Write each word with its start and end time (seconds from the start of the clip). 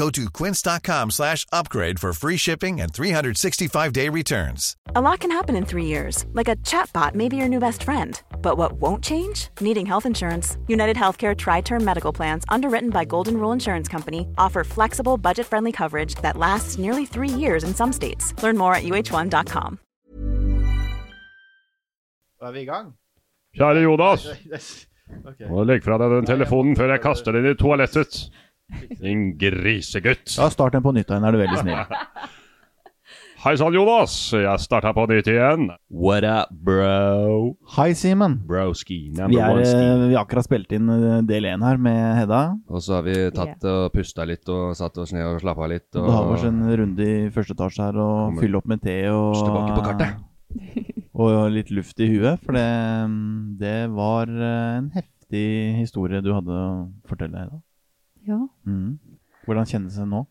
Go 0.00 0.08
to 0.08 0.30
quince.com 0.30 1.10
slash 1.10 1.44
upgrade 1.52 2.00
for 2.00 2.14
free 2.14 2.38
shipping 2.38 2.80
and 2.80 2.90
365-day 2.90 4.08
returns. 4.08 4.74
A 4.94 5.00
lot 5.00 5.20
can 5.20 5.30
happen 5.30 5.54
in 5.56 5.66
three 5.66 5.84
years, 5.84 6.24
like 6.32 6.48
a 6.48 6.56
chatbot 6.56 7.14
may 7.14 7.28
be 7.28 7.36
your 7.36 7.48
new 7.48 7.58
best 7.60 7.82
friend. 7.82 8.18
But 8.40 8.56
what 8.56 8.72
won't 8.80 9.04
change? 9.04 9.50
Needing 9.60 9.84
health 9.84 10.06
insurance. 10.06 10.56
United 10.68 10.96
Healthcare 10.96 11.36
Tri 11.36 11.60
Term 11.60 11.84
Medical 11.84 12.14
Plans, 12.14 12.44
underwritten 12.48 12.88
by 12.88 13.04
Golden 13.04 13.36
Rule 13.36 13.52
Insurance 13.52 13.88
Company, 13.88 14.26
offer 14.38 14.64
flexible, 14.64 15.18
budget 15.18 15.46
friendly 15.46 15.72
coverage 15.72 16.14
that 16.22 16.38
lasts 16.38 16.78
nearly 16.78 17.04
three 17.04 17.28
years 17.28 17.62
in 17.62 17.74
some 17.74 17.92
states. 17.92 18.32
Learn 18.42 18.56
more 18.56 18.74
at 18.74 18.84
uh1.com. 18.84 19.78
Da 22.40 22.46
er 22.46 22.52
vi 22.52 22.60
i 22.60 22.64
gang. 22.64 22.94
Kjære 23.58 23.82
Jonas, 23.82 24.26
Ok. 25.26 25.40
må 25.50 25.64
legg 25.66 25.82
fra 25.84 25.98
deg 26.00 26.12
den 26.14 26.26
telefonen 26.26 26.76
før 26.78 26.94
jeg 26.94 27.02
kaster 27.04 27.34
den 27.36 27.50
i 27.50 27.54
toalettet. 27.58 28.30
Din 29.00 29.30
grisegutt. 29.40 30.36
Ja, 30.36 30.50
start 30.52 30.76
den 30.76 30.84
på 30.84 30.92
nytt 30.96 31.10
igjen, 31.10 31.24
er 31.26 31.34
du 31.34 31.42
veldig 31.42 31.64
snill. 31.64 31.82
Hei 33.40 33.54
sann, 33.56 33.72
Jonas. 33.72 34.12
Jeg 34.36 34.60
starta 34.60 34.90
på 34.92 35.06
nytt 35.08 35.28
igjen. 35.32 35.70
What 35.88 36.26
up, 36.28 36.50
bro? 36.52 37.54
Hei, 37.72 37.94
Simen. 37.96 38.34
Broski, 38.44 38.98
Vi, 39.16 39.38
er, 39.40 39.54
one 39.54 39.62
eh, 39.64 40.02
vi 40.10 40.12
har 40.12 40.26
akkurat 40.26 40.44
spilt 40.44 40.74
inn 40.76 40.90
eh, 40.92 41.22
del 41.24 41.48
én 41.48 41.64
her 41.64 41.80
med 41.80 42.18
Hedda. 42.18 42.40
Og 42.68 42.84
så 42.84 42.98
har 42.98 43.06
vi 43.06 43.14
tatt 43.32 43.64
og 43.64 43.94
pusta 43.94 44.26
litt 44.28 44.44
og 44.52 44.74
satt 44.76 45.00
oss 45.00 45.14
ned 45.16 45.24
og 45.24 45.40
slappa 45.40 45.70
litt. 45.72 45.88
Og 45.94 46.02
Og 46.02 46.10
da 46.10 46.18
har 46.18 46.28
vi 46.28 46.36
oss 46.36 46.44
en 46.50 46.60
runde 46.82 47.06
i 47.08 47.30
første 47.32 47.56
etasje 47.56 47.86
her 47.86 47.96
og 47.96 48.12
Kommer 48.26 48.44
fylle 48.44 48.60
opp 48.60 48.68
med 48.74 48.84
te 48.84 48.98
og 49.08 49.40
tilbake 49.40 49.72
på 49.78 49.86
kartet. 49.88 50.20
og 51.24 51.40
litt 51.56 51.72
luft 51.72 52.04
i 52.04 52.10
huet, 52.12 52.44
for 52.44 52.60
det, 52.60 52.68
mm, 53.08 53.56
det 53.64 53.78
var 53.96 54.36
eh, 54.36 54.76
en 54.82 54.92
heftig 54.98 55.48
historie 55.80 56.20
du 56.20 56.34
hadde 56.36 56.52
å 56.52 56.70
fortelle, 57.08 57.46
Hedda. 57.46 57.64
Ja. 58.28 58.40
Mm. 58.66 58.98
Hvordan 59.46 59.66
kjennes 59.68 59.96
det 59.96 60.06
nå? 60.08 60.24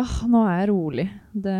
Ah, 0.00 0.22
nå 0.30 0.40
er 0.48 0.62
jeg 0.62 0.70
rolig. 0.70 1.06
Det, 1.34 1.56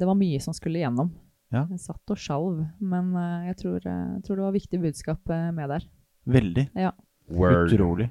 det 0.00 0.06
var 0.08 0.18
mye 0.18 0.40
som 0.42 0.56
skulle 0.56 0.80
igjennom. 0.80 1.12
Ja. 1.54 1.62
Jeg 1.70 1.78
satt 1.84 2.10
og 2.10 2.18
sjalv, 2.18 2.64
men 2.82 3.12
uh, 3.14 3.44
jeg 3.46 3.56
tror, 3.60 3.76
jeg 3.84 4.22
tror 4.26 4.40
det 4.40 4.46
var 4.48 4.56
viktig 4.56 4.80
budskap 4.82 5.30
uh, 5.30 5.50
med 5.54 5.70
der. 5.70 5.84
Veldig. 6.26 6.64
Ja. 6.74 6.90
Word. 7.30 7.70
Utrolig. 7.70 8.08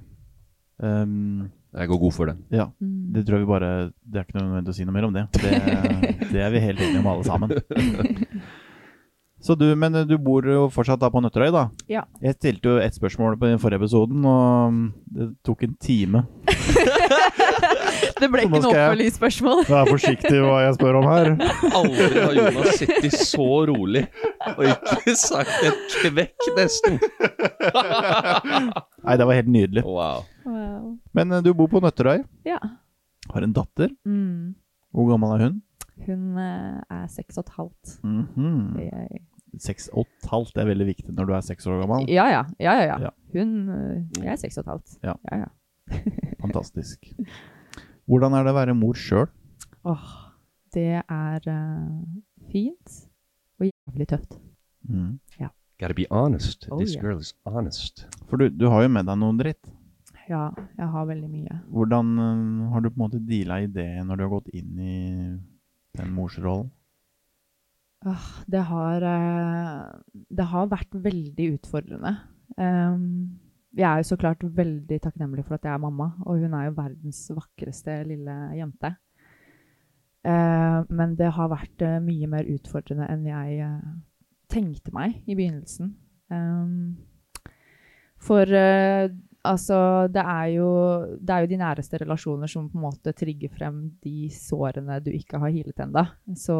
Um, 0.79 1.49
Jeg 1.75 1.87
går 1.87 1.99
god 1.99 2.13
for 2.15 2.25
den. 2.31 2.43
ja. 2.51 2.69
Mm. 2.79 3.13
Det 3.15 3.25
tror 3.25 3.37
jeg 3.37 3.45
vi 3.45 3.47
bare 3.47 3.67
Det 4.03 4.19
er 4.19 4.25
ikke 4.25 4.35
noe 4.37 4.47
nødvendig 4.49 4.71
å 4.73 4.75
si 4.75 4.85
noe 4.87 4.95
mer 4.95 5.05
om 5.07 5.13
det. 5.15 5.25
Det, 5.39 5.51
det 6.33 6.41
er 6.43 6.49
vi 6.51 6.63
helt 6.63 6.79
enige 6.83 6.99
om 6.99 7.07
alle 7.11 7.23
sammen. 7.27 7.51
Så 9.45 9.53
du, 9.59 9.67
men 9.77 9.93
du 10.09 10.15
bor 10.17 10.47
jo 10.47 10.65
fortsatt 10.73 10.99
da 11.03 11.11
på 11.13 11.21
Nøtterøy, 11.21 11.51
da? 11.53 11.67
Ja. 11.91 12.01
Jeg 12.23 12.33
stilte 12.39 12.71
jo 12.71 12.79
ett 12.81 12.95
spørsmål 12.97 13.35
på 13.37 13.45
den 13.51 13.59
forrige 13.61 13.83
episoden, 13.83 14.23
og 14.25 14.79
det 15.13 15.27
tok 15.45 15.67
en 15.67 15.75
time. 15.77 16.23
Det 18.21 18.29
ble 18.31 18.45
ikke 18.45 18.59
noe 18.61 18.69
oppfølgingsspørsmål. 18.71 19.63
Vær 19.73 19.89
forsiktig 19.89 20.37
hva 20.39 20.59
jeg 20.63 20.75
spør 20.77 20.97
om 21.01 21.07
her. 21.09 21.31
Aldri 21.75 22.21
har 22.21 22.37
Jonas 22.37 22.77
sittet 22.79 23.17
så 23.19 23.47
rolig 23.67 24.05
og 24.55 24.61
ikke 24.69 25.15
sagt 25.19 25.65
et 25.67 25.97
kvekk, 25.99 26.47
nesten. 26.55 26.99
Nei, 29.03 29.17
det 29.19 29.27
var 29.27 29.37
helt 29.37 29.51
nydelig. 29.51 29.83
Wow. 29.85 30.23
Wow. 30.45 30.89
Men 31.17 31.31
eh, 31.35 31.43
du 31.45 31.51
bor 31.57 31.69
på 31.71 31.81
Nøtterøy, 31.83 32.23
Ja. 32.47 32.59
har 33.33 33.41
en 33.45 33.53
datter. 33.53 33.91
Mm. 34.07 34.55
Hvor 34.95 35.09
gammel 35.11 35.35
er 35.35 35.45
hun? 35.47 35.61
Hun 36.05 36.37
eh, 36.39 36.81
er 36.91 37.07
seks 37.11 37.37
og 37.39 37.45
et 37.47 37.53
halvt. 37.59 37.95
Mhm. 38.03 38.79
Jeg- 38.85 39.23
Seks 39.63 39.85
og 39.95 40.03
et 40.03 40.25
halvt 40.27 40.57
er 40.59 40.65
veldig 40.67 40.85
viktig 40.89 41.13
når 41.15 41.27
du 41.29 41.33
er 41.37 41.43
seks 41.47 41.63
år 41.71 41.77
gammel. 41.85 42.09
Ja, 42.11 42.25
ja. 42.27 42.41
ja, 42.59 42.73
ja, 42.75 42.81
Ja. 42.89 42.97
ja. 43.05 43.09
Hun 43.31 43.69
eh, 43.71 44.23
Jeg 44.25 44.33
er 44.33 44.35
seks 44.41 44.57
og 44.59 44.65
et 44.65 44.71
halvt. 44.73 44.97
Ja. 45.03 45.13
ja, 45.31 45.37
ja. 45.45 45.95
Fantastisk. 46.43 47.05
Hvordan 48.05 48.35
er 48.37 48.45
det 48.45 48.53
å 48.53 48.57
være 48.59 48.77
mor 48.77 48.97
sjøl? 48.99 49.29
Åh, 49.85 50.09
det 50.75 51.01
er 51.01 51.47
uh, 51.49 52.03
fint 52.51 52.99
og 53.59 53.69
jævlig 53.69 54.09
tøft. 54.11 54.37
Mm. 54.85 55.17
Gotta 55.75 55.95
be 55.97 56.05
honest. 56.11 56.67
Oh, 56.71 56.79
This 56.79 56.93
yeah. 56.95 57.03
girl 57.03 57.19
is 57.19 57.33
honest. 57.43 58.05
For 58.29 58.39
du, 58.39 58.47
du 58.49 58.69
har 58.71 58.85
jo 58.85 58.91
med 58.95 59.09
deg 59.09 59.19
noe 59.19 59.35
dritt. 59.35 59.73
Ja, 60.29 60.47
jeg 60.77 60.87
har 60.89 61.09
veldig 61.09 61.27
mye. 61.29 61.59
Hvordan 61.73 62.13
uh, 62.17 62.71
har 62.73 62.81
du 62.81 62.89
på 62.89 62.95
en 62.97 63.03
måte 63.03 63.21
deala 63.21 63.59
i 63.61 63.69
det 63.69 63.89
når 64.07 64.17
du 64.17 64.25
har 64.25 64.33
gått 64.37 64.53
inn 64.55 64.79
i 64.79 64.97
den 65.99 66.13
morsrollen? 66.15 66.71
Uh, 68.05 68.25
det 68.51 68.61
har 68.69 69.01
eh, 69.09 69.85
Det 70.29 70.45
har 70.51 70.67
vært 70.69 70.93
veldig 70.93 71.47
utfordrende. 71.55 72.11
Ehm, 72.61 73.39
jeg 73.75 73.85
er 73.89 73.99
jo 73.99 74.07
så 74.07 74.17
klart 74.19 74.43
veldig 74.57 74.99
takknemlig 75.03 75.43
for 75.45 75.57
at 75.57 75.65
jeg 75.67 75.73
er 75.73 75.83
mamma, 75.83 76.13
og 76.25 76.39
hun 76.39 76.53
er 76.55 76.69
jo 76.69 76.77
verdens 76.77 77.25
vakreste 77.35 77.97
lille 78.07 78.35
jente. 78.55 78.95
Eh, 80.25 80.79
men 80.89 81.15
det 81.19 81.33
har 81.35 81.51
vært 81.51 81.83
eh, 81.85 81.99
mye 82.01 82.29
mer 82.31 82.47
utfordrende 82.55 83.09
enn 83.11 83.27
jeg 83.29 83.59
eh, 83.65 83.91
tenkte 84.49 84.93
meg 84.95 85.19
i 85.27 85.35
begynnelsen. 85.35 85.91
Ehm, 86.33 86.95
for 88.25 88.49
eh, 88.49 89.09
altså, 89.45 90.07
det 90.09 90.23
er, 90.23 90.45
jo, 90.55 90.69
det 91.19 91.35
er 91.35 91.43
jo 91.43 91.51
de 91.51 91.59
næreste 91.61 91.99
relasjoner 92.01 92.49
som 92.49 92.69
på 92.71 92.79
en 92.79 92.85
måte 92.87 93.13
trigger 93.17 93.51
frem 93.53 93.83
de 94.03 94.29
sårene 94.33 94.97
du 95.03 95.11
ikke 95.13 95.43
har 95.43 95.53
healet 95.53 95.83
ennå. 95.85 96.05
Så, 96.39 96.57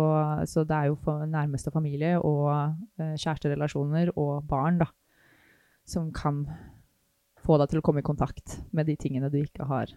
så 0.52 0.68
det 0.68 0.78
er 0.78 0.92
jo 0.92 1.18
nærmeste 1.32 1.74
familie 1.74 2.20
og 2.20 2.52
eh, 3.00 3.16
kjæresterelasjoner 3.16 4.14
og 4.16 4.46
barn 4.52 4.84
da, 4.84 4.92
som 5.88 6.12
kan 6.14 6.44
få 7.46 7.60
deg 7.62 7.72
til 7.72 7.82
å 7.82 7.86
komme 7.86 8.04
i 8.04 8.06
kontakt 8.06 8.60
med 8.76 8.90
de 8.90 8.98
tingene 9.00 9.32
du 9.32 9.40
ikke 9.42 9.68
har 9.70 9.94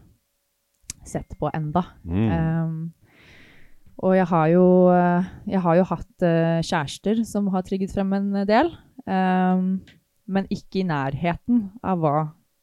sett 1.06 1.34
på 1.40 1.50
enda. 1.54 1.84
Mm. 2.04 2.28
Um, 2.28 2.78
og 3.98 4.14
jeg 4.14 4.28
har 4.30 4.48
jo, 4.52 4.66
eh, 4.94 5.30
jeg 5.50 5.60
har 5.64 5.78
jo 5.80 5.86
hatt 5.90 6.22
uh, 6.22 6.58
kjærester 6.62 7.22
som 7.26 7.48
har 7.50 7.64
trigget 7.66 7.90
frem 7.90 8.12
en 8.14 8.28
del, 8.46 8.68
um, 9.10 9.72
men 10.30 10.46
ikke 10.54 10.84
i 10.84 10.86
nærheten 10.86 11.64
av 11.82 12.04
hva 12.04 12.18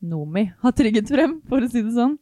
Nomi 0.06 0.46
har 0.62 0.76
trigget 0.78 1.12
frem, 1.12 1.42
for 1.50 1.66
å 1.66 1.68
si 1.72 1.84
det 1.84 1.92
sånn. 1.98 2.16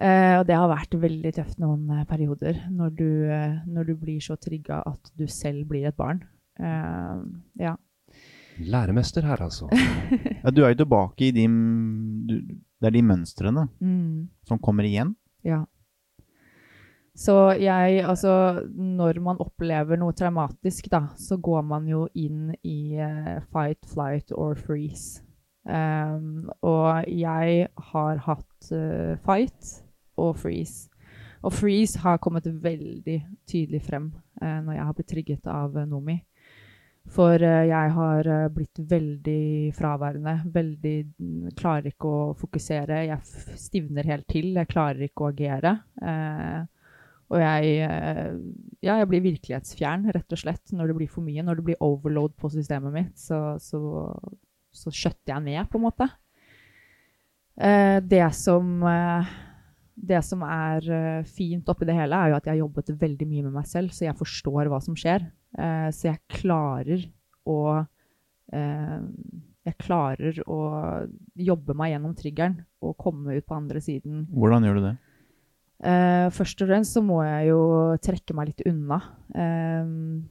Uh, 0.00 0.40
og 0.40 0.46
det 0.48 0.56
har 0.56 0.70
vært 0.70 0.96
veldig 0.96 1.34
tøft 1.36 1.60
noen 1.60 1.90
uh, 1.92 2.06
perioder, 2.08 2.62
når 2.72 2.96
du, 2.96 3.08
uh, 3.28 3.60
når 3.68 3.90
du 3.90 3.94
blir 4.00 4.24
så 4.24 4.38
trigga 4.40 4.80
at 4.88 5.12
du 5.12 5.26
selv 5.28 5.68
blir 5.68 5.90
et 5.90 5.98
barn. 5.98 6.22
Eh, 6.60 7.20
ja. 7.64 7.76
Læremester 8.58 9.22
her, 9.24 9.40
altså. 9.42 9.68
Ja, 10.44 10.50
du 10.50 10.62
er 10.64 10.72
jo 10.74 10.80
tilbake 10.84 11.28
i 11.28 11.30
de 11.36 11.46
du, 12.28 12.34
Det 12.80 12.86
er 12.88 12.90
de 12.96 13.02
mønstrene 13.02 13.68
Mm. 13.80 14.28
som 14.48 14.58
kommer 14.58 14.84
igjen. 14.84 15.14
Ja. 15.44 15.64
Så 17.16 17.34
jeg, 17.60 18.04
altså 18.08 18.62
Når 18.74 19.20
man 19.20 19.36
opplever 19.40 19.96
noe 19.98 20.12
traumatisk, 20.16 20.88
da, 20.90 21.02
så 21.16 21.36
går 21.36 21.62
man 21.62 21.88
jo 21.88 22.06
inn 22.14 22.54
i 22.64 22.96
uh, 22.96 23.40
fight, 23.52 23.84
flight 23.92 24.32
or 24.32 24.54
freeze. 24.54 25.22
Um, 25.64 26.48
og 26.62 27.04
jeg 27.08 27.66
har 27.92 28.16
hatt 28.24 28.70
uh, 28.72 29.16
fight 29.26 29.82
og 30.16 30.36
freeze. 30.40 30.88
Og 31.42 31.52
freeze 31.52 31.98
har 31.98 32.16
kommet 32.20 32.46
veldig 32.62 33.18
tydelig 33.48 33.82
frem 33.82 34.10
uh, 34.42 34.60
når 34.64 34.72
jeg 34.78 34.84
har 34.84 34.96
blitt 34.96 35.08
trigget 35.12 35.46
av 35.52 35.76
Nomi. 35.88 36.18
For 37.10 37.42
eh, 37.42 37.64
jeg 37.70 37.94
har 37.96 38.28
eh, 38.30 38.48
blitt 38.54 38.82
veldig 38.90 39.72
fraværende. 39.74 40.36
Veldig 40.54 40.96
mm, 41.18 41.48
Klarer 41.58 41.90
ikke 41.90 42.10
å 42.10 42.26
fokusere. 42.38 43.00
Jeg 43.08 43.56
stivner 43.58 44.06
helt 44.06 44.28
til. 44.30 44.52
Jeg 44.54 44.70
klarer 44.70 45.08
ikke 45.08 45.26
å 45.26 45.32
agere. 45.32 45.78
Eh, 46.02 46.60
Og 47.30 47.38
jeg, 47.38 47.74
eh, 47.86 48.30
ja, 48.82 48.96
jeg 48.98 49.06
blir 49.06 49.20
virkelighetsfjern, 49.22 50.08
rett 50.16 50.34
og 50.34 50.40
slett, 50.40 50.72
når 50.74 50.90
det 50.90 50.96
blir 50.98 51.10
for 51.12 51.22
mye. 51.22 51.44
Når 51.46 51.60
det 51.60 51.66
blir 51.68 51.84
overload 51.86 52.34
på 52.34 52.50
systemet 52.50 52.90
mitt, 52.94 53.12
så, 53.22 53.54
så, 53.62 53.78
så 54.74 54.90
skjøtter 54.90 55.36
jeg 55.36 55.44
ned, 55.46 55.68
på 55.70 55.78
en 55.78 55.84
måte. 55.84 56.08
Eh, 57.60 58.00
det 58.02 58.24
som 58.34 58.82
eh, 58.82 59.30
det 60.00 60.20
som 60.24 60.42
er 60.46 60.86
eh, 60.88 61.28
fint 61.28 61.68
oppi 61.70 61.88
det 61.88 61.96
hele, 61.96 62.16
er 62.16 62.32
jo 62.32 62.38
at 62.38 62.48
jeg 62.48 62.54
har 62.54 62.62
jobbet 62.64 62.94
veldig 63.00 63.28
mye 63.28 63.46
med 63.48 63.58
meg 63.58 63.68
selv, 63.68 63.92
så 63.94 64.06
jeg 64.06 64.18
forstår 64.18 64.70
hva 64.72 64.80
som 64.82 64.96
skjer. 64.98 65.26
Eh, 65.58 65.88
så 65.94 66.10
jeg 66.12 66.40
klarer 66.40 67.06
å 67.48 67.60
eh, 68.54 68.98
Jeg 69.68 69.76
klarer 69.76 70.38
å 70.48 70.58
jobbe 71.36 71.74
meg 71.76 71.92
gjennom 71.92 72.14
triggeren 72.16 72.54
og 72.80 72.96
komme 72.98 73.36
ut 73.36 73.44
på 73.46 73.58
andre 73.58 73.82
siden. 73.84 74.24
Hvordan 74.32 74.64
gjør 74.64 74.78
du 74.78 74.84
det? 74.88 74.96
Først 76.36 76.60
og 76.60 76.68
fremst 76.68 76.96
så 76.96 77.00
må 77.04 77.18
jeg 77.24 77.50
jo 77.50 77.60
trekke 78.04 78.34
meg 78.36 78.50
litt 78.50 78.62
unna. 78.68 78.98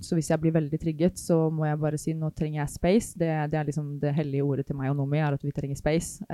Så 0.01 0.17
hvis 0.17 0.31
jeg 0.33 0.41
blir 0.41 0.53
veldig 0.53 0.79
trigget, 0.81 1.21
så 1.21 1.37
må 1.53 1.65
jeg 1.65 1.79
bare 1.81 2.01
si 2.01 2.13
nå 2.17 2.29
trenger 2.37 2.63
jeg 2.63 2.73
space. 2.73 3.13
Det, 3.21 3.29
det 3.53 3.57
er 3.61 3.69
liksom 3.69 3.95
det 4.01 4.13
hellige 4.17 4.45
ordet 4.45 4.67
til 4.67 4.77
meg 4.77 4.91
og 4.91 4.99
Nomi, 4.99 5.21
er 5.21 5.37
at 5.37 5.45
vi 5.45 5.53
trenger 5.55 5.77
space. 5.79 6.25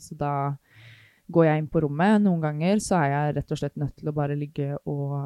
Så 0.00 0.16
da 0.20 0.34
går 1.30 1.46
jeg 1.46 1.62
inn 1.62 1.70
på 1.70 1.82
rommet. 1.84 2.20
Noen 2.24 2.42
ganger 2.42 2.80
så 2.82 3.00
er 3.00 3.12
jeg 3.12 3.34
rett 3.38 3.52
og 3.54 3.60
slett 3.60 3.80
nødt 3.80 3.96
til 3.98 4.10
å 4.10 4.16
bare 4.16 4.38
ligge 4.38 4.74
og 4.90 5.16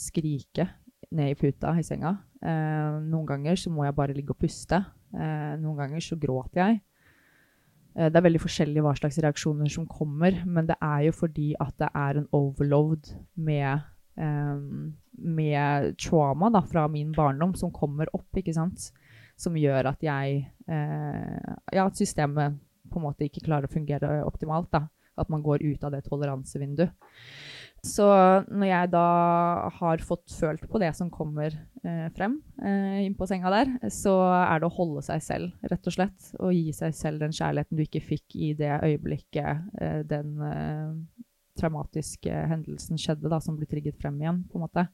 skrike 0.00 0.68
ned 1.12 1.32
i 1.32 1.38
puta 1.38 1.74
i 1.78 1.84
senga. 1.86 2.16
Eh, 2.42 3.00
noen 3.04 3.28
ganger 3.28 3.58
så 3.60 3.70
må 3.72 3.84
jeg 3.86 3.96
bare 3.96 4.16
ligge 4.16 4.34
og 4.34 4.40
puste. 4.40 4.80
Eh, 5.12 5.52
noen 5.60 5.78
ganger 5.84 6.04
så 6.04 6.18
gråter 6.20 6.62
jeg. 6.62 6.80
Eh, 7.94 8.08
det 8.08 8.18
er 8.18 8.26
veldig 8.26 8.42
forskjellig 8.42 8.84
hva 8.84 8.94
slags 8.98 9.20
reaksjoner 9.22 9.70
som 9.72 9.86
kommer, 9.90 10.42
men 10.46 10.68
det 10.70 10.78
er 10.80 11.06
jo 11.08 11.16
fordi 11.16 11.52
at 11.60 11.74
det 11.80 11.90
er 11.92 12.20
en 12.20 12.28
overload 12.36 13.12
med, 13.36 13.84
eh, 14.16 14.64
med 15.18 15.98
trauma 16.00 16.50
da, 16.50 16.64
fra 16.64 16.86
min 16.88 17.12
barndom 17.16 17.54
som 17.58 17.74
kommer 17.74 18.10
opp, 18.16 18.30
ikke 18.36 18.56
sant? 18.56 18.90
Som 19.36 19.56
gjør 19.58 19.92
at 19.92 20.02
jeg 20.04 20.46
eh, 20.68 21.54
Ja, 21.72 21.86
at 21.86 21.96
systemet 21.98 22.58
på 22.92 23.00
en 23.00 23.06
måte 23.06 23.24
ikke 23.24 23.44
klarer 23.44 23.68
å 23.68 23.72
fungere 23.72 24.24
optimalt. 24.24 24.70
da. 24.72 24.86
At 25.22 25.32
man 25.32 25.44
går 25.44 25.64
ut 25.64 25.84
av 25.86 25.94
det 25.94 26.04
toleransevinduet. 26.08 26.94
Så 27.82 28.04
når 28.46 28.68
jeg 28.68 28.90
da 28.92 29.06
har 29.74 30.02
fått 30.06 30.30
følt 30.38 30.68
på 30.70 30.78
det 30.78 30.92
som 30.94 31.08
kommer 31.10 31.50
eh, 31.82 32.06
frem 32.14 32.36
eh, 32.62 33.00
inn 33.02 33.16
på 33.18 33.26
senga 33.26 33.50
der, 33.50 33.72
så 33.90 34.14
er 34.38 34.62
det 34.62 34.68
å 34.68 34.76
holde 34.76 35.02
seg 35.02 35.24
selv, 35.26 35.56
rett 35.66 35.90
og 35.90 35.96
slett. 35.96 36.28
Og 36.38 36.54
gi 36.54 36.70
seg 36.76 36.94
selv 36.94 37.24
den 37.24 37.34
kjærligheten 37.34 37.80
du 37.80 37.82
ikke 37.82 38.04
fikk 38.06 38.38
i 38.38 38.52
det 38.58 38.70
øyeblikket 38.86 39.82
eh, 39.82 39.98
den 40.06 40.38
eh, 40.46 41.26
traumatiske 41.58 42.46
hendelsen 42.54 43.02
skjedde, 43.02 43.26
da, 43.26 43.42
som 43.42 43.58
blir 43.58 43.70
trigget 43.70 43.98
frem 43.98 44.22
igjen, 44.22 44.44
på 44.46 44.60
en 44.60 44.66
måte. 44.68 44.86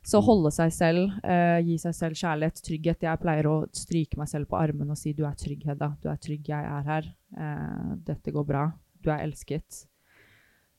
Så 0.00 0.22
holde 0.24 0.48
seg 0.56 0.72
selv, 0.72 1.18
eh, 1.28 1.60
gi 1.66 1.76
seg 1.78 1.94
selv 1.94 2.16
kjærlighet, 2.16 2.62
trygghet. 2.64 3.04
Jeg 3.04 3.20
pleier 3.20 3.46
å 3.50 3.56
stryke 3.76 4.16
meg 4.16 4.32
selv 4.32 4.48
på 4.48 4.56
armen 4.56 4.88
og 4.88 4.96
si 4.96 5.12
'du 5.12 5.26
er 5.28 5.36
trygg, 5.36 5.68
Hedda'. 5.68 6.00
Du 6.00 6.08
er 6.08 6.16
trygg, 6.16 6.48
jeg 6.48 6.64
er 6.64 6.82
her. 6.82 7.14
Eh, 7.36 7.96
dette 8.08 8.32
går 8.32 8.46
bra. 8.46 8.72
Du 9.04 9.10
er 9.12 9.24
elsket. 9.24 9.86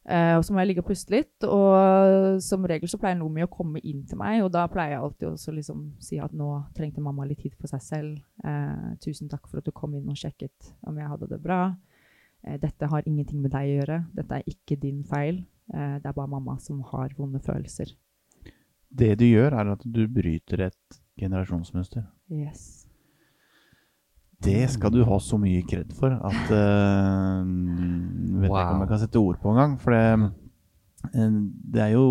Uh, 0.01 0.39
og 0.39 0.41
så 0.41 0.50
må 0.50 0.63
jeg 0.63 0.71
ligge 0.71 0.81
og 0.81 0.88
puste 0.89 1.13
litt. 1.13 1.45
Og 1.45 2.41
som 2.44 2.65
regel 2.69 2.89
så 2.89 3.00
pleier 3.01 3.19
Nomi 3.19 3.45
å 3.45 3.51
komme 3.51 3.81
inn 3.85 4.03
til 4.09 4.19
meg, 4.21 4.41
og 4.45 4.51
da 4.56 4.65
pleier 4.71 4.95
jeg 4.95 5.06
alltid 5.06 5.29
å 5.29 5.56
liksom 5.57 5.85
si 6.01 6.19
at 6.21 6.33
nå 6.38 6.50
trengte 6.77 7.03
mamma 7.06 7.27
litt 7.29 7.44
tid 7.44 7.56
for 7.59 7.69
seg 7.71 7.85
selv. 7.85 8.19
Uh, 8.44 8.97
tusen 9.03 9.29
takk 9.31 9.47
for 9.47 9.62
at 9.62 9.68
du 9.68 9.73
kom 9.75 9.94
inn 9.97 10.09
og 10.09 10.19
sjekket 10.19 10.73
om 10.89 10.97
jeg 10.97 11.12
hadde 11.13 11.29
det 11.31 11.41
bra. 11.44 11.63
Uh, 12.47 12.57
dette 12.62 12.89
har 12.89 13.07
ingenting 13.07 13.44
med 13.44 13.53
deg 13.53 13.69
å 13.69 13.79
gjøre. 13.79 14.00
Dette 14.18 14.41
er 14.41 14.53
ikke 14.56 14.79
din 14.81 15.03
feil. 15.07 15.44
Det 15.71 16.03
er 16.03 16.15
bare 16.18 16.27
mamma 16.27 16.57
som 16.59 16.81
har 16.89 17.13
vonde 17.15 17.39
følelser. 17.39 17.94
Det 18.91 19.13
du 19.21 19.23
gjør, 19.23 19.53
er 19.56 19.69
at 19.71 19.85
du 19.88 20.01
bryter 20.12 20.65
et 20.65 20.97
generasjonsmønster. 21.21 22.03
Yes. 22.27 22.81
Det 24.41 24.61
skal 24.73 24.93
du 24.93 25.03
ha 25.05 25.17
så 25.21 25.38
mye 25.41 25.61
kred 25.69 25.91
for 25.97 26.13
at 26.15 26.49
uh, 26.49 27.41
Vet 28.41 28.49
ikke 28.49 28.67
om 28.73 28.83
jeg 28.83 28.89
kan 28.89 29.01
sette 29.03 29.21
ord 29.21 29.39
på 29.41 29.51
engang. 29.53 29.75
For 29.81 29.93
det, 29.93 30.31
eh, 31.13 31.35
det 31.75 31.83
er 31.83 31.91
jo 31.93 32.05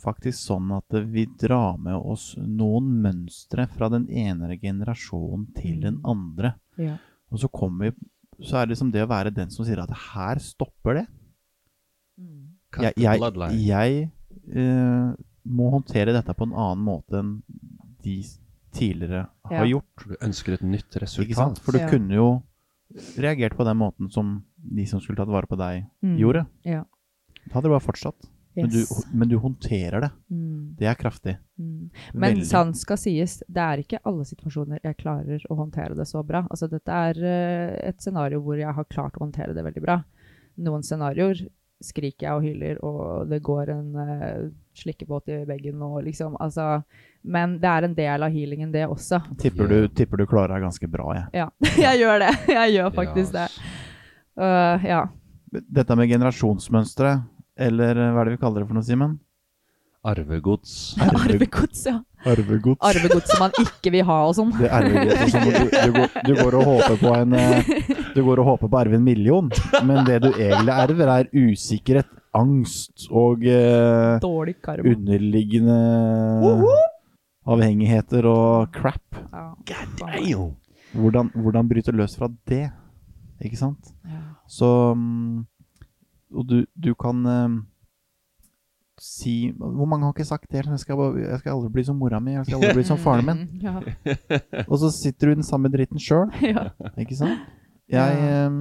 faktisk 0.00 0.38
sånn 0.38 0.70
at 0.76 0.94
vi 1.10 1.26
drar 1.40 1.78
med 1.82 1.98
oss 1.98 2.32
noen 2.38 2.88
mønstre 3.02 3.66
fra 3.72 3.90
den 3.92 4.06
ene 4.08 4.56
generasjonen 4.62 5.48
til 5.56 5.80
den 5.82 5.98
andre. 6.06 6.54
Ja. 6.80 6.96
Og 7.30 7.42
så 7.42 7.50
kommer 7.52 7.90
vi 7.90 8.08
Så 8.40 8.56
er 8.56 8.64
det 8.64 8.72
liksom 8.72 8.90
det 8.94 9.02
å 9.04 9.10
være 9.10 9.34
den 9.36 9.50
som 9.52 9.66
sier 9.68 9.82
at 9.82 9.90
her 10.14 10.38
stopper 10.40 10.96
det. 10.96 11.06
Jeg, 12.80 12.94
jeg, 12.96 13.20
jeg 13.66 14.06
uh, 14.56 15.10
må 15.44 15.66
håndtere 15.74 16.14
dette 16.14 16.32
på 16.36 16.46
en 16.46 16.54
annen 16.54 16.84
måte 16.86 17.20
enn 17.20 17.34
de 18.04 18.22
tidligere 18.72 19.26
har 19.50 19.64
Ja. 19.66 19.78
gjort. 19.78 20.06
Du 20.08 20.16
ønsker 20.20 20.52
et 20.54 20.62
nytt 20.62 20.90
resultat. 21.02 21.58
For 21.58 21.72
du 21.72 21.78
Ja. 21.78 21.88
kunne 21.88 22.14
jo 22.14 22.42
reagert 23.18 23.56
på 23.56 23.64
den 23.64 23.76
måten 23.78 24.10
som 24.12 24.44
de 24.58 24.84
som 24.86 25.00
skulle 25.00 25.16
tatt 25.16 25.28
vare 25.28 25.46
på 25.46 25.56
deg, 25.58 25.86
Mm. 26.02 26.18
gjorde. 26.18 26.46
Ja. 26.64 26.84
Da 27.48 27.54
hadde 27.54 27.68
det 27.68 27.70
bare 27.80 27.92
fortsatt. 27.92 28.28
Men, 28.56 28.68
du, 28.68 28.84
men 29.14 29.28
du 29.28 29.38
håndterer 29.38 30.00
det. 30.00 30.10
Mm. 30.30 30.74
Det 30.76 30.86
er 30.88 30.94
kraftig. 30.96 31.38
Mm. 31.58 31.90
Men 32.12 32.34
Veldig. 32.34 32.44
sant 32.46 32.76
skal 32.76 32.96
sies, 32.96 33.42
det 33.48 33.56
er 33.62 33.78
ikke 33.78 34.00
alle 34.04 34.24
situasjoner 34.24 34.80
jeg 34.82 34.96
klarer 34.98 35.40
å 35.48 35.56
håndtere 35.56 35.94
det 35.96 36.06
så 36.08 36.24
bra. 36.26 36.42
Altså, 36.50 36.68
dette 36.68 36.88
er 36.90 37.14
eh, 37.24 37.88
et 37.88 38.00
scenario 38.02 38.40
hvor 38.42 38.58
jeg 38.58 38.74
har 38.74 38.84
klart 38.84 39.14
å 39.14 39.20
håndtere 39.30 39.54
det 39.54 39.64
veldig 39.64 39.82
bra. 39.82 40.02
Noen 40.58 40.82
scenarioer 40.82 41.46
skriker 41.80 42.26
jeg 42.26 42.36
og 42.36 42.42
hyler, 42.44 42.80
og 42.84 43.28
det 43.30 43.38
går 43.46 43.70
en 43.72 43.94
uh, 43.96 44.50
slikkebåt 44.76 45.30
i 45.32 45.38
veggen 45.48 45.80
og 45.82 46.02
liksom 46.04 46.36
Altså 46.40 46.82
Men 47.24 47.58
det 47.60 47.68
er 47.68 47.86
en 47.88 47.94
del 47.96 48.22
av 48.26 48.32
healingen, 48.32 48.72
det 48.72 48.86
også. 48.88 49.20
Tipper, 49.40 49.68
du, 49.68 49.88
tipper 49.88 50.20
du 50.20 50.26
klarer 50.28 50.54
deg 50.56 50.66
ganske 50.68 50.88
bra, 50.92 51.08
jeg. 51.16 51.26
Ja, 51.40 51.48
jeg 51.86 52.02
gjør 52.02 52.22
det. 52.26 52.30
Jeg 52.48 52.74
gjør 52.76 52.90
faktisk 52.96 53.34
Ja. 53.34 53.46
det. 53.46 53.72
Uh, 54.40 54.86
ja. 54.88 55.00
Dette 55.50 55.96
med 55.98 56.08
generasjonsmønstre, 56.12 57.16
eller 57.58 57.98
eh, 57.98 58.12
hva 58.14 58.22
er 58.22 58.28
det 58.30 58.36
vi 58.36 58.40
kaller 58.44 58.62
det 58.62 58.68
for 58.70 58.78
noe, 58.78 58.86
Simen? 58.86 59.18
Arvegods. 60.02 60.96
Arvegods, 60.98 61.82
ja. 61.86 61.98
Arvegods. 62.24 62.80
Arvegods 62.80 63.28
som 63.30 63.42
man 63.44 63.52
ikke 63.60 63.90
vil 63.92 64.04
ha 64.08 64.16
og 64.28 64.34
sånn. 64.38 64.52
Det 64.56 64.68
er 64.68 64.76
arvegodset 64.78 65.34
som 65.34 65.44
du, 65.44 65.74
du, 65.74 65.92
går, 65.96 66.14
du 66.24 66.32
går 66.38 66.56
og 66.56 66.64
håper 66.70 66.96
på 67.02 67.12
en 67.18 67.36
eh, 67.36 67.70
Du 68.14 68.20
går 68.24 68.40
og 68.40 68.48
håper 68.48 68.70
på 68.72 68.78
å 68.78 68.80
arve 68.80 68.96
en 68.96 69.04
million, 69.04 69.50
men 69.84 70.00
det 70.08 70.16
du 70.24 70.30
egentlig 70.32 70.72
erver, 70.72 71.12
er 71.18 71.28
usikkerhet, 71.36 72.08
angst 72.36 73.06
og 73.12 73.44
eh, 73.44 74.16
Dårlig 74.24 74.56
karma. 74.64 74.88
underliggende 74.94 75.76
avhengigheter 77.50 78.28
og 78.30 78.72
crap. 78.72 79.20
Ja. 79.32 80.46
Hvordan, 80.96 81.30
hvordan 81.36 81.68
bryte 81.70 81.92
løs 81.94 82.16
fra 82.18 82.28
det? 82.48 82.70
Ikke 83.44 83.56
sant? 83.60 83.92
Ja. 84.04 84.24
Så 84.50 84.68
mm, 84.96 85.44
Og 86.36 86.48
du, 86.48 86.56
du 86.76 86.94
kan 86.98 87.20
eh, 87.26 87.60
si 89.00 89.52
Hvor 89.56 89.88
mange 89.88 90.04
har 90.04 90.12
ikke 90.12 90.28
sagt 90.28 90.50
det? 90.52 90.66
Jeg 90.66 90.82
skal, 90.82 90.98
bare, 91.00 91.22
jeg 91.22 91.40
skal 91.40 91.54
aldri 91.54 91.72
bli 91.72 91.84
som 91.88 91.96
mora 91.96 92.20
mi. 92.20 92.34
Jeg 92.36 92.46
skal 92.46 92.60
aldri 92.60 92.80
bli 92.80 92.86
som 92.90 93.00
faren 93.00 93.26
min. 93.26 93.42
Ja. 93.64 93.80
Og 94.66 94.76
så 94.82 94.90
sitter 94.92 95.30
du 95.30 95.32
i 95.32 95.40
den 95.40 95.46
samme 95.46 95.70
dritten 95.72 96.00
sjøl. 96.02 96.28
ja. 96.54 96.68
Ikke 97.00 97.16
sant? 97.16 97.46
Jeg 97.90 98.18
eh, 98.22 98.58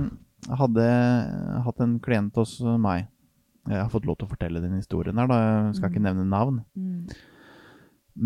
hadde 0.62 0.86
hatt 1.66 1.84
en 1.84 1.98
klient 2.04 2.40
hos 2.40 2.58
meg. 2.82 3.10
Jeg 3.70 3.84
har 3.84 3.92
fått 3.92 4.08
lov 4.08 4.18
til 4.18 4.26
å 4.26 4.32
fortelle 4.32 4.62
den 4.64 4.80
historien 4.80 5.20
her, 5.20 5.28
da. 5.30 5.40
Jeg 5.68 5.76
skal 5.78 5.92
ikke 5.92 6.06
nevne 6.08 6.26
navn. 6.26 6.64
Mm. 6.74 7.12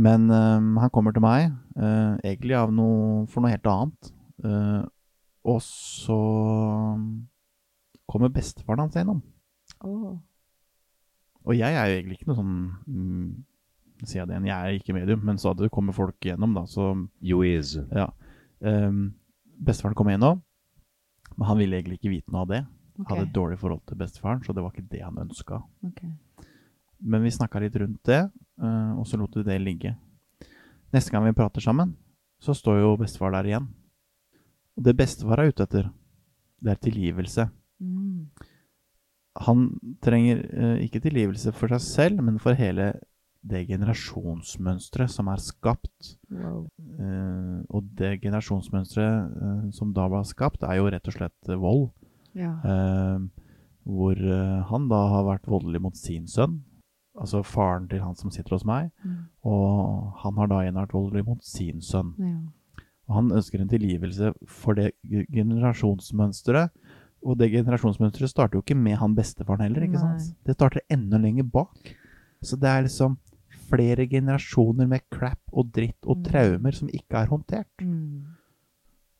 Men 0.05 0.29
eh, 0.31 0.81
han 0.83 0.93
kommer 0.93 1.15
til 1.15 1.25
meg 1.25 1.49
eh, 1.49 2.13
egentlig 2.23 2.55
av 2.57 2.73
noe, 2.73 3.25
for 3.29 3.43
noe 3.43 3.53
helt 3.53 3.69
annet. 3.69 4.13
Eh, 4.45 4.83
og 5.43 5.59
så 5.65 6.19
kommer 8.09 8.31
bestefaren 8.33 8.85
hans 8.85 8.95
innom. 8.99 9.19
Åh. 9.83 10.13
Og 11.43 11.57
jeg 11.57 11.75
er 11.75 11.89
jo 11.89 11.97
egentlig 11.97 12.19
ikke 12.19 12.29
noe 12.31 12.39
sånn 12.39 12.53
mm, 12.87 13.25
Sier 14.03 14.21
jeg 14.21 14.27
det 14.27 14.35
igjen, 14.35 14.47
jeg 14.49 14.67
er 14.67 14.77
ikke 14.77 14.95
medium, 14.97 15.21
men 15.23 15.37
så 15.39 15.53
at 15.53 15.59
det 15.61 15.71
kommer 15.71 15.95
folk 15.95 16.25
igjennom, 16.25 16.51
da, 16.57 16.65
så 16.67 16.89
You 17.23 17.43
is. 17.47 17.77
ja. 17.95 18.09
Um, 18.59 19.13
bestefaren 19.63 19.95
kom 19.95 20.09
igjennom, 20.11 20.41
men 21.37 21.47
han 21.47 21.59
ville 21.61 21.77
egentlig 21.77 22.01
ikke 22.01 22.11
vite 22.11 22.33
noe 22.33 22.43
av 22.43 22.49
det. 22.49 22.59
Okay. 22.97 23.07
Hadde 23.13 23.29
et 23.29 23.37
dårlig 23.37 23.59
forhold 23.61 23.79
til 23.87 24.01
bestefaren, 24.01 24.43
så 24.43 24.51
det 24.51 24.65
var 24.65 24.73
ikke 24.73 24.89
det 24.91 25.01
han 25.05 25.21
ønska. 25.23 25.61
Ok. 25.87 26.01
Men 26.99 27.23
vi 27.23 27.31
snakka 27.31 27.61
litt 27.63 27.77
rundt 27.79 28.01
det, 28.09 28.21
uh, 28.59 28.91
og 28.99 29.07
så 29.07 29.21
lot 29.21 29.39
vi 29.39 29.45
det 29.47 29.59
ligge. 29.63 29.93
Neste 30.91 31.13
gang 31.13 31.23
vi 31.29 31.37
prater 31.37 31.63
sammen, 31.63 31.95
så 32.43 32.55
står 32.57 32.83
jo 32.83 32.95
bestefar 32.99 33.31
der 33.37 33.53
igjen. 33.53 33.71
Og 34.75 34.83
det 34.83 34.97
bestefar 34.99 35.41
er 35.41 35.53
ute 35.53 35.63
etter, 35.63 35.87
det 36.59 36.75
er 36.75 36.83
tilgivelse. 36.89 37.47
Mm. 37.79 38.27
Han 39.41 39.79
trenger 40.01 40.43
eh, 40.53 40.83
ikke 40.85 41.01
tilgivelse 41.01 41.51
for 41.57 41.67
seg 41.73 41.81
selv, 41.81 42.21
men 42.23 42.37
for 42.39 42.53
hele 42.53 42.91
det 43.43 43.65
generasjonsmønsteret 43.67 45.09
som 45.11 45.27
er 45.27 45.41
skapt. 45.41 46.13
Wow. 46.31 46.67
Eh, 46.99 47.63
og 47.73 47.89
det 47.97 48.21
generasjonsmønsteret 48.21 49.33
eh, 49.41 49.63
som 49.75 49.91
da 49.93 50.05
var 50.07 50.23
skapt, 50.29 50.63
er 50.63 50.77
jo 50.79 50.89
rett 50.93 51.07
og 51.09 51.13
slett 51.17 51.49
vold. 51.59 51.89
Ja. 52.37 52.53
Hvor 53.83 54.15
han 54.69 54.85
da 54.89 54.99
har 55.11 55.25
vært 55.27 55.49
voldelig 55.51 55.81
mot 55.83 55.97
sin 55.99 56.23
sønn. 56.31 56.61
Altså 57.19 57.43
faren 57.45 57.85
til 57.91 58.01
han 58.01 58.15
som 58.17 58.31
sitter 58.33 58.55
hos 58.55 58.63
meg, 58.65 58.87
Mm. 59.05 59.17
og 59.45 60.13
han 60.23 60.37
har 60.39 60.47
da 60.49 60.61
igjen 60.63 60.79
vært 60.79 60.93
voldelig 60.95 61.25
mot 61.27 61.43
sin 61.45 61.81
sønn. 61.81 62.13
Ja. 62.17 62.39
Og 63.07 63.15
han 63.19 63.29
ønsker 63.35 63.61
en 63.61 63.69
tilgivelse 63.69 64.31
for 64.47 64.73
det 64.73 64.93
ge- 65.05 65.27
generasjonsmønsteret. 65.29 66.71
Og 67.25 67.37
det 67.39 67.51
generasjonsmønsteret 67.53 68.29
starter 68.29 68.57
jo 68.57 68.61
ikke 68.65 68.75
med 68.75 68.97
han 68.99 69.15
bestefaren 69.15 69.61
heller, 69.63 69.81
ikke 69.85 69.99
Nei. 69.99 70.17
sant? 70.19 70.35
Det 70.43 70.55
starter 70.57 70.81
enda 70.91 71.17
lenger 71.17 71.43
bak. 71.43 71.93
Så 72.43 72.57
det 72.59 72.67
er 72.67 72.83
liksom 72.83 73.17
flere 73.69 74.05
generasjoner 74.11 74.87
med 74.87 75.01
crap 75.09 75.39
og 75.53 75.71
dritt 75.71 76.03
og 76.05 76.17
Mm. 76.17 76.23
traumer 76.23 76.71
som 76.75 76.89
ikke 76.89 77.15
er 77.21 77.27
håndtert. 77.27 77.69
Mm. 77.81 78.25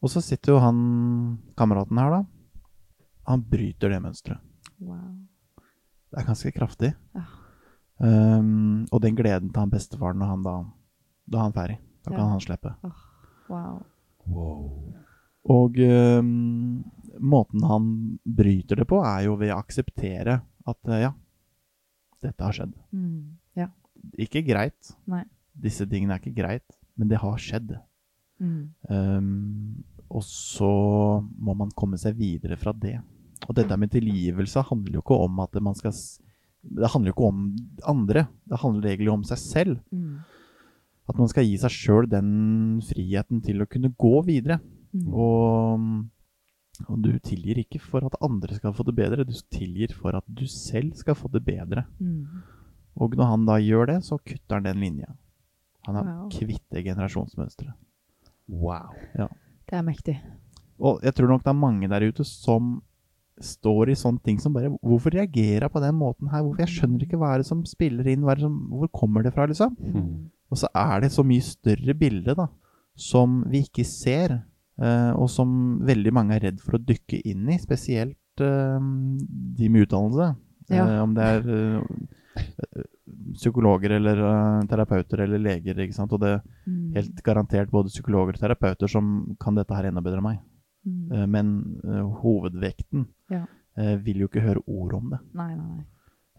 Og 0.03 0.10
så 0.10 0.22
sitter 0.22 0.51
jo 0.53 0.60
han 0.60 1.39
kameraten 1.55 1.98
her, 1.98 2.10
da. 2.10 2.25
Han 3.27 3.41
bryter 3.41 3.89
det 3.89 4.01
mønsteret. 4.03 4.39
Wow. 4.81 5.00
Det 6.12 6.19
er 6.19 6.25
ganske 6.27 6.51
kraftig. 6.51 6.93
Ja. 7.15 7.24
Um, 8.03 8.86
og 8.91 9.01
den 9.01 9.15
gleden 9.15 9.53
til 9.53 9.60
han 9.62 9.69
bestefaren 9.72 10.17
når 10.19 10.25
han 10.27 10.43
da 10.43 10.65
Da 11.31 11.38
er 11.38 11.43
han 11.43 11.53
ferdig. 11.53 11.77
Da 12.03 12.12
kan 12.12 12.19
Ja. 12.19 12.27
han 12.29 12.39
slippe. 12.41 12.75
wow. 13.50 13.81
Og 15.52 15.80
um, 15.84 16.84
måten 17.20 17.66
han 17.68 17.88
bryter 18.24 18.80
det 18.80 18.88
på, 18.90 19.02
er 19.04 19.26
jo 19.28 19.38
ved 19.40 19.52
å 19.54 19.60
akseptere 19.60 20.40
at 20.70 20.92
uh, 20.92 21.00
ja, 21.02 21.12
dette 22.24 22.46
har 22.46 22.56
skjedd. 22.56 22.76
Mm. 22.96 23.36
Ja. 23.60 23.70
Ikke 24.20 24.44
greit. 24.46 24.94
Nei. 25.10 25.26
Disse 25.54 25.88
tingene 25.90 26.16
er 26.16 26.24
ikke 26.24 26.38
greit, 26.38 26.78
men 26.96 27.12
det 27.12 27.20
har 27.22 27.42
skjedd. 27.42 27.76
Mm. 28.42 28.72
Um, 28.90 29.84
og 30.14 30.24
så 30.26 30.74
må 31.22 31.56
man 31.58 31.74
komme 31.76 32.00
seg 32.02 32.18
videre 32.18 32.58
fra 32.60 32.74
det. 32.76 32.98
Og 33.48 33.56
dette 33.58 33.76
med 33.80 33.92
tilgivelse 33.92 34.64
handler 34.70 34.98
jo 34.98 35.04
ikke 35.04 35.20
om 35.26 35.42
at 35.44 35.58
man 35.60 35.76
skal 35.76 35.92
Det 36.64 36.90
handler 36.94 37.12
jo 37.12 37.16
ikke 37.18 37.28
om 37.28 37.40
andre. 37.92 38.28
Det 38.48 38.60
handler 38.62 38.90
egentlig 38.90 39.12
om 39.12 39.24
seg 39.28 39.40
selv. 39.42 39.80
Mm. 39.92 40.22
At 41.12 41.18
man 41.20 41.28
skal 41.28 41.44
gi 41.44 41.58
seg 41.60 41.74
sjøl 41.76 42.08
den 42.08 42.80
friheten 42.88 43.42
til 43.44 43.60
å 43.60 43.68
kunne 43.68 43.92
gå 44.00 44.22
videre. 44.24 44.62
Mm. 44.94 45.08
Og, 45.14 45.88
og 46.88 47.00
du 47.02 47.12
tilgir 47.26 47.60
ikke 47.64 47.80
for 47.82 48.06
at 48.06 48.18
andre 48.22 48.56
skal 48.60 48.74
få 48.78 48.86
det 48.88 48.96
bedre, 48.98 49.26
du 49.26 49.34
tilgir 49.52 49.94
for 49.98 50.16
at 50.18 50.24
du 50.28 50.46
selv 50.48 50.94
skal 51.00 51.16
få 51.18 51.32
det 51.34 51.44
bedre. 51.46 51.86
Mm. 52.00 52.44
Og 53.02 53.16
når 53.18 53.26
han 53.32 53.46
da 53.50 53.58
gjør 53.58 53.90
det, 53.90 54.00
så 54.06 54.20
kutter 54.22 54.60
han 54.60 54.68
den 54.68 54.80
linja. 54.86 55.14
Han 55.88 55.96
er 56.00 56.06
Wow. 56.08 56.30
kvitt 56.32 56.62
det 56.72 56.86
generasjonsmønsteret. 56.86 57.74
Wow. 58.48 58.94
Det 59.68 59.74
er 59.78 59.82
mektig. 59.84 60.18
Og 60.80 61.02
jeg 61.04 61.14
tror 61.16 61.28
nok 61.28 61.44
det 61.44 61.50
er 61.52 61.58
mange 61.60 61.90
der 61.90 62.06
ute 62.08 62.24
som 62.28 62.82
står 63.42 63.90
i 63.90 63.96
sånne 63.98 64.22
ting 64.24 64.38
som 64.40 64.54
bare 64.54 64.70
Hvorfor 64.84 65.10
reagerer 65.16 65.66
jeg 65.66 65.72
på 65.74 65.82
den 65.82 65.96
måten 65.98 66.30
her? 66.30 66.44
Hvorfor 66.44 66.62
Jeg 66.62 66.70
skjønner 66.70 67.02
ikke 67.02 67.18
hva 67.18 67.34
er 67.34 67.42
det 67.42 67.48
som 67.48 67.64
spiller 67.66 68.06
inn. 68.08 68.22
Hva 68.22 68.32
er 68.36 68.36
det 68.36 68.46
som, 68.46 68.58
hvor 68.70 68.88
kommer 68.94 69.24
det 69.26 69.34
fra, 69.34 69.48
liksom? 69.50 69.76
Mm. 69.80 70.30
Og 70.54 70.58
så 70.62 70.68
er 70.76 71.02
det 71.02 71.12
så 71.12 71.24
mye 71.26 71.42
større 71.42 71.96
bilde, 71.98 72.36
da, 72.38 72.46
som 72.96 73.44
vi 73.50 73.64
ikke 73.66 73.84
ser, 73.90 74.44
og 75.15 75.30
som 75.30 75.80
veldig 75.86 76.13
mange 76.13 76.36
er 76.36 76.48
redd 76.50 76.60
for 76.63 76.77
å 76.80 76.82
dykke 76.84 77.20
inn 77.30 77.48
i, 77.53 77.58
spesielt 77.62 78.42
eh, 78.42 78.80
de 79.58 79.70
med 79.70 79.86
utdannelse. 79.88 80.32
Ja. 80.72 80.86
Eh, 80.88 81.01
om 81.03 81.13
det 81.13 81.24
er 81.24 81.44
eh, 81.53 82.84
psykologer 83.38 83.92
eller 83.98 84.18
eh, 84.24 84.65
terapeuter 84.70 85.24
eller 85.25 85.42
leger, 85.42 85.77
ikke 85.84 85.96
sant. 85.98 86.13
Og 86.15 86.22
det 86.24 86.34
er 86.38 86.42
Mm. 86.65 86.94
helt 86.96 87.18
garantert 87.24 87.70
både 87.72 87.89
psykologer 87.92 88.34
og 88.38 88.39
terapeuter 88.39 88.88
som 88.88 89.36
kan 89.39 89.56
dette 89.56 89.75
her 89.75 89.89
enda 89.89 90.01
bedre 90.01 90.22
enn 90.22 90.24
meg. 90.24 90.39
Mm. 90.88 91.12
Eh, 91.12 91.25
Men 91.27 91.80
eh, 91.84 92.03
hovedvekten 92.24 93.06
Ja. 93.30 93.46
eh, 93.77 93.98
vil 93.98 94.20
jo 94.24 94.27
ikke 94.27 94.42
høre 94.42 94.62
ord 94.68 94.94
om 94.94 95.10
det, 95.12 95.20
Nei, 95.34 95.56
nei, 95.56 95.68
nei. 95.77 95.86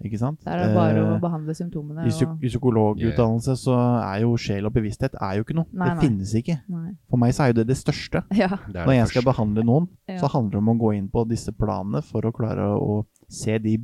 Ikke 0.03 0.19
sant? 0.19 0.41
Der 0.45 0.59
er 0.59 0.67
det 0.67 0.75
bare 0.75 0.99
å 1.05 1.15
Eh, 1.15 1.21
behandle 1.23 1.55
symptomene. 1.55 2.03
I, 2.07 2.11
og... 2.27 2.43
I 2.43 2.49
psykologutdannelse 2.51 3.55
så 3.57 3.77
er 4.03 4.23
jo 4.25 4.35
sjel 4.37 4.67
og 4.67 4.73
bevissthet 4.75 5.15
er 5.21 5.37
jo 5.39 5.45
ikke 5.47 5.55
noe. 5.55 5.67
Nei, 5.73 5.89
det 5.89 5.95
nei. 5.95 6.03
finnes 6.09 6.35
ikke. 6.35 6.57
Nei. 6.69 6.91
For 7.09 7.17
meg 7.23 7.33
så 7.35 7.45
er 7.45 7.53
jo 7.53 7.59
det 7.63 7.67
det 7.69 7.77
største. 7.79 8.25
Ja. 8.35 8.49
Det 8.49 8.73
det 8.75 8.87
Når 8.87 8.95
jeg 8.99 9.09
skal 9.13 9.23
behandle 9.23 9.65
noen, 9.65 9.89
Ja. 10.09 10.19
så 10.19 10.27
handler 10.35 10.51
det 10.59 10.63
om 10.65 10.73
å 10.75 10.79
gå 10.81 10.95
inn 10.97 11.09
på 11.09 11.25
disse 11.29 11.53
planene 11.53 12.03
for 12.03 12.23
å 12.27 12.33
klare 12.35 12.67
å 12.75 13.05
se 13.29 13.59
de 13.59 13.79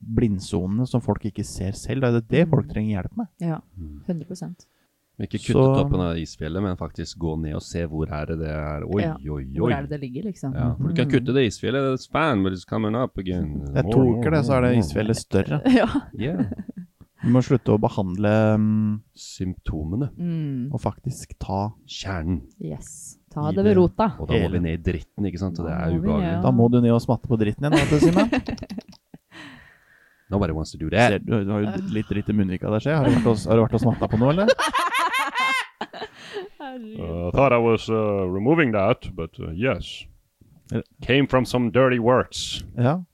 blindsonene 0.00 0.86
som 0.86 1.00
folk 1.02 1.24
ikke 1.26 1.44
ser 1.44 1.72
selv. 1.72 2.02
Det 2.02 2.14
er 2.14 2.20
det 2.30 2.46
Mm. 2.46 2.50
folk 2.50 2.68
trenger 2.68 3.02
hjelp 3.02 3.16
med. 3.16 3.26
ja. 3.40 3.60
Mm. 3.78 4.02
100 4.06 4.66
Men 5.18 5.24
Ikke 5.28 5.38
kutte 5.40 5.52
Så- 5.56 5.74
toppen 5.78 6.00
av 6.04 6.16
isfjellet, 6.20 6.60
men 6.62 6.76
faktisk 6.76 7.16
gå 7.18 7.36
ned 7.40 7.54
og 7.56 7.62
se 7.62 7.86
hvor 7.88 8.06
er 8.12 8.26
det 8.26 8.36
det 8.42 8.48
er. 8.52 8.82
Oi, 8.84 9.00
Ja. 9.02 9.14
oi, 9.16 9.28
oi. 9.30 9.44
Hvor 9.56 9.72
er 9.72 9.80
det 9.86 9.90
det 9.90 10.00
ligger, 10.02 10.22
liksom? 10.28 10.52
Ja, 10.54 10.74
for 10.74 10.88
du 10.88 10.94
kan 10.94 11.06
Mm. 11.08 11.12
kutte 11.12 11.32
det 11.34 11.46
isfjellet, 11.48 11.94
it's 11.96 12.06
fine, 12.10 12.42
but 12.42 12.52
it's 12.52 12.66
coming 12.66 12.94
up 12.94 13.16
again. 13.18 13.60
Det 13.72 13.76
er 13.86 13.90
to 13.90 14.00
uker, 14.12 14.30
det, 14.30 14.44
så 14.44 14.52
er 14.58 14.60
det 14.68 14.76
isfjellet 14.84 15.16
større. 15.16 15.60
Ja. 15.72 15.86
Yeah. 16.18 16.44
Vi 17.24 17.30
må 17.32 17.40
slutte 17.42 17.72
å 17.72 17.78
behandle 17.80 18.54
um, 18.54 19.00
Symptomene. 19.16 20.10
Mm. 20.18 20.70
og 20.72 20.80
faktisk 20.80 21.32
ta 21.40 21.72
Kjernen. 21.88 22.42
Yes. 22.60 23.16
Ta 23.32 23.50
det 23.52 23.64
ved 23.64 23.76
rota. 23.78 24.12
Og 24.20 24.28
da 24.28 24.34
må 24.34 24.50
vi 24.52 24.58
ned 24.60 24.80
i 24.86 24.92
dritten, 24.92 25.24
ikke 25.24 25.38
sant? 25.38 25.58
Og 25.58 25.64
det 25.66 25.72
er 25.72 25.96
ubehagelig. 25.98 26.42
Da 26.42 26.50
må 26.52 26.68
du 26.70 26.80
ned 26.82 26.92
og 26.92 27.00
smatte 27.00 27.26
på 27.26 27.38
dritten 27.40 27.64
igjen, 27.64 27.72
vet 27.72 27.88
du, 27.88 27.98
Simen. 28.04 28.30
Nobody 30.30 30.52
wants 30.52 30.72
to 30.72 30.78
do 30.78 30.90
that. 30.90 31.24
Du 31.24 31.44
du 31.44 31.50
har 31.52 31.60
jo 31.62 31.70
litt 31.94 32.08
dritt 32.08 32.28
i 32.28 32.32
munnvika 32.32 32.68
der, 32.70 32.80
ser 32.80 32.90
jeg. 32.90 32.98
Har 32.98 33.04
du 33.06 33.10
vært 33.14 33.26
og, 33.30 33.36
har 33.46 33.56
du 33.56 33.62
vært 33.62 33.74
og 33.74 33.80
smatta 33.80 34.08
på 34.10 34.18
noe, 34.18 34.30
eller? 34.34 34.46
Uh, 36.58 37.28
I 37.28 37.30
thought 37.30 37.52
I 37.52 37.58
was 37.58 37.88
uh, 37.88 38.26
removing 38.26 38.72
that, 38.72 39.14
but 39.14 39.30
uh, 39.38 39.50
yes. 39.52 40.04
Uh, 40.74 40.80
Came 41.00 41.26
from 41.26 41.44
some 41.44 41.70
dirty 41.70 41.98
words. 41.98 42.64
Ja. 42.76 43.04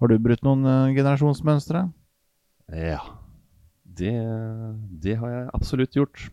Har 0.00 0.08
du 0.08 0.18
brutt 0.18 0.42
noen 0.42 0.64
generasjonsmønstre? 0.96 1.84
Ja. 2.72 3.00
Det, 3.84 4.14
det 5.02 5.18
har 5.20 5.30
jeg 5.34 5.50
absolutt 5.54 5.98
gjort. 5.98 6.24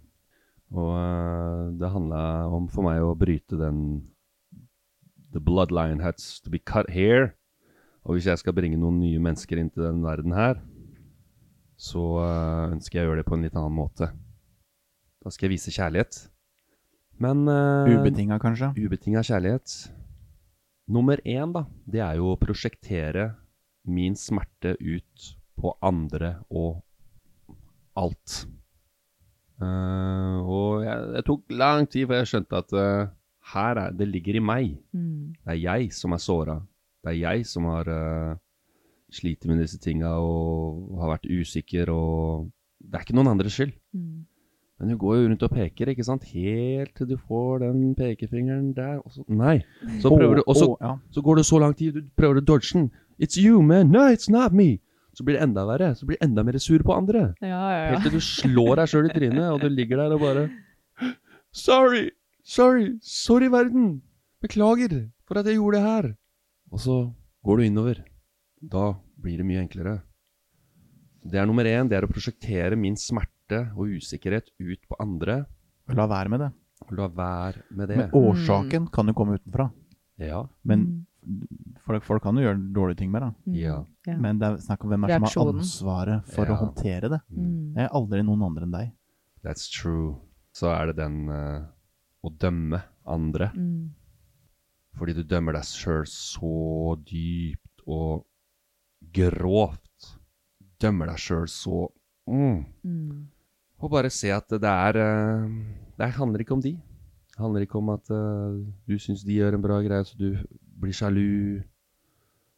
Og 0.72 1.76
det 1.82 1.92
handla 1.92 2.22
om 2.48 2.70
for 2.72 2.88
meg 2.88 3.04
å 3.04 3.16
bryte 3.18 3.60
den 3.60 3.84
The 5.34 5.42
bloodline 5.44 6.02
has 6.02 6.40
to 6.42 6.50
be 6.50 6.60
cut 6.60 6.90
here. 6.90 7.34
Og 8.06 8.16
hvis 8.16 8.30
jeg 8.30 8.42
skal 8.42 8.56
bringe 8.58 8.80
noen 8.80 9.02
nye 9.04 9.20
mennesker 9.22 9.60
inn 9.60 9.70
til 9.70 9.86
den 9.86 10.02
verden 10.06 10.34
her, 10.34 10.62
så 11.78 12.24
ønsker 12.72 13.00
jeg 13.02 13.06
å 13.06 13.12
gjøre 13.12 13.22
det 13.22 13.30
på 13.30 13.38
en 13.38 13.46
litt 13.46 13.58
annen 13.60 13.76
måte. 13.76 14.10
Da 15.24 15.32
skal 15.34 15.50
jeg 15.50 15.58
vise 15.58 15.74
kjærlighet. 15.76 16.20
Men 17.20 17.44
uh, 17.52 17.90
Ubetinga, 17.92 18.40
kanskje? 18.40 18.72
Ubetinga 18.80 19.24
kjærlighet. 19.28 19.92
Nummer 20.90 21.20
én, 21.28 21.52
da, 21.54 21.66
det 21.86 22.02
er 22.02 22.18
jo 22.18 22.32
å 22.32 22.40
prosjektere 22.40 23.34
min 23.90 24.16
smerte 24.18 24.74
ut 24.80 25.28
på 25.60 25.74
andre 25.84 26.38
og 26.50 26.80
alt. 28.00 28.44
Uh, 29.60 30.40
og 30.40 30.86
jeg, 30.86 31.08
det 31.18 31.24
tok 31.28 31.56
lang 31.60 31.88
tid 31.92 32.08
før 32.08 32.22
jeg 32.22 32.32
skjønte 32.32 32.62
at 32.64 32.76
uh, 32.80 33.12
her 33.54 33.82
er, 33.84 33.96
det 34.00 34.08
ligger 34.08 34.40
i 34.40 34.44
meg. 34.44 34.78
Mm. 34.96 35.36
Det 35.44 35.56
er 35.58 35.62
jeg 35.66 35.92
som 35.96 36.16
er 36.16 36.24
såra. 36.24 36.60
Det 37.04 37.12
er 37.12 37.20
jeg 37.20 37.48
som 37.50 37.68
har 37.68 37.92
uh, 37.92 38.40
slitt 39.12 39.44
med 39.50 39.60
disse 39.60 39.80
tinga 39.84 40.16
og 40.24 40.96
har 41.02 41.18
vært 41.18 41.28
usikker 41.28 41.92
og 41.92 42.50
Det 42.80 42.96
er 42.96 43.04
ikke 43.04 43.16
noen 43.18 43.34
andres 43.34 43.58
skyld. 43.58 43.74
Mm. 43.92 44.24
Men 44.80 44.94
hun 44.94 45.00
går 45.00 45.16
jo 45.18 45.24
rundt 45.28 45.42
og 45.44 45.52
peker, 45.52 45.90
ikke 45.92 46.06
sant? 46.08 46.24
Helt 46.32 46.94
til 46.96 47.08
du 47.10 47.18
får 47.20 47.66
den 47.66 47.96
pekefingeren 47.98 48.72
der. 48.78 49.02
Og 49.04 49.12
så, 49.12 49.26
nei. 49.28 49.58
Så, 50.00 50.08
prøver 50.08 50.40
du, 50.40 50.44
og 50.46 50.56
så, 50.56 50.70
ja. 50.80 50.94
så 51.12 51.24
går 51.24 51.42
det 51.42 51.46
så 51.50 51.60
lang 51.60 51.74
tid, 51.76 51.98
du 51.98 52.12
prøver 52.16 52.40
å 52.40 52.46
dodge 52.48 52.72
den. 52.78 52.86
It's 53.20 53.36
you, 53.36 53.60
man. 53.62 53.92
No, 53.92 54.06
it's 54.08 54.32
not 54.32 54.56
me. 54.56 54.78
Så 55.18 55.26
blir 55.28 55.36
det 55.36 55.44
enda 55.44 55.66
verre. 55.68 55.92
Så 56.00 56.08
blir 56.08 56.16
det 56.16 56.30
enda 56.30 56.46
mer 56.48 56.56
sur 56.64 56.80
på 56.86 56.96
andre. 56.96 57.34
Ja, 57.44 57.60
ja, 57.76 57.82
Helt 57.92 58.08
til 58.08 58.16
du 58.16 58.24
slår 58.24 58.80
deg 58.80 58.92
sjøl 58.92 59.10
i 59.10 59.16
trynet, 59.18 59.48
og 59.52 59.60
du 59.60 59.68
ligger 59.68 60.00
der 60.00 60.16
og 60.16 60.24
bare 60.24 60.46
Sorry! 61.52 62.06
Sorry! 62.48 62.94
Sorry, 63.04 63.50
verden! 63.52 63.98
Beklager 64.40 65.10
for 65.28 65.42
at 65.42 65.50
jeg 65.50 65.60
gjorde 65.60 65.76
det 65.76 65.84
her. 65.84 66.08
Og 66.72 66.80
så 66.80 67.02
går 67.44 67.60
du 67.60 67.66
innover. 67.68 68.00
Da 68.64 68.94
blir 69.20 69.42
det 69.42 69.50
mye 69.50 69.66
enklere. 69.66 69.98
Det 71.28 71.36
er 71.36 71.50
nummer 71.50 71.68
én. 71.68 71.92
Det 71.92 72.00
er 72.00 72.08
å 72.08 72.12
prosjektere 72.12 72.80
min 72.80 72.96
smerte 72.96 73.39
og 73.76 73.92
usikkerhet 73.98 74.52
ut 74.60 74.82
på 74.90 74.98
andre. 75.00 75.46
La 75.96 76.06
være 76.08 76.30
med 76.30 76.40
det. 76.46 76.50
La 76.96 77.08
være 77.08 77.64
med 77.76 77.90
det. 77.90 77.98
Men 77.98 78.12
årsaken 78.16 78.88
kan 78.94 79.08
jo 79.08 79.14
komme 79.18 79.38
utenfra. 79.40 79.72
Ja. 80.18 80.48
Men 80.64 81.06
Mm. 81.20 81.46
folk, 81.86 82.04
folk 82.04 82.24
kan 82.24 82.38
jo 82.38 82.42
gjøre 82.46 82.74
dårlige 82.74 82.98
ting 82.98 83.12
med 83.12 83.22
det. 83.22 83.34
Mm. 83.46 83.56
Ja. 83.60 83.86
ja. 84.08 84.18
Men 84.18 84.40
det 84.40 84.48
er 84.48 84.58
snakk 84.64 84.84
om 84.86 84.90
hvem 84.90 85.04
er 85.04 85.20
som 85.20 85.26
har 85.28 85.54
ansvaret 85.54 86.26
for 86.32 86.46
Ja. 86.46 86.54
å 86.54 86.60
håndtere 86.64 87.10
det. 87.10 87.20
Mm. 87.30 87.74
Det 87.76 87.84
er 87.84 87.90
aldri 87.90 88.24
noen 88.24 88.44
andre 88.44 88.64
enn 88.64 88.72
deg. 88.72 88.94
That's 89.44 89.70
true. 89.70 90.16
Så 90.54 90.72
er 90.72 90.88
det 90.88 90.96
den 90.96 91.30
uh, 91.30 91.68
å 92.24 92.32
dømme 92.32 92.82
andre. 93.06 93.52
Mm. 93.56 93.92
Fordi 94.98 95.14
du 95.14 95.24
dømmer 95.24 95.54
deg 95.54 95.64
sjøl 95.64 96.06
så 96.08 96.96
dypt 97.06 97.84
og 97.86 98.26
grovt. 99.14 100.16
Dømmer 100.80 101.12
deg 101.12 101.18
sjøl 101.18 101.48
så 101.52 101.88
mm. 102.28 102.66
Og 103.80 103.92
bare 103.94 104.12
se 104.12 104.32
at 104.34 104.50
det 104.52 104.70
er 104.70 105.00
eh, 105.00 105.50
Det 106.00 106.12
handler 106.16 106.44
ikke 106.44 106.56
om 106.58 106.64
de. 106.64 106.74
Det 107.32 107.40
handler 107.40 107.64
ikke 107.64 107.80
om 107.80 107.90
at 107.94 108.12
eh, 108.12 108.60
du 108.88 109.00
syns 109.00 109.24
de 109.24 109.38
gjør 109.40 109.56
en 109.56 109.64
bra 109.64 109.80
greie, 109.84 110.06
så 110.06 110.18
du 110.20 110.36
blir 110.80 110.96
sjalu. 110.96 111.64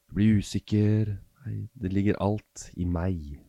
Du 0.09 0.17
blir 0.17 0.41
usikker. 0.41 1.15
Nei, 1.45 1.67
det 1.73 1.93
ligger 1.93 2.21
alt 2.21 2.69
i 2.77 2.85
meg. 2.85 3.39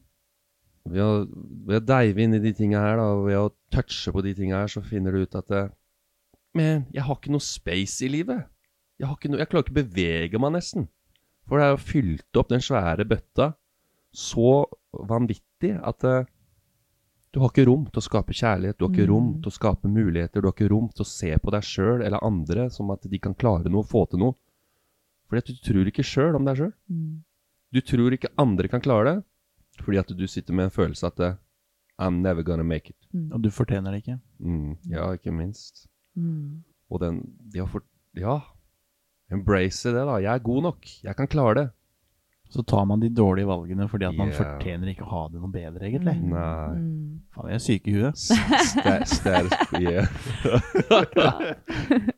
ved 0.84 1.02
å, 1.04 1.24
ved 1.68 1.78
å 1.78 1.86
dive 1.86 2.24
inn 2.24 2.34
i 2.34 2.40
de 2.42 2.52
tinga 2.56 2.80
her, 2.82 2.96
da, 2.98 3.08
ved 3.22 3.38
å 3.38 3.52
touche 3.70 4.12
på 4.12 4.22
de 4.24 4.32
tinga 4.34 4.62
her, 4.64 4.72
så 4.72 4.82
finner 4.82 5.12
du 5.12 5.22
ut 5.22 5.36
at 5.38 5.48
det, 5.48 5.66
Men 6.52 6.84
jeg 6.92 7.04
har 7.06 7.16
ikke 7.16 7.32
noe 7.32 7.44
space 7.44 8.04
i 8.04 8.10
livet. 8.12 8.44
Jeg, 8.98 9.06
har 9.08 9.16
ikke 9.16 9.30
noe, 9.32 9.40
jeg 9.40 9.48
klarer 9.48 9.64
ikke 9.64 9.72
å 9.72 9.80
bevege 9.80 10.40
meg, 10.42 10.52
nesten. 10.56 10.88
For 11.48 11.58
det 11.58 11.64
er 11.66 11.72
jo 11.72 11.84
fylt 11.86 12.40
opp 12.40 12.50
den 12.52 12.64
svære 12.64 13.06
bøtta 13.08 13.52
så 14.12 14.66
vanvittig 14.92 15.72
at 15.80 16.04
eh, 16.04 16.28
du 17.32 17.40
har 17.40 17.48
ikke 17.50 17.64
rom 17.66 17.86
til 17.88 18.00
å 18.00 18.04
skape 18.04 18.34
kjærlighet, 18.36 18.76
du 18.78 18.84
har 18.86 18.92
ikke 18.94 19.08
rom 19.08 19.28
Mm. 19.34 19.42
til 19.42 19.50
å 19.50 19.56
skape 19.56 19.88
muligheter, 19.88 20.40
du 20.42 20.46
har 20.48 20.52
ikke 20.52 20.68
rom 20.70 20.88
til 20.92 21.02
å 21.04 21.08
se 21.08 21.30
på 21.38 21.50
deg 21.50 21.62
sjøl 21.64 22.02
eller 22.04 22.20
andre 22.22 22.68
som 22.70 22.90
at 22.90 23.02
de 23.08 23.18
kan 23.18 23.34
klare 23.34 23.70
noe, 23.72 23.82
få 23.82 24.06
til 24.10 24.18
noe. 24.20 24.34
Fordi 25.28 25.38
at 25.38 25.46
du 25.46 25.72
tror 25.72 25.86
ikke 25.88 26.04
sjøl 26.04 26.36
om 26.36 26.44
deg 26.44 26.56
sjøl. 26.60 26.72
Mm. 26.90 27.22
Du 27.72 27.80
tror 27.80 28.12
ikke 28.12 28.28
andre 28.38 28.68
kan 28.68 28.80
klare 28.84 29.04
det, 29.14 29.24
fordi 29.82 29.98
at 29.98 30.08
du 30.12 30.26
sitter 30.28 30.52
med 30.52 30.64
en 30.68 30.70
følelse 30.76 31.06
at 31.08 31.20
eh, 31.20 31.34
I'm 31.98 32.20
never 32.20 32.42
gonna 32.42 32.62
make 32.64 32.90
it. 32.90 32.96
Og 33.32 33.40
du 33.40 33.48
fortjener 33.50 33.92
det 33.92 34.02
ikke. 34.04 34.20
Mm, 34.40 34.76
ja, 34.90 35.12
ikke 35.16 35.32
minst. 35.32 35.86
Mm. 36.16 36.62
Og 36.90 37.00
den 37.00 37.22
de 37.52 37.58
har 37.60 37.66
fort, 37.68 37.84
Ja, 38.14 38.40
embrace 39.32 39.84
det, 39.88 40.04
da. 40.04 40.18
Jeg 40.20 40.34
er 40.34 40.38
god 40.44 40.62
nok. 40.62 40.84
Jeg 41.02 41.16
kan 41.16 41.26
klare 41.26 41.54
det. 41.54 41.70
Så 42.52 42.60
tar 42.68 42.84
man 42.84 43.00
de 43.00 43.08
dårlige 43.08 43.48
valgene 43.48 43.86
fordi 43.88 44.04
at 44.04 44.16
man 44.16 44.28
Yeah. 44.28 44.36
fortjener 44.42 44.90
ikke 44.92 45.06
å 45.06 45.10
ha 45.10 45.20
det 45.32 45.40
noe 45.40 45.48
bedre, 45.52 45.86
egentlig. 45.88 46.16
Mm. 46.20 46.32
Nei. 46.34 46.74
Mm. 46.76 47.20
Faen, 47.32 47.48
jeg 47.48 47.54
er 47.56 47.62
syk 47.64 47.86
i 47.88 47.94
huet. 47.96 48.16
Status, 48.18 49.14
Status 49.16 49.52
yeah. 49.80 50.06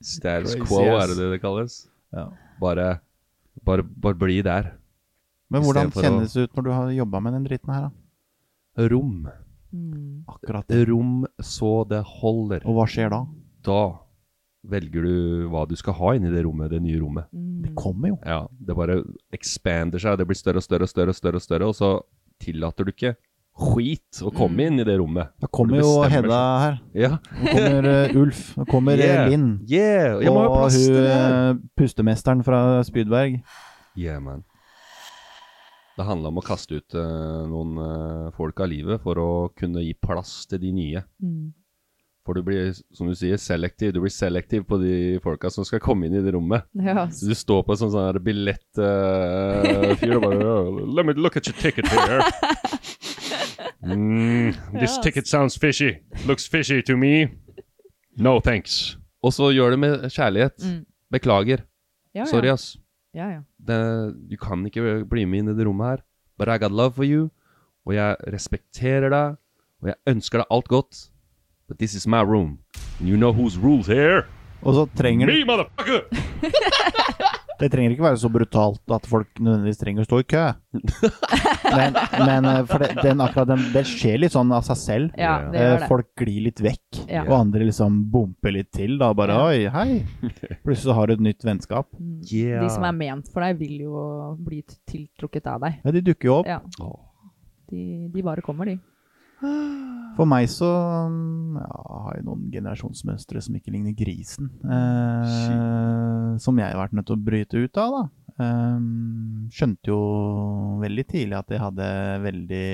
Status 0.03 0.57
quo, 0.65 0.83
er 0.99 1.15
det 1.15 1.29
det 1.37 1.41
kalles? 1.43 1.77
Ja. 2.15 2.27
Bare, 2.61 2.89
bare, 3.63 3.83
bare 3.87 4.19
bli 4.19 4.41
der. 4.43 4.73
Men 5.55 5.63
hvordan 5.63 5.93
kjennes 5.95 6.35
det 6.35 6.49
ut 6.49 6.57
når 6.59 6.67
du 6.67 6.71
har 6.75 6.91
jobba 6.99 7.21
med 7.23 7.37
den 7.39 7.47
dritten 7.47 7.75
her, 7.75 7.89
da? 7.89 8.89
Rom. 8.91 9.29
Mm. 9.71 10.25
Akkurat. 10.31 10.67
Rom 10.89 11.27
så 11.39 11.85
det 11.91 12.03
holder. 12.19 12.67
Og 12.67 12.75
hva 12.81 12.89
skjer 12.91 13.15
da? 13.15 13.23
Da 13.67 13.83
velger 14.65 15.03
du 15.05 15.49
hva 15.53 15.67
du 15.69 15.75
skal 15.77 15.93
ha 15.99 16.15
inni 16.17 16.31
det 16.33 16.45
rommet, 16.47 16.71
det 16.73 16.81
nye 16.83 16.99
rommet. 17.03 17.27
Mm. 17.35 17.63
Det 17.67 17.75
kommer 17.77 18.15
jo. 18.15 18.19
Ja, 18.25 18.41
det 18.65 18.77
bare 18.79 19.03
expander 19.37 20.01
seg, 20.01 20.17
det 20.19 20.27
blir 20.31 20.39
større 20.39 20.63
og 20.63 20.65
større 20.67 20.87
og 20.87 20.91
større, 20.91 21.13
og 21.13 21.19
større, 21.21 21.37
og 21.41 21.45
større, 21.45 21.69
og 21.69 21.77
så 21.77 21.93
tillater 22.41 22.85
du 22.89 22.93
ikke 22.95 23.15
skit 23.55 24.19
å 24.27 24.33
komme 24.35 24.57
Mm. 24.57 24.67
inn 24.67 24.81
i 24.81 24.85
det 24.89 24.97
rommet. 24.99 25.29
Da 25.39 25.47
kommer 25.47 25.79
jo 25.79 25.91
Hedda 26.11 26.39
her. 26.65 26.79
Ja. 26.99 27.11
Nå 27.39 27.53
kommer 27.53 27.87
uh, 27.87 28.17
Ulf. 28.25 28.41
Nå 28.59 28.65
kommer 28.67 28.99
eh, 28.99 29.05
Yeah. 29.07 29.29
Linn. 29.31 29.45
Yeah! 29.71 30.17
Jeg 30.25 30.33
må 30.35 30.41
ha 30.43 30.49
Og 30.49 30.57
plass 30.65 30.75
til 30.81 30.97
hun 30.97 31.05
det! 31.05 31.13
eh, 31.15 31.61
pustemesteren 31.79 32.43
fra 32.43 32.83
Spydberg. 32.89 33.37
Yeah, 33.95 34.19
man. 34.21 34.43
Det 35.95 36.03
handla 36.09 36.33
om 36.33 36.41
å 36.41 36.43
kaste 36.43 36.81
ut 36.81 36.97
uh, 36.99 37.45
noen 37.47 37.77
eh, 37.79 38.31
folk 38.35 38.59
av 38.65 38.67
livet 38.73 38.99
for 39.05 39.21
å 39.23 39.29
kunne 39.55 39.85
gi 39.85 39.93
plass 40.03 40.41
til 40.51 40.59
de 40.65 40.73
nye. 40.75 41.05
Mm. 41.23 41.53
For 42.25 42.33
du 42.39 42.41
blir, 42.47 42.71
som 42.97 43.07
du 43.11 43.15
sier, 43.19 43.37
selektiv. 43.37 43.93
Du 43.93 44.01
blir 44.01 44.13
selektiv 44.13 44.63
på 44.65 44.79
de 44.81 45.19
folka 45.21 45.51
som 45.53 45.65
skal 45.69 45.81
komme 45.85 46.07
inn 46.09 46.15
i 46.17 46.23
det 46.25 46.33
rommet. 46.33 46.65
Ja. 46.81 47.05
Så 47.13 47.29
du 47.29 47.35
står 47.37 47.63
på 47.69 47.75
en 47.75 47.81
sånn, 47.83 47.93
sånn 47.93 48.23
billettfyr 48.25 50.15
og 50.17 50.23
bare 50.25 50.41
"Oh, 50.41 50.81
Let 50.97 51.05
me 51.07 51.13
look 51.13 51.37
at 51.37 51.47
your 51.47 51.57
ticket 51.61 51.87
here. 51.89 52.23
Mm, 53.85 54.55
this 54.81 54.97
ticket 55.03 55.27
sounds 55.29 55.59
fishy. 55.59 55.99
Looks 56.27 56.49
fishy 56.49 56.81
to 56.83 56.97
me. 56.97 57.29
No 58.17 58.41
thanks. 58.41 58.97
Og 59.23 59.33
så 59.37 59.51
gjør 59.53 59.71
det 59.75 59.79
med 59.83 60.07
kjærlighet. 60.09 60.57
Mm. 60.65 60.87
Beklager. 61.13 61.59
Ja, 62.15 62.23
ja. 62.23 62.27
Sorry, 62.31 62.49
ass. 62.49 62.79
Ja, 63.13 63.29
ja. 63.29 63.43
Det, 63.61 63.77
du 64.31 64.37
kan 64.41 64.65
ikke 64.67 65.05
bli 65.05 65.27
med 65.29 65.39
inn 65.45 65.53
i 65.53 65.57
det 65.59 65.67
rommet 65.69 65.87
her. 65.91 66.03
But 66.39 66.49
I 66.49 66.57
got 66.59 66.73
love 66.73 66.95
for 66.97 67.05
you. 67.05 67.29
Og 67.85 67.93
jeg 67.95 68.17
respekterer 68.33 69.13
deg. 69.13 69.37
Og 69.85 69.89
jeg 69.93 70.01
ønsker 70.15 70.41
deg 70.41 70.47
alt 70.57 70.69
godt. 70.73 71.03
But 71.69 71.79
this 71.79 71.95
is 71.95 72.07
my 72.07 72.21
room. 72.23 72.59
And 73.01 73.09
you 73.09 73.17
know 73.17 73.33
whose 73.33 73.59
rules 73.59 73.87
here? 73.87 74.25
Og 74.65 74.75
så 74.75 74.87
trenger 74.97 75.27
Me, 75.29 75.45
motherfucker! 75.45 76.05
Det 77.55 77.69
trenger 77.71 77.93
ikke 77.95 78.03
være 78.03 78.19
så 78.19 78.29
brutalt 78.35 78.93
at 78.93 79.05
folk 79.07 79.29
nødvendigvis 79.39 79.79
trenger 79.79 80.03
å 80.03 80.07
stå 80.09 80.19
i 80.21 80.25
kø. 80.27 80.41
Men, 81.71 81.95
men 82.27 82.49
eh, 82.51 82.59
for 82.67 82.83
det, 82.83 82.89
den, 82.99 83.23
akkurat 83.23 83.47
den, 83.53 83.63
det 83.73 83.85
skjer 83.87 84.19
litt 84.25 84.35
sånn 84.35 84.51
av 84.53 84.65
seg 84.67 84.81
selv. 84.81 85.13
ja 85.17 85.37
det 85.53 85.63
gjør 85.63 85.77
det. 85.85 85.89
Folk 85.93 86.09
glir 86.19 86.41
litt 86.49 86.61
vekk, 86.65 86.99
Ja. 87.07 87.23
og 87.29 87.37
andre 87.39 87.69
liksom 87.71 88.01
bumper 88.11 88.57
litt 88.59 88.73
til. 88.75 88.97
Da 89.01 89.13
bare 89.17 89.39
Ja. 89.39 89.47
Oi, 89.47 89.71
hei! 89.71 90.29
Plutselig 90.67 90.83
så 90.89 90.97
har 90.99 91.07
du 91.09 91.15
et 91.15 91.23
nytt 91.29 91.47
vennskap. 91.47 91.87
Mm. 91.95 92.19
Yeah. 92.27 92.65
De 92.67 92.73
som 92.75 92.85
er 92.91 92.99
ment 92.99 93.31
for 93.33 93.47
deg, 93.47 93.63
vil 93.63 93.87
jo 93.87 94.03
bli 94.45 94.61
tiltrukket 94.91 95.47
av 95.55 95.63
deg. 95.69 95.79
Ja, 95.87 95.95
de 95.95 96.03
dukker 96.11 96.31
jo 96.33 96.37
opp. 96.43 96.51
Ja. 96.51 96.59
De, 97.71 97.85
de 98.13 98.27
bare 98.27 98.43
kommer, 98.45 98.67
de. 98.67 98.81
For 100.15 100.31
meg 100.31 100.47
så 100.51 100.69
mm, 101.11 101.57
ja, 101.59 101.79
har 102.05 102.19
jeg 102.19 102.27
noen 102.29 102.45
generasjonsmønstre 102.53 103.43
som 103.43 103.57
ikke 103.59 103.73
ligner 103.75 103.97
grisen. 103.99 104.51
Eh, 104.63 106.37
som 106.43 106.61
jeg 106.61 106.69
har 106.69 106.79
vært 106.79 106.95
nødt 106.95 107.09
til 107.11 107.19
å 107.19 107.25
bryte 107.31 107.65
ut 107.65 107.81
av, 107.83 107.97
da. 107.97 108.05
Eh, 108.45 108.85
skjønte 109.55 109.91
jo 109.91 109.99
veldig 110.83 111.07
tidlig 111.11 111.39
at 111.39 111.51
jeg 111.51 111.63
hadde 111.65 111.89
veldig 112.29 112.69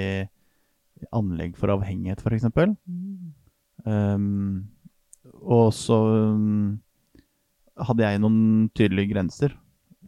anlegg 1.16 1.56
for 1.56 1.72
avhengighet, 1.72 2.20
f.eks. 2.20 2.50
Mm. 2.52 3.32
Eh, 3.88 4.28
og 5.40 5.72
så 5.72 5.96
um, 6.36 6.78
hadde 7.80 8.04
jeg 8.04 8.20
noen 8.20 8.40
tydelige 8.76 9.14
grenser 9.14 9.54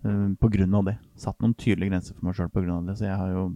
um, 0.04 0.34
på 0.36 0.50
grunn 0.52 0.74
av 0.76 0.88
det. 0.90 0.96
Satt 1.20 1.40
noen 1.40 1.54
tydelige 1.56 1.92
grenser 1.92 2.16
for 2.16 2.28
meg 2.28 2.36
sjøl 2.36 2.50
på 2.52 2.64
grunn 2.64 2.82
av 2.82 2.90
det. 2.90 2.98
Så 3.00 3.08
jeg 3.08 3.16
har 3.16 3.32
jo 3.32 3.46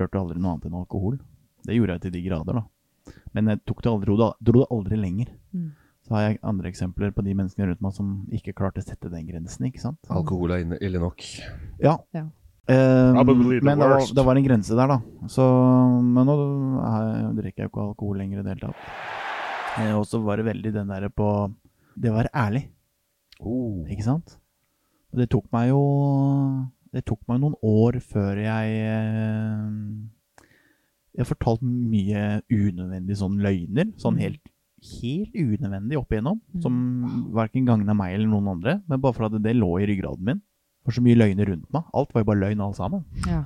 rørt 0.00 0.18
aldri 0.18 0.40
noe 0.40 0.54
annet 0.54 0.68
enn 0.68 0.76
alkohol. 0.80 1.16
Det 1.64 1.74
gjorde 1.78 1.96
jeg 1.96 2.04
til 2.06 2.12
de 2.16 2.22
grader, 2.28 2.60
da. 2.60 3.14
Men 3.34 3.48
jeg 3.52 3.60
tok 3.66 3.82
det 3.84 3.90
aldri, 3.92 4.06
dro, 4.10 4.16
det, 4.20 4.30
dro 4.48 4.60
det 4.62 4.70
aldri 4.76 4.96
lenger. 5.00 5.32
Mm. 5.52 5.72
Så 6.04 6.14
har 6.14 6.22
jeg 6.28 6.38
andre 6.44 6.68
eksempler 6.68 7.12
på 7.16 7.24
de 7.24 7.32
menneskene 7.34 7.66
rundt 7.70 7.80
meg 7.84 7.92
som 7.96 8.08
ikke 8.36 8.52
klarte 8.56 8.82
å 8.82 8.84
sette 8.84 9.08
den 9.12 9.24
grensen. 9.28 9.64
ikke 9.70 9.80
sant? 9.80 9.98
Alkohol 10.12 10.52
er 10.52 10.76
ille 10.84 11.00
nok. 11.00 11.24
Ja. 11.80 11.96
Ja. 12.12 12.26
Um, 12.64 13.18
men 13.60 13.76
det 13.76 13.88
var, 13.88 14.00
det 14.16 14.24
var 14.24 14.36
en 14.40 14.44
grense 14.46 14.76
der, 14.76 14.88
da. 14.88 14.98
Så, 15.28 15.44
men 16.00 16.24
nå 16.28 16.36
er- 16.80 17.34
drikker 17.36 17.64
jeg 17.64 17.68
jo 17.68 17.72
ikke 17.72 17.82
alkohol 17.90 18.16
lenger 18.20 18.40
i 18.40 18.44
det 18.46 18.54
hele 18.54 18.70
tatt. 18.70 18.86
Eh, 19.80 19.92
og 19.98 20.04
så 20.08 20.20
var 20.24 20.36
det 20.40 20.46
veldig 20.46 20.72
den 20.72 20.86
derre 20.92 21.10
på 21.10 21.26
Det 21.98 22.10
å 22.12 22.14
være 22.20 22.30
ærlig, 22.34 22.68
Oh. 23.42 23.82
ikke 23.90 24.04
sant? 24.06 24.36
Og 25.12 25.18
det 25.18 25.26
tok 25.32 25.44
meg 25.52 25.68
jo 25.72 25.80
Det 26.94 27.02
tok 27.04 27.18
meg 27.28 27.40
noen 27.42 27.56
år 27.66 27.98
før 28.00 28.38
jeg 28.38 28.84
eh, 31.14 31.22
har 31.22 31.30
fortalt 31.30 31.62
mye 31.62 32.42
unødvendige 32.50 33.16
sånn 33.20 33.38
løgner. 33.42 33.92
Sånn 34.00 34.14
Mm. 34.18 34.22
helt, 34.24 34.40
helt 35.00 35.34
unødvendig 35.34 35.96
opp 35.98 36.10
igjennom. 36.12 36.40
Mm. 36.54 36.62
Som 36.62 37.30
verken 37.32 37.64
gagna 37.66 37.94
meg 37.94 38.14
eller 38.14 38.28
noen 38.28 38.48
andre. 38.56 38.82
Men 38.88 39.00
bare 39.00 39.14
for 39.14 39.26
at 39.26 39.42
det 39.42 39.56
lå 39.56 39.70
i 39.80 39.86
ryggraden 39.86 40.20
min. 40.24 40.36
Det 40.36 40.86
var 40.90 40.92
så 40.98 41.02
mye 41.06 41.16
løgner 41.16 41.46
rundt 41.48 41.72
meg. 41.72 41.84
Alt 41.94 42.12
var 42.12 42.20
jo 42.22 42.28
bare 42.28 42.40
løgn, 42.42 42.60
alt 42.60 42.76
sammen. 42.76 43.04
Ja. 43.26 43.44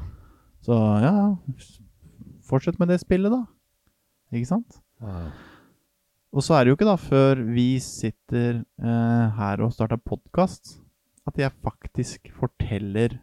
Så 0.63 0.75
ja, 0.75 1.13
ja. 1.13 1.37
Fortsett 2.49 2.79
med 2.81 2.89
det 2.89 2.99
spillet, 3.01 3.31
da. 3.31 3.45
Ikke 4.33 4.47
sant? 4.49 4.81
Ja. 5.01 5.31
Og 6.35 6.43
så 6.45 6.55
er 6.59 6.65
det 6.65 6.73
jo 6.73 6.77
ikke 6.77 6.89
da 6.91 6.97
før 7.01 7.41
vi 7.55 7.79
sitter 7.81 8.59
eh, 8.83 9.31
her 9.39 9.63
og 9.65 9.73
starter 9.73 9.97
podkast, 9.97 10.81
at 11.27 11.39
jeg 11.41 11.53
faktisk 11.65 12.29
forteller 12.37 13.15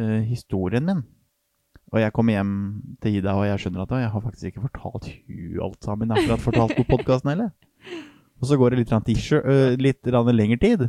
eh, 0.00 0.20
historien 0.28 0.84
min. 0.84 1.02
Og 1.92 2.00
jeg 2.00 2.12
kommer 2.16 2.32
hjem 2.38 2.52
til 3.04 3.18
Ida, 3.18 3.34
og 3.36 3.44
jeg 3.44 3.60
skjønner 3.60 3.82
at 3.84 3.90
jeg 4.00 4.10
har 4.14 4.22
faktisk 4.24 4.44
ikke 4.48 4.62
fortalt 4.64 5.10
hun 5.28 5.58
alt 5.66 5.84
sammen. 5.84 6.08
Jeg 6.08 6.16
har 6.16 6.22
akkurat 6.24 6.44
fortalt 6.46 6.76
på 6.78 6.84
podkasten 6.88 7.28
heller. 7.34 7.50
Og 8.40 8.48
så 8.48 8.56
går 8.58 8.72
det 8.72 8.78
litt, 8.80 8.94
t-shirt- 9.06 9.44
øh, 9.46 9.76
litt 9.78 10.00
lengre 10.06 10.56
tid. 10.58 10.88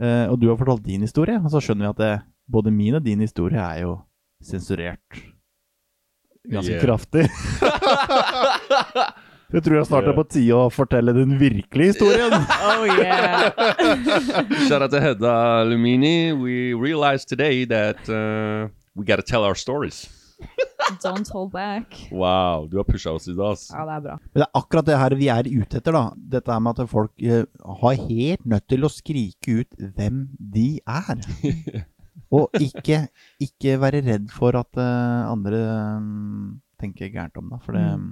uh, 0.00 0.26
og 0.32 0.40
du 0.40 0.48
har 0.48 0.56
fortalt 0.56 0.82
din 0.86 1.02
historie, 1.04 1.36
og 1.38 1.50
så 1.52 1.60
skjønner 1.60 1.86
vi 1.86 1.90
at 1.92 2.00
det, 2.00 2.22
både 2.50 2.70
min 2.72 2.94
og 2.94 3.04
din 3.04 3.20
historie 3.20 3.60
er 3.60 3.82
jo 3.84 3.98
sensurert 4.42 4.98
ganske 6.50 6.72
Yeah. 6.72 6.82
kraftig. 6.84 7.28
Jeg 9.54 9.62
tror 9.62 9.76
jeg 9.76 9.86
snart 9.86 10.08
er 10.08 10.16
på 10.16 10.24
tide 10.26 10.56
å 10.56 10.70
fortelle 10.72 11.12
den 11.14 11.36
virkelige 11.38 11.92
historien. 11.92 12.32
Oh 12.64 12.84
yeah! 12.88 13.52
Shout 14.66 14.82
out 14.82 14.90
to 14.90 14.98
Hedda 15.00 15.62
Lumini. 15.68 16.32
We 16.32 16.72
realized 16.74 17.28
today 17.28 17.64
that 17.66 18.00
uh, 18.08 18.68
we 18.94 19.04
gotta 19.04 19.22
tell 19.22 19.44
our 19.44 19.54
stories. 19.54 20.04
Don't 21.02 21.28
hold 21.32 21.52
back. 21.52 21.94
Wow, 22.12 22.66
du 22.68 22.76
har 22.76 22.84
pusha 22.84 23.12
oss 23.14 23.28
i 23.30 23.32
dag, 23.34 23.52
ass. 23.54 23.68
Ja, 23.72 23.84
det 23.88 23.94
er 23.94 24.02
bra. 24.04 24.16
Men 24.34 24.42
det 24.42 24.46
er 24.48 24.58
akkurat 24.60 24.88
det 24.88 24.98
her 25.00 25.14
vi 25.16 25.28
er 25.32 25.46
ute 25.48 25.78
etter, 25.80 25.94
da. 25.96 26.02
Dette 26.34 26.52
er 26.52 26.60
med 26.60 26.80
at 26.82 26.90
folk 26.90 27.12
eh, 27.22 27.44
har 27.80 27.94
helt 28.10 28.44
nødt 28.50 28.66
til 28.68 28.84
å 28.84 28.90
skrike 28.92 29.54
ut 29.62 29.78
hvem 29.96 30.24
de 30.38 30.66
er. 30.84 31.22
Og 32.34 32.50
ikke, 32.58 33.04
ikke 33.46 33.76
være 33.80 34.02
redd 34.04 34.28
for 34.34 34.58
at 34.58 34.76
eh, 34.80 35.30
andre 35.30 35.62
mm, 36.02 36.52
tenker 36.82 37.12
gærent 37.14 37.38
om 37.40 37.54
det. 37.54 37.62
For 37.64 37.78
det 37.78 37.86
Mm. 37.94 38.10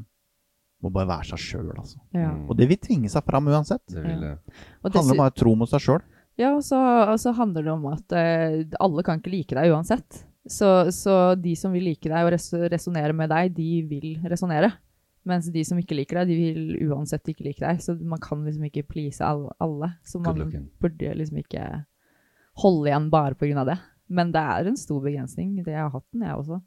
må 0.82 0.90
bare 0.94 1.06
være 1.12 1.28
seg 1.34 1.38
sjøl, 1.42 1.68
altså. 1.78 1.98
Ja. 2.14 2.30
Mm. 2.32 2.46
Og 2.50 2.56
det 2.58 2.66
vil 2.70 2.80
tvinge 2.82 3.10
seg 3.12 3.22
fram 3.26 3.46
uansett. 3.50 3.82
Det 3.90 4.02
vil 4.02 4.24
jeg. 4.30 4.38
Og 4.82 4.88
Det 4.90 4.98
handler 5.02 5.18
bare 5.20 5.28
om 5.28 5.34
å 5.34 5.40
tro 5.42 5.52
mot 5.58 5.70
seg 5.70 5.84
sjøl. 5.84 6.02
Ja, 6.40 6.54
og 6.56 6.62
så, 6.64 6.78
og 7.12 7.18
så 7.20 7.34
handler 7.36 7.66
det 7.68 7.72
om 7.74 7.84
at 7.92 8.14
eh, 8.16 8.62
alle 8.80 9.04
kan 9.06 9.20
ikke 9.20 9.30
like 9.34 9.58
deg 9.58 9.74
uansett. 9.74 10.22
Så, 10.48 10.90
så 10.90 11.34
de 11.38 11.54
som 11.54 11.72
vil 11.72 11.84
like 11.86 12.08
deg 12.10 12.24
og 12.26 12.32
res 12.34 12.48
resonnere 12.72 13.14
med 13.14 13.30
deg, 13.30 13.52
de 13.54 13.82
vil 13.86 14.16
resonnere. 14.26 14.72
Mens 15.24 15.46
de 15.54 15.62
som 15.64 15.78
ikke 15.78 15.94
liker 15.94 16.18
deg, 16.18 16.32
de 16.32 16.36
vil 16.40 16.90
uansett 16.90 17.22
ikke 17.30 17.44
like 17.46 17.62
deg. 17.62 17.78
Så 17.84 17.94
man 18.00 18.18
kan 18.18 18.42
liksom 18.44 18.64
ikke 18.66 18.82
please 18.88 19.22
alle. 19.22 19.92
Så 20.04 20.18
man 20.18 20.40
burde 20.82 21.12
liksom 21.14 21.38
ikke 21.44 21.84
holde 22.58 22.90
igjen 22.90 23.06
bare 23.12 23.34
pga. 23.38 23.64
det. 23.64 23.78
Men 24.10 24.32
det 24.34 24.42
er 24.42 24.66
en 24.72 24.76
stor 24.76 25.00
begrensning. 25.00 25.54
Det 25.62 25.72
jeg 25.72 25.78
har 25.80 25.90
hatt 25.94 26.08
den, 26.12 26.22
jeg 26.26 26.34
også. 26.36 26.58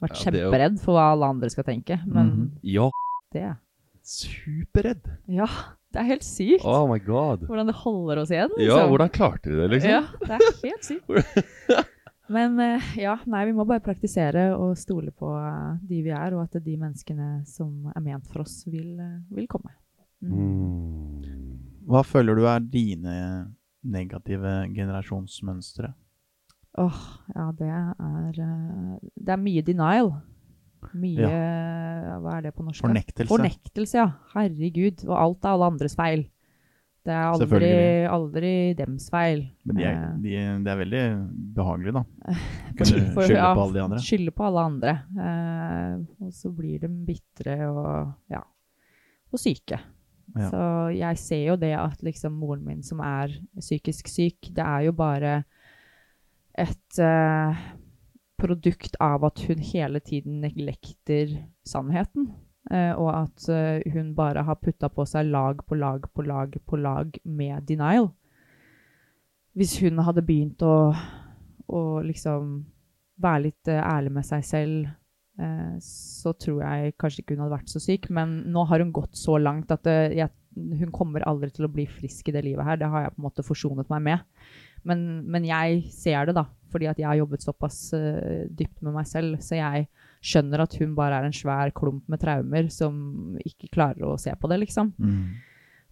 Vært 0.00 0.12
Ja, 0.12 0.20
er 0.20 0.36
kjemperedd 0.36 0.78
for 0.80 0.96
hva 0.96 1.08
alle 1.14 1.26
andre 1.32 1.50
skal 1.50 1.64
tenke. 1.64 2.00
Men 2.06 2.26
Mhm. 2.26 2.50
Ja, 2.62 2.90
det 3.32 3.56
superredd. 4.04 5.04
Ja, 5.28 5.46
det 5.92 6.00
er 6.00 6.08
helt 6.08 6.24
sykt. 6.24 6.64
Oh 6.64 6.86
my 6.90 6.98
god. 6.98 7.46
Hvordan 7.48 7.66
det 7.66 7.74
holder 7.76 8.18
oss 8.22 8.30
igjen. 8.30 8.50
Ja, 8.58 8.64
liksom. 8.76 8.88
hvordan 8.92 9.10
klarte 9.10 9.50
de 9.50 9.56
det, 9.56 9.70
liksom? 9.70 9.90
Ja, 9.90 10.02
det 10.20 10.30
er 10.30 10.68
helt 10.68 10.84
sykt. 10.84 11.06
Men 12.30 12.60
eh, 12.62 12.90
ja, 13.02 13.16
nei, 13.26 13.44
vi 13.48 13.54
må 13.56 13.66
bare 13.66 13.82
praktisere 13.82 14.50
og 14.54 14.76
stole 14.78 15.10
på 15.10 15.32
eh, 15.34 15.80
de 15.90 16.02
vi 16.06 16.12
er, 16.14 16.36
og 16.36 16.44
at 16.44 16.60
de 16.62 16.76
menneskene 16.78 17.40
som 17.48 17.90
er 17.90 18.04
ment 18.04 18.28
for 18.30 18.44
oss, 18.44 18.62
vil, 18.70 18.92
eh, 19.02 19.16
vil 19.34 19.48
komme. 19.50 19.74
Mm. 20.22 20.36
Mm. 20.36 21.56
Hva 21.90 22.04
føler 22.06 22.38
du 22.38 22.46
er 22.46 22.62
dine 22.62 23.16
negative 23.82 24.54
generasjonsmønstre? 24.76 25.90
Åh, 26.78 26.98
ja, 27.34 27.48
det 27.58 27.66
er 27.66 28.36
Det 28.38 29.32
er 29.34 29.40
mye 29.40 29.62
denial. 29.66 30.12
Mye 30.94 31.30
Hva 32.22 32.36
er 32.36 32.44
det 32.44 32.52
på 32.54 32.62
norsk? 32.62 32.84
Fornektelse. 32.84 33.26
Fornektelse, 33.32 33.96
ja. 33.98 34.06
Herregud. 34.36 35.02
Og 35.08 35.16
alt 35.18 35.44
er 35.44 35.56
alle 35.56 35.70
andres 35.72 35.98
feil. 35.98 36.28
Det 37.00 37.12
er 37.16 37.26
aldri, 37.30 37.70
aldri 38.12 38.52
dems 38.76 39.06
feil. 39.12 39.46
Men 39.64 39.78
det 39.78 39.86
er, 39.88 40.00
de, 40.20 40.32
de, 40.64 40.72
er 40.72 40.80
veldig 40.82 41.04
behagelig, 41.56 41.94
da. 41.96 42.02
Kunne 42.76 43.04
for- 43.14 43.24
skylde 43.24 43.38
ja, 43.38 43.52
på 43.56 43.62
alle 43.64 43.76
de 43.78 43.84
andre. 43.86 44.00
Skylde 44.04 44.34
på 44.36 44.48
alle 44.48 44.64
andre. 44.72 44.94
Eh, 45.28 45.94
og 46.20 46.34
så 46.36 46.52
blir 46.52 46.84
de 46.84 46.90
bitre 47.08 47.56
og 47.70 48.34
ja, 48.34 48.42
og 49.32 49.40
syke. 49.40 49.80
Ja. 50.36 50.50
Så 50.52 50.62
jeg 50.94 51.18
ser 51.18 51.44
jo 51.48 51.56
det 51.58 51.72
at 51.78 52.04
liksom 52.06 52.36
moren 52.38 52.62
min 52.68 52.84
som 52.86 53.00
er 53.02 53.32
psykisk 53.58 54.10
syk, 54.12 54.52
det 54.54 54.62
er 54.62 54.86
jo 54.90 54.94
bare 54.94 55.40
et 56.60 57.00
eh, 57.00 57.64
produkt 58.40 59.00
av 59.02 59.24
at 59.28 59.40
hun 59.48 59.64
hele 59.64 60.04
tiden 60.04 60.40
neglekter 60.44 61.32
sannheten. 61.66 62.28
Eh, 62.70 62.92
og 62.94 63.10
at 63.10 63.48
eh, 63.50 63.82
hun 63.90 64.12
bare 64.14 64.44
har 64.46 64.58
putta 64.62 64.88
på 64.94 65.02
seg 65.08 65.26
lag 65.26 65.58
på 65.66 65.74
lag 65.74 66.04
på 66.14 66.22
lag 66.22 66.54
på 66.54 66.78
lag 66.78 67.16
med 67.26 67.66
denial. 67.66 68.12
Hvis 69.58 69.74
hun 69.82 69.98
hadde 70.06 70.22
begynt 70.22 70.62
å, 70.62 70.92
å 71.66 71.82
liksom 72.06 72.60
være 73.20 73.48
litt 73.48 73.70
eh, 73.72 73.82
ærlig 73.82 74.14
med 74.20 74.28
seg 74.28 74.46
selv, 74.46 74.96
så 75.80 76.34
tror 76.36 76.58
jeg 76.60 76.92
kanskje 77.00 77.22
ikke 77.22 77.32
hun 77.32 77.46
hadde 77.46 77.54
vært 77.54 77.70
så 77.72 77.80
syk. 77.80 78.10
Men 78.12 78.34
nå 78.52 78.60
har 78.68 78.82
hun 78.82 78.90
gått 78.92 79.14
så 79.16 79.38
langt 79.40 79.70
at 79.72 79.88
jeg, 79.88 80.28
hun 80.52 80.90
kommer 80.92 81.24
aldri 81.24 81.48
til 81.56 81.64
å 81.64 81.70
bli 81.72 81.86
frisk 81.88 82.28
i 82.28 82.34
det 82.34 82.42
livet 82.44 82.66
her. 82.66 82.76
Det 82.76 82.90
har 82.92 83.06
jeg 83.06 83.14
på 83.14 83.22
en 83.22 83.24
måte 83.24 83.44
forsonet 83.46 83.88
meg 83.88 84.02
med. 84.04 84.26
Men, 84.84 85.06
men 85.32 85.46
jeg 85.48 85.86
ser 85.96 86.28
det, 86.28 86.34
da, 86.36 86.44
fordi 86.68 86.90
at 86.92 87.00
jeg 87.00 87.08
har 87.08 87.22
jobbet 87.22 87.46
såpass 87.46 87.78
dypt 88.52 88.84
med 88.84 88.98
meg 88.98 89.08
selv. 89.08 89.40
Så 89.40 89.56
jeg 89.56 89.88
skjønner 90.20 90.64
at 90.64 90.74
hun 90.80 90.92
bare 90.96 91.20
er 91.20 91.28
en 91.28 91.36
svær 91.36 91.72
klump 91.76 92.04
med 92.10 92.20
traumer 92.20 92.68
som 92.72 93.38
ikke 93.40 93.70
klarer 93.72 94.04
å 94.10 94.18
se 94.20 94.34
på 94.36 94.50
det, 94.52 94.60
liksom. 94.66 94.92
Mm. 95.00 95.22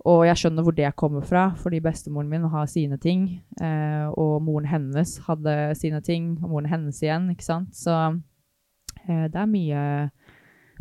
Og 0.07 0.23
jeg 0.29 0.39
skjønner 0.39 0.65
hvor 0.65 0.77
det 0.77 0.91
kommer 1.01 1.25
fra, 1.27 1.49
fordi 1.59 1.81
bestemoren 1.83 2.31
min 2.31 2.47
har 2.53 2.69
sine 2.71 3.01
ting, 3.03 3.27
eh, 3.61 4.07
og 4.13 4.39
moren 4.47 4.69
hennes 4.71 5.17
hadde 5.27 5.57
sine 5.81 6.01
ting, 6.07 6.37
og 6.43 6.53
moren 6.53 6.71
hennes 6.71 7.01
igjen, 7.03 7.27
ikke 7.33 7.47
sant. 7.49 7.75
Så 7.75 7.97
eh, 9.09 9.27
det 9.27 9.35
er 9.35 9.51
mye 9.51 9.83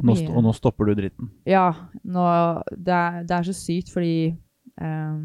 Mye. 0.06 0.28
og 0.30 0.44
nå 0.46 0.54
stopper 0.54 0.92
du 0.92 0.94
dritten. 1.00 1.32
Ja, 1.50 1.72
nå, 2.06 2.28
det, 2.70 2.94
er, 2.94 3.24
det 3.26 3.40
er 3.40 3.48
så 3.48 3.58
sykt, 3.58 3.90
fordi 3.96 4.30
eh, 4.30 5.18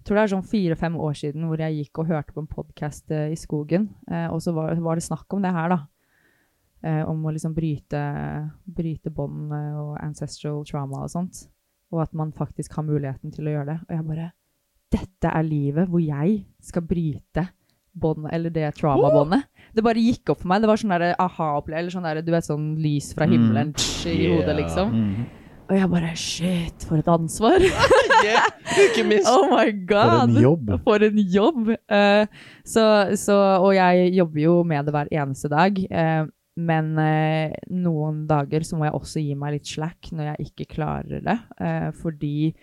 jeg 0.00 0.06
tror 0.08 0.16
det 0.16 0.22
er 0.22 0.32
sånn 0.32 0.50
fire-fem 0.54 0.96
år 0.96 1.18
siden 1.20 1.44
hvor 1.44 1.60
jeg 1.60 1.82
gikk 1.82 2.00
og 2.00 2.08
hørte 2.08 2.32
på 2.32 2.40
en 2.40 2.48
podkast 2.48 3.12
i 3.12 3.36
skogen, 3.36 3.90
eh, 4.08 4.30
og 4.32 4.40
så 4.40 4.56
var, 4.56 4.72
var 4.80 4.96
det 4.96 5.04
snakk 5.04 5.36
om 5.36 5.44
det 5.44 5.52
her, 5.52 5.74
da. 5.76 5.82
Eh, 6.82 7.02
om 7.04 7.24
å 7.28 7.32
liksom 7.34 7.52
bryte, 7.52 7.98
bryte 8.64 9.10
bånd 9.12 9.50
og 9.52 9.98
ancestral 10.00 10.62
trauma 10.64 11.02
og 11.04 11.10
sånt. 11.12 11.42
Og 11.92 12.00
at 12.06 12.14
man 12.16 12.30
faktisk 12.32 12.72
har 12.78 12.86
muligheten 12.86 13.32
til 13.34 13.50
å 13.50 13.52
gjøre 13.56 13.66
det. 13.74 13.78
Og 13.88 13.96
jeg 13.98 14.06
bare 14.12 14.28
Dette 14.90 15.30
er 15.30 15.44
livet 15.46 15.86
hvor 15.86 16.00
jeg 16.02 16.38
skal 16.66 16.82
bryte 16.82 17.44
bånd, 17.94 18.24
eller 18.32 18.50
det 18.50 18.72
traumabåndet. 18.78 19.44
Det 19.74 19.84
bare 19.86 20.02
gikk 20.02 20.32
opp 20.32 20.40
for 20.40 20.48
meg. 20.50 20.62
Det 20.64 20.70
var 20.70 20.80
sånn 20.80 20.94
der 20.96 21.04
aha-opplevelse, 21.20 21.78
eller 21.84 21.94
sånn 21.94 22.08
der, 22.08 22.22
du 22.26 22.32
vet, 22.34 22.46
sånn 22.48 22.64
lys 22.82 23.12
fra 23.14 23.28
himmelen 23.30 23.70
tsch, 23.76 24.06
i 24.10 24.16
Yeah. 24.24 24.34
hodet, 24.40 24.56
liksom. 24.64 24.90
Mm. 24.94 25.28
Og 25.70 25.76
jeg 25.78 25.90
bare 25.92 26.10
Shit, 26.18 26.86
for 26.88 26.98
et 26.98 27.06
ansvar! 27.12 27.62
Ikke 28.88 29.04
minst! 29.06 29.28
oh 29.30 29.46
my 29.52 29.70
god! 29.86 30.10
For 30.10 30.24
en 30.26 30.42
jobb. 30.42 30.72
For 30.88 31.06
en 31.06 31.20
jobb! 31.36 31.70
Uh, 31.86 32.26
så, 32.66 32.84
så, 33.20 33.36
og 33.62 33.74
jeg 33.76 34.10
jobber 34.16 34.40
jo 34.42 34.56
med 34.66 34.86
det 34.88 34.94
hver 34.96 35.10
eneste 35.22 35.50
dag. 35.52 35.78
eh, 35.90 36.24
men 36.56 36.98
eh, 36.98 37.52
noen 37.70 38.26
dager 38.26 38.60
så 38.66 38.76
må 38.76 38.84
jeg 38.88 38.94
også 38.98 39.20
gi 39.22 39.34
meg 39.38 39.52
litt 39.58 39.66
slack 39.70 40.10
når 40.12 40.32
jeg 40.32 40.50
ikke 40.50 40.66
klarer 40.74 41.22
det. 41.24 41.38
eh, 41.60 41.90
fordi 41.92 42.54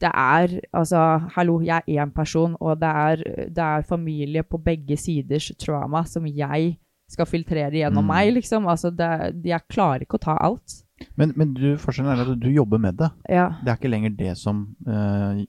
det 0.00 0.10
er 0.12 0.60
Altså, 0.74 0.98
hallo, 1.36 1.60
jeg 1.64 1.82
er 1.86 2.04
én 2.04 2.10
person, 2.12 2.56
og 2.60 2.80
det 2.80 2.88
er, 2.88 3.16
det 3.48 3.58
er 3.64 3.82
familie 3.88 4.42
på 4.42 4.58
begge 4.62 4.96
siders 4.96 5.50
trauma 5.58 6.04
som 6.04 6.26
jeg 6.26 6.76
skal 7.08 7.26
filtrere 7.26 7.70
gjennom 7.70 8.02
Mm. 8.04 8.08
meg, 8.08 8.32
liksom. 8.34 8.66
Altså, 8.66 8.90
det, 8.90 9.44
jeg 9.46 9.60
klarer 9.70 10.00
ikke 10.02 10.18
å 10.18 10.24
ta 10.24 10.36
alt. 10.42 10.82
Men, 11.16 11.32
men 11.36 11.54
du, 11.54 11.76
forskjellen 11.76 12.12
er 12.12 12.32
at 12.32 12.40
du 12.40 12.48
jobber 12.50 12.78
med 12.78 12.96
det. 12.98 13.10
Ja. 13.30 13.50
Det 13.62 13.68
er 13.70 13.76
ikke 13.76 13.90
lenger 13.92 14.10
det 14.16 14.36
som, 14.36 14.74
eh, 14.88 15.44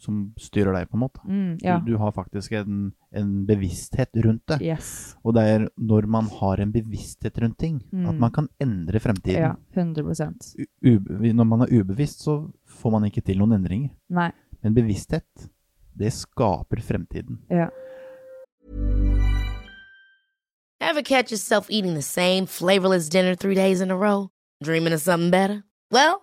som 0.00 0.32
styrer 0.40 0.72
deg, 0.74 0.88
på 0.90 0.96
en 0.96 1.02
måte. 1.04 1.20
Mm, 1.28 1.58
ja. 1.62 1.76
Du, 1.84 1.92
du 1.92 1.98
har 2.00 2.12
faktisk 2.16 2.52
en, 2.56 2.92
en 3.12 3.30
bevissthet 3.48 4.16
rundt 4.24 4.42
det. 4.48 4.58
Yes. 4.64 5.14
Og 5.24 5.34
det 5.36 5.44
er 5.54 5.66
når 5.76 6.08
man 6.08 6.28
har 6.40 6.62
en 6.64 6.72
bevissthet 6.74 7.38
rundt 7.42 7.58
ting, 7.60 7.80
Mm. 7.92 8.06
at 8.08 8.18
man 8.22 8.30
kan 8.32 8.48
endre 8.60 9.00
fremtiden. 9.00 9.42
Ja, 9.42 9.54
100 9.76 10.04
U 10.84 11.32
når 11.32 11.44
man 11.44 11.62
er 11.66 11.72
ubevisst, 11.80 12.22
så 12.24 12.38
får 12.80 12.90
man 12.96 13.04
ikke 13.08 13.20
til 13.26 13.38
noen 13.38 13.52
endringer. 13.58 13.90
Nei. 14.08 14.30
Men 14.62 14.74
bevissthet, 14.76 15.48
det 15.96 16.12
skaper 16.12 16.80
fremtiden. 16.84 17.40
Ja. 17.50 17.68
Ever 20.80 21.02
catch 21.02 21.30
yourself 21.30 21.66
eating 21.70 21.94
the 21.94 22.02
same 22.02 22.46
flavorless 22.46 23.08
dinner 23.08 23.34
three 23.34 23.54
days 23.54 23.80
in 23.80 23.90
a 23.90 23.96
row? 23.96 24.30
Dreaming 24.62 24.92
of 24.94 25.00
something 25.00 25.30
better? 25.30 25.62
Well, 25.90 26.22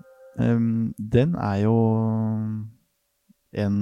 ehm, 0.39 0.93
den 0.97 1.35
er 1.35 1.57
jo 1.63 1.75
en, 3.51 3.77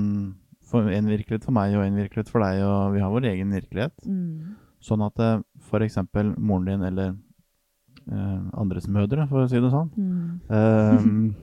for, 0.66 0.90
en 0.90 1.10
virkelighet 1.10 1.46
for 1.46 1.56
meg 1.56 1.76
og 1.78 1.86
en 1.86 2.00
virkelighet 2.00 2.32
for 2.32 2.44
deg, 2.46 2.64
og 2.66 2.94
vi 2.96 3.04
har 3.04 3.14
vår 3.14 3.30
egen 3.34 3.54
virkelighet. 3.54 3.96
Mm. 4.06 4.56
Sånn 4.82 5.04
at 5.06 5.20
f.eks. 5.20 5.68
for 5.70 5.84
eksempel 5.86 6.34
moren 6.38 6.70
din 6.70 6.86
eller 6.88 7.14
uh, 8.10 8.42
andres 8.58 8.88
mødre, 8.88 9.28
for 9.30 9.44
å 9.44 9.50
si 9.52 9.60
det 9.60 9.72
sånn, 9.74 9.92
Mm. 10.00 10.40
um, 10.50 11.36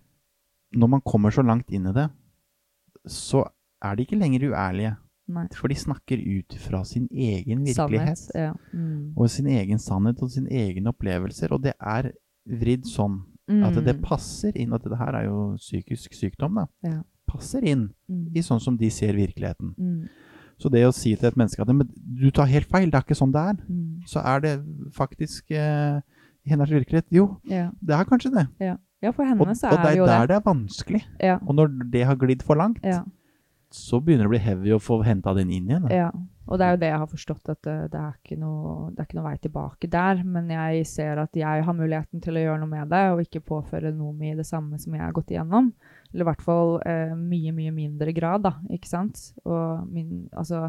når 0.80 0.88
man 0.96 1.02
kommer 1.02 1.34
så 1.34 1.42
langt 1.42 1.70
inn 1.74 1.88
i 1.90 1.94
det, 1.96 2.06
så 3.10 3.42
er 3.82 3.96
de 3.96 4.04
ikke 4.06 4.18
lenger 4.20 4.50
uærlige. 4.52 4.96
Nei. 5.30 5.46
For 5.54 5.70
de 5.70 5.76
snakker 5.78 6.18
ut 6.18 6.54
fra 6.58 6.82
sin 6.84 7.06
egen 7.10 7.62
virkelighet. 7.66 8.18
Sannhet. 8.18 8.34
Ja. 8.34 8.52
Mm. 8.74 9.12
Og 9.16 9.30
sin 9.30 9.46
egen 9.46 9.78
sannhet 9.78 10.22
og 10.22 10.30
sine 10.32 10.50
egne 10.50 10.90
opplevelser. 10.90 11.52
Og 11.54 11.62
det 11.62 11.76
er 11.78 12.10
vridd 12.50 12.88
sånn 12.90 13.20
at 13.64 13.74
det 13.84 13.96
Mm. 13.96 14.02
passer 14.02 14.52
inn. 14.56 14.72
At 14.72 14.82
det 14.84 14.96
her 14.98 15.14
er 15.14 15.24
jo 15.24 15.56
psykisk 15.58 16.12
sykdom, 16.14 16.54
da. 16.54 16.66
Ja. 16.84 17.02
Passer 17.26 17.62
inn 17.64 17.90
Mm. 18.08 18.28
i 18.36 18.40
sånn 18.40 18.60
som 18.60 18.76
de 18.76 18.90
ser 18.90 19.12
virkeligheten. 19.14 19.74
Mm. 19.78 20.08
Så 20.58 20.70
det 20.70 20.84
å 20.86 20.92
si 20.92 21.14
til 21.16 21.26
et 21.28 21.36
menneske 21.36 21.60
at 21.60 21.68
men 21.68 21.88
du 22.20 22.30
tar 22.30 22.46
helt 22.46 22.66
feil, 22.68 22.90
det 22.90 22.94
er 22.94 23.02
ikke 23.02 23.16
sånn 23.16 23.32
det 23.32 23.40
er, 23.40 23.64
Mm. 23.68 24.02
så 24.06 24.20
er 24.24 24.40
det 24.40 24.60
faktisk 24.92 25.50
eh, 25.50 26.00
hennes 26.46 26.68
virkelighet 26.70 27.04
Jo, 27.10 27.38
Ja. 27.44 27.70
det 27.84 27.94
er 27.94 28.04
kanskje 28.04 28.32
det. 28.34 28.48
ja. 28.60 28.76
ja, 29.02 29.10
for 29.12 29.24
henne 29.24 29.40
Og, 29.40 29.46
så 29.56 29.68
og 29.68 29.72
er 29.72 29.76
det 29.76 29.82
det 29.84 29.92
er 29.92 29.96
jo 29.96 30.06
der 30.06 30.20
det. 30.20 30.28
det 30.28 30.36
er 30.36 30.52
vanskelig. 30.54 31.02
Ja. 31.20 31.38
Og 31.46 31.54
når 31.54 31.90
det 31.90 32.04
har 32.06 32.14
glidd 32.16 32.42
for 32.42 32.54
langt, 32.56 32.78
Ja. 32.84 33.02
Så 33.74 34.00
begynner 34.02 34.26
det 34.26 34.30
å 34.30 34.34
bli 34.34 34.42
heavy 34.42 34.72
å 34.74 34.82
få 34.82 35.00
henta 35.06 35.34
den 35.36 35.50
inn 35.54 35.68
igjen. 35.70 35.86
da. 35.86 35.94
Ja, 35.94 36.10
og 36.50 36.58
det 36.58 36.66
er 36.66 36.74
jo 36.74 36.80
det 36.82 36.88
jeg 36.90 37.00
har 37.02 37.10
forstått, 37.10 37.50
at 37.52 37.60
det, 37.62 37.76
det, 37.92 38.00
er 38.00 38.14
ikke 38.18 38.38
noe, 38.40 38.90
er 38.90 39.06
ikke 39.06 39.18
noe 39.20 39.26
vei 39.28 39.36
tilbake 39.38 39.90
der. 39.92 40.22
Men 40.26 40.50
jeg 40.50 40.86
ser 40.90 41.20
at 41.22 41.38
jeg 41.38 41.66
har 41.66 41.76
muligheten 41.78 42.22
til 42.24 42.38
å 42.38 42.42
gjøre 42.42 42.62
noe 42.62 42.72
med 42.72 42.90
det, 42.90 43.02
og 43.12 43.22
ikke 43.22 43.44
påføre 43.52 43.92
Nomi 43.94 44.34
det 44.38 44.48
samme 44.48 44.80
som 44.82 44.96
jeg 44.96 45.04
har 45.04 45.14
gått 45.14 45.30
igjennom. 45.30 45.70
Eller 46.10 46.26
i 46.26 46.30
hvert 46.32 46.42
fall 46.42 46.80
eh, 46.90 47.14
mye, 47.14 47.54
mye 47.54 47.74
mindre 47.76 48.14
grad, 48.16 48.48
da, 48.48 48.56
ikke 48.74 48.90
sant? 48.90 49.22
Og 49.46 49.86
min, 49.94 50.26
altså, 50.34 50.66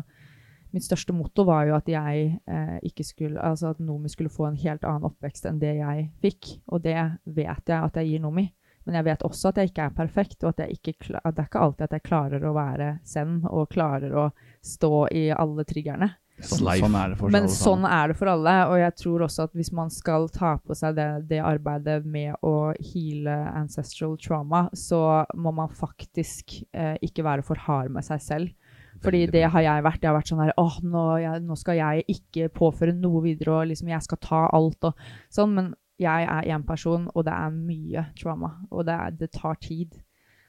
mitt 0.75 0.85
største 0.85 1.17
motto 1.17 1.47
var 1.49 1.65
jo 1.71 1.75
at 1.79 1.89
jeg 1.89 2.29
eh, 2.45 2.77
ikke 2.85 3.07
skulle, 3.07 3.41
altså 3.41 3.73
at 3.73 3.81
Nomi 3.81 4.13
skulle 4.13 4.33
få 4.33 4.51
en 4.51 4.61
helt 4.61 4.85
annen 4.85 5.09
oppvekst 5.09 5.49
enn 5.49 5.61
det 5.63 5.79
jeg 5.79 6.11
fikk. 6.21 6.55
Og 6.69 6.85
det 6.85 6.99
vet 7.25 7.73
jeg 7.73 7.79
at 7.79 7.97
jeg 7.97 8.13
gir 8.13 8.21
Nomi. 8.21 8.51
Men 8.85 8.97
jeg 8.97 9.07
vet 9.11 9.25
også 9.27 9.51
at 9.51 9.61
jeg 9.61 9.71
ikke 9.71 9.85
er 9.87 9.97
perfekt, 9.97 10.39
og 10.43 10.53
at, 10.53 10.63
jeg 10.65 10.79
ikke, 10.79 10.95
at 11.21 11.35
det 11.35 11.43
er 11.43 11.49
ikke 11.49 11.65
alltid 11.67 11.85
at 11.87 11.95
jeg 11.97 12.07
klarer 12.07 12.47
å 12.47 12.55
være 12.55 12.89
send 13.07 13.45
og 13.49 13.69
klarer 13.73 14.15
å 14.17 14.27
stå 14.65 15.05
i 15.13 15.29
alle 15.35 15.65
triggerne. 15.69 16.13
Sånn, 16.41 16.65
sånn 16.65 16.95
er 16.97 17.11
det 17.11 17.17
for 17.19 17.33
Men 17.33 17.45
alle 17.45 17.53
sånn 17.53 17.83
er 17.85 18.09
det 18.09 18.15
for 18.17 18.31
alle, 18.31 18.53
og 18.71 18.79
jeg 18.79 18.95
tror 18.97 19.25
også 19.27 19.45
at 19.45 19.51
hvis 19.57 19.69
man 19.77 19.91
skal 19.93 20.25
ta 20.33 20.55
på 20.57 20.77
seg 20.77 20.95
det, 20.97 21.09
det 21.29 21.41
arbeidet 21.45 21.99
med 22.07 22.33
å 22.41 22.71
heale 22.79 23.35
ancestral 23.59 24.15
trauma, 24.21 24.63
så 24.73 25.21
må 25.37 25.53
man 25.53 25.69
faktisk 25.69 26.63
eh, 26.73 26.95
ikke 27.05 27.25
være 27.27 27.45
for 27.45 27.61
hard 27.67 27.93
med 27.93 28.07
seg 28.07 28.25
selv. 28.25 28.57
Fordi 29.01 29.23
det 29.33 29.47
har 29.49 29.63
jeg 29.65 29.83
vært. 29.85 30.01
Jeg 30.03 30.09
har 30.11 30.17
vært 30.17 30.29
sånn 30.29 30.41
her 30.43 30.51
åh, 30.61 30.75
nå, 30.85 31.03
jeg, 31.23 31.41
nå 31.45 31.55
skal 31.57 31.77
jeg 31.79 32.03
ikke 32.11 32.51
påføre 32.53 32.93
noe 32.93 33.23
videre, 33.25 33.55
og 33.61 33.71
liksom 33.71 33.89
jeg 33.89 34.05
skal 34.05 34.19
ta 34.21 34.41
alt 34.53 34.89
og 34.89 35.07
sånn. 35.33 35.55
Men 35.57 35.71
jeg 36.01 36.29
er 36.29 36.47
én 36.55 36.63
person, 36.65 37.07
og 37.13 37.25
det 37.27 37.33
er 37.33 37.53
mye 37.53 38.05
trauma. 38.17 38.55
Og 38.71 38.87
det, 38.87 38.95
er, 38.95 39.19
det 39.19 39.31
tar 39.35 39.59
tid. 39.61 39.99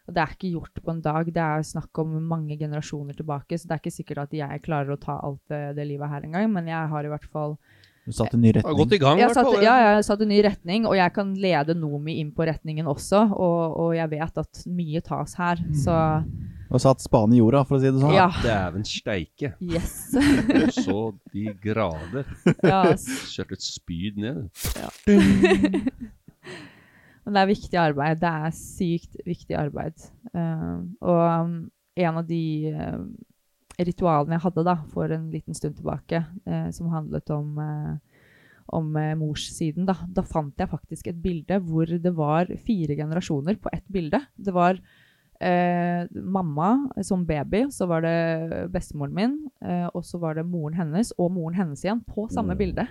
Og 0.08 0.16
det 0.16 0.22
er 0.22 0.34
ikke 0.34 0.50
gjort 0.56 0.82
på 0.82 0.90
en 0.90 1.04
dag. 1.04 1.28
Det 1.30 1.44
er 1.44 1.64
snakk 1.66 2.02
om 2.02 2.16
mange 2.26 2.56
generasjoner 2.58 3.16
tilbake. 3.18 3.58
Så 3.58 3.68
det 3.68 3.76
er 3.76 3.82
ikke 3.82 3.94
sikkert 3.94 4.24
at 4.24 4.36
jeg 4.36 4.64
klarer 4.64 4.94
å 4.94 5.00
ta 5.00 5.20
alt 5.22 5.42
det, 5.52 5.62
det 5.78 5.86
livet 5.88 6.10
her 6.10 6.26
engang, 6.26 6.50
men 6.52 6.70
jeg 6.72 6.92
har 6.94 7.06
i 7.06 7.12
hvert 7.12 7.28
fall 7.30 7.56
Du 8.02 8.10
satte 8.10 8.34
en 8.34 8.42
ny 8.42 8.50
Har 8.56 8.74
gått 8.80 8.96
i 8.96 8.98
gang, 8.98 9.20
jeg 9.22 9.30
satte, 9.36 9.60
ja, 9.62 9.76
jeg 9.78 9.98
har 10.00 10.06
satt 10.08 10.24
en 10.24 10.32
ny 10.32 10.40
retning, 10.42 10.88
og 10.90 10.96
jeg 10.98 11.14
kan 11.14 11.36
lede 11.38 11.76
Nomi 11.78 12.16
inn 12.18 12.32
på 12.34 12.48
retningen 12.48 12.90
også. 12.90 13.28
Og, 13.30 13.76
og 13.84 13.92
jeg 13.94 14.10
vet 14.16 14.42
at 14.42 14.64
mye 14.66 15.04
tas 15.06 15.36
her. 15.38 15.62
Så 15.84 15.98
Og 16.72 16.80
satt 16.80 17.02
spaden 17.04 17.34
i 17.36 17.40
jorda, 17.42 17.66
for 17.68 17.76
å 17.76 17.82
si 17.82 17.90
det 17.90 18.00
sånn. 18.00 18.14
ja. 18.16 18.30
Dæven 18.40 18.86
steike. 18.88 19.52
Yes. 19.60 20.14
Så 20.86 21.12
de 21.32 21.52
grader. 21.60 22.24
Yes. 22.64 23.04
Kjørte 23.34 23.58
et 23.58 23.66
spyd 23.66 24.20
ned. 24.22 24.46
Men 27.22 27.36
det 27.36 27.42
er 27.42 27.50
viktig 27.52 27.78
arbeid. 27.78 28.22
Det 28.22 28.30
er 28.46 28.56
sykt 28.56 29.20
viktig 29.28 29.58
arbeid. 29.58 30.00
Uh, 30.32 30.80
og 31.04 31.20
um, 31.20 31.52
en 32.00 32.22
av 32.22 32.24
de 32.26 32.72
uh, 32.72 33.04
ritualene 33.76 34.38
jeg 34.38 34.44
hadde 34.48 34.66
da, 34.66 34.78
for 34.94 35.12
en 35.12 35.28
liten 35.30 35.54
stund 35.58 35.76
tilbake, 35.78 36.24
uh, 36.48 36.68
som 36.74 36.90
handlet 36.94 37.30
om, 37.36 37.60
uh, 37.60 37.94
om 38.72 38.90
morssiden, 39.20 39.84
da, 39.86 39.94
da 40.08 40.24
fant 40.24 40.56
jeg 40.58 40.72
faktisk 40.72 41.12
et 41.12 41.20
bilde 41.22 41.60
hvor 41.68 41.86
det 41.86 42.16
var 42.16 42.48
fire 42.64 42.96
generasjoner 42.96 43.60
på 43.60 43.70
ett 43.76 43.86
bilde. 43.92 44.24
Det 44.40 44.56
var 44.56 44.80
eh, 45.42 46.06
mamma 46.22 46.68
som 47.04 47.24
baby, 47.26 47.64
så 47.74 47.86
var 47.90 48.04
det 48.06 48.14
bestemoren 48.72 49.14
min, 49.16 49.34
eh, 49.64 49.86
og 49.92 50.04
så 50.06 50.20
var 50.22 50.38
det 50.38 50.44
moren 50.46 50.76
hennes 50.78 51.10
og 51.18 51.32
moren 51.34 51.58
hennes 51.58 51.82
igjen 51.84 52.00
på 52.06 52.28
samme 52.32 52.54
bilde. 52.58 52.86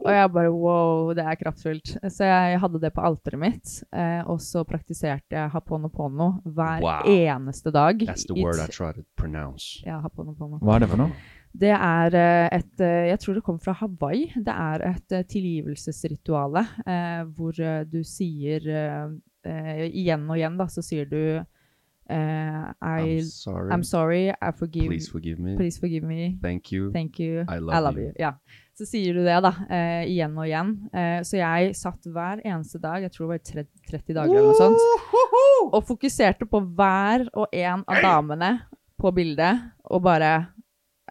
Og 0.00 0.08
jeg 0.14 0.30
bare 0.32 0.52
wow, 0.54 1.10
det 1.14 1.24
er 1.28 1.36
kraftfullt. 1.42 1.90
Så 2.08 2.24
jeg 2.24 2.60
hadde 2.62 2.80
det 2.80 2.92
på 2.96 3.02
alteret 3.04 3.40
mitt, 3.42 3.74
eh, 3.92 4.22
og 4.24 4.38
så 4.40 4.62
praktiserte 4.64 5.36
jeg 5.36 5.50
haponopono 5.52 6.30
hver 6.46 6.80
Wow. 6.80 7.04
eneste 7.10 7.70
dag. 7.74 8.00
That's 8.08 8.24
the 8.26 8.38
word 8.40 8.56
I 8.62 8.70
try 8.72 8.92
to 8.96 9.04
pronounce. 9.20 9.82
Ja, 9.84 9.98
haponopono. 10.00 10.58
Hva 10.64 10.78
er 10.78 10.86
det 10.86 10.88
for 10.94 11.02
noe? 11.04 11.12
Det 11.60 11.72
er 11.74 12.14
eh, 12.14 12.48
et 12.60 12.80
eh, 12.80 13.08
Jeg 13.10 13.18
tror 13.24 13.34
det 13.34 13.42
kommer 13.42 13.58
fra 13.64 13.72
Hawaii. 13.80 14.28
Det 14.36 14.54
er 14.54 14.84
et 14.92 15.12
eh, 15.18 15.24
tilgivelsesrituale 15.26 16.62
eh, 16.86 17.22
hvor 17.36 17.58
du 17.90 17.98
sier 18.06 18.66
eh, 18.70 19.08
eh, 19.50 19.80
Igjen 19.90 20.28
og 20.30 20.38
igjen, 20.38 20.56
da, 20.60 20.68
så 20.70 20.84
sier 20.84 21.08
du 21.10 21.18
eh, 22.10 22.64
I, 22.82 23.18
I'm 23.18 23.28
sorry. 23.28 23.72
I'm 23.72 23.84
sorry, 23.84 24.22
I 24.30 24.50
forgive 24.52 24.88
Please 24.90 25.10
forgive 25.10 25.38
me. 25.38 25.56
please 25.56 25.78
forgive 25.78 26.06
me. 26.06 26.38
Thank 26.42 26.72
you. 26.72 26.90
Thank 26.92 27.20
you. 27.20 27.44
I 27.48 27.58
love 27.58 27.98
you. 27.98 28.12
Ja. 28.18 28.34
Så 28.74 28.86
sier 28.88 29.14
du 29.14 29.20
det, 29.24 29.36
da. 29.44 29.50
Uh, 29.68 30.02
igjen 30.08 30.36
og 30.38 30.46
igjen. 30.48 30.70
Uh, 30.94 31.20
så 31.26 31.36
jeg 31.36 31.74
satt 31.76 32.06
hver 32.08 32.40
eneste 32.40 32.80
dag, 32.80 33.02
jeg 33.04 33.12
tror 33.12 33.26
det 33.26 33.32
var 33.34 33.42
30, 33.50 33.68
30 33.90 34.16
dager 34.16 34.38
eller 34.40 34.48
noe 34.48 34.56
sånt, 34.56 35.74
og 35.76 35.82
fokuserte 35.84 36.48
på 36.48 36.62
hver 36.78 37.26
og 37.34 37.52
en 37.52 37.84
av 37.84 38.00
damene 38.04 38.54
på 39.00 39.12
bildet, 39.16 39.60
og 39.84 40.02
bare 40.04 40.32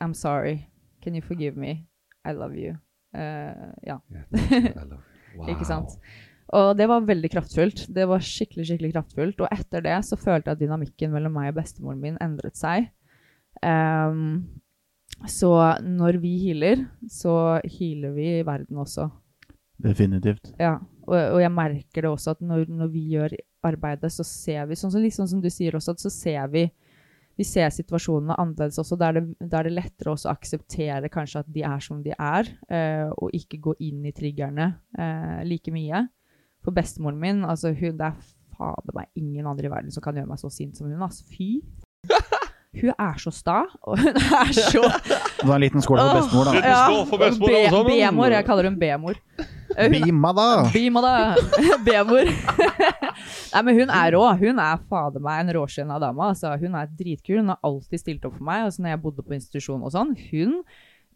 I'm 0.01 0.13
sorry. 0.13 0.65
Can 1.03 1.15
you 1.15 1.21
forgive 1.21 1.57
me? 1.57 1.85
I 2.25 2.33
love 2.33 2.57
you. 2.57 2.75
Eh, 3.13 3.53
ja. 3.83 3.99
Yeah, 4.11 4.25
I 4.75 4.85
love 4.85 5.03
you. 5.03 5.37
Wow. 5.37 5.49
Ikke 5.53 5.65
sant? 5.65 5.89
Og 6.57 6.71
det 6.77 6.87
var 6.89 7.05
veldig 7.05 7.29
kraftfullt. 7.29 7.83
Det 7.93 8.07
var 8.09 8.23
skikkelig, 8.25 8.65
skikkelig 8.69 8.93
kraftfullt. 8.95 9.43
Og 9.43 9.51
etter 9.53 9.83
det 9.85 9.99
så 10.07 10.17
følte 10.17 10.49
jeg 10.49 10.57
at 10.57 10.63
dynamikken 10.63 11.13
mellom 11.13 11.35
meg 11.37 11.51
og 11.51 11.59
bestemoren 11.59 12.01
min 12.01 12.17
endret 12.23 12.57
seg. 12.57 12.89
Um, 13.61 14.47
så 15.29 15.51
når 15.83 16.19
vi 16.23 16.35
healer, 16.45 16.85
så 17.11 17.59
healer 17.67 18.15
vi 18.15 18.31
verden 18.47 18.81
også. 18.81 19.09
Definitivt. 19.79 20.51
Ja, 20.59 20.77
og, 21.05 21.15
og 21.17 21.39
jeg 21.43 21.53
merker 21.53 22.03
det 22.03 22.11
også 22.11 22.33
at 22.35 22.41
når, 22.43 22.65
når 22.71 22.91
vi 22.93 23.05
gjør 23.13 23.35
arbeidet, 23.69 24.11
så 24.11 24.25
ser 24.27 24.65
vi, 24.69 24.77
sånn 24.79 24.91
som, 24.91 25.03
liksom 25.03 25.27
som 25.29 25.43
du 25.43 25.49
sier 25.53 25.77
også, 25.77 25.95
at 25.95 26.03
så 26.03 26.11
ser 26.13 26.47
vi 26.53 26.69
vi 27.39 27.45
ser 27.47 27.69
situasjonene 27.71 28.35
annerledes 28.35 28.81
også. 28.81 28.97
Da 28.99 29.13
er, 29.13 29.21
er 29.45 29.67
det 29.67 29.71
lettere 29.71 30.11
å 30.11 30.17
akseptere 30.27 31.07
kanskje 31.13 31.39
at 31.39 31.51
de 31.55 31.61
er 31.63 31.83
som 31.85 32.01
de 32.03 32.11
er, 32.11 32.49
eh, 32.67 33.07
og 33.15 33.31
ikke 33.37 33.61
gå 33.63 33.77
inn 33.87 34.01
i 34.09 34.11
triggerne 34.11 34.65
eh, 34.99 35.37
like 35.47 35.71
mye. 35.71 36.01
For 36.69 36.77
bestemoren 36.77 37.17
min, 37.17 37.41
altså 37.49 37.71
hun, 37.73 37.97
det 37.97 38.11
er 38.11 38.17
fader 38.53 38.93
meg 38.93 39.09
ingen 39.17 39.47
andre 39.49 39.65
i 39.65 39.71
verden 39.73 39.93
som 39.93 40.03
kan 40.05 40.17
gjøre 40.19 40.29
meg 40.29 40.37
så 40.37 40.51
sint 40.53 40.77
som 40.77 40.85
hun. 40.85 41.01
Altså, 41.01 41.25
fy! 41.25 41.55
Hun 42.69 42.91
er 42.93 43.15
så 43.17 43.31
sta, 43.33 43.63
og 43.81 43.97
hun 43.97 44.13
er 44.13 44.51
så 44.53 44.83
Det 44.85 45.47
var 45.49 45.55
en 45.55 45.63
liten 45.63 45.81
skål 45.81 45.97
for 45.97 46.19
bestemor, 46.19 46.45
da. 46.45 46.59
Ja, 46.61 46.81
skål 46.85 47.07
for 47.09 47.21
bestemor, 47.23 47.49
alle 47.49 47.71
sammen. 47.73 47.87
B-mor. 47.89 48.35
Jeg 48.35 48.45
kaller 48.45 48.67
hun 48.69 48.75
B-mor. 48.77 49.17
Bima, 49.89 50.33
da! 50.37 50.45
Bima 50.69 51.01
da! 51.01 51.13
B-mor. 51.87 52.29
Nei, 53.55 53.63
men 53.65 53.79
hun 53.79 53.95
er 53.95 54.13
rå. 54.13 54.21
Hun 54.43 54.61
er 54.61 54.85
fader 54.85 55.25
meg 55.25 55.41
en 55.41 55.51
råskinn 55.57 55.95
dame. 56.05 56.29
Altså. 56.29 56.53
Hun 56.61 56.77
er 56.77 56.93
dritkul. 56.93 57.39
Hun 57.41 57.49
har 57.55 57.59
alltid 57.65 58.03
stilt 58.03 58.29
opp 58.29 58.37
for 58.37 58.45
meg. 58.45 58.67
Altså, 58.67 58.85
når 58.85 58.93
jeg 58.93 59.01
bodde 59.07 59.25
på 59.25 59.37
institusjon 59.39 59.81
og 59.81 59.95
sånn. 59.97 60.13
Hun, 60.29 60.59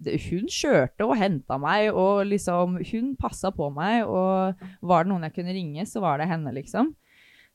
hun 0.05 0.49
kjørte 0.51 1.05
og 1.07 1.15
henta 1.19 1.57
meg, 1.61 1.89
og 1.93 2.25
liksom 2.27 2.77
Hun 2.91 3.15
passa 3.19 3.51
på 3.55 3.69
meg, 3.73 4.03
og 4.07 4.59
var 4.81 5.03
det 5.05 5.11
noen 5.13 5.25
jeg 5.27 5.35
kunne 5.37 5.55
ringe, 5.55 5.85
så 5.89 6.03
var 6.03 6.19
det 6.21 6.29
henne, 6.31 6.53
liksom. 6.55 6.93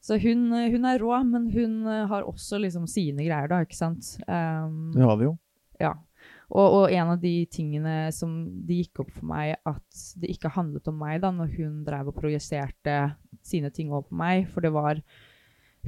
Så 0.01 0.19
hun, 0.23 0.49
hun 0.53 0.85
er 0.87 1.01
rå, 1.03 1.15
men 1.27 1.49
hun 1.51 1.81
har 1.87 2.27
også 2.27 2.61
liksom 2.63 2.87
sine 2.91 3.25
greier, 3.27 3.49
da, 3.51 3.63
ikke 3.67 3.79
sant. 3.79 4.13
Um, 4.29 4.93
Det 4.95 5.03
har 5.03 5.17
vi 5.19 5.27
jo. 5.27 5.39
ja. 5.83 5.95
Og, 6.49 6.65
og 6.65 6.93
en 6.95 7.11
av 7.13 7.19
de 7.21 7.45
tingene 7.53 8.09
som 8.15 8.39
det 8.65 8.79
gikk 8.83 9.03
opp 9.03 9.11
for 9.13 9.29
meg 9.29 9.59
at 9.69 10.05
det 10.17 10.31
ikke 10.33 10.55
handlet 10.55 10.87
om 10.89 10.97
meg 10.97 11.19
da, 11.21 11.29
når 11.35 11.51
hun 11.59 11.83
drev 11.85 12.09
og 12.09 12.17
projiserte 12.17 12.95
sine 13.45 13.69
ting 13.75 13.93
over 13.93 14.07
på 14.09 14.17
meg, 14.17 14.47
for 14.55 14.65
det 14.65 14.71
var 14.73 15.03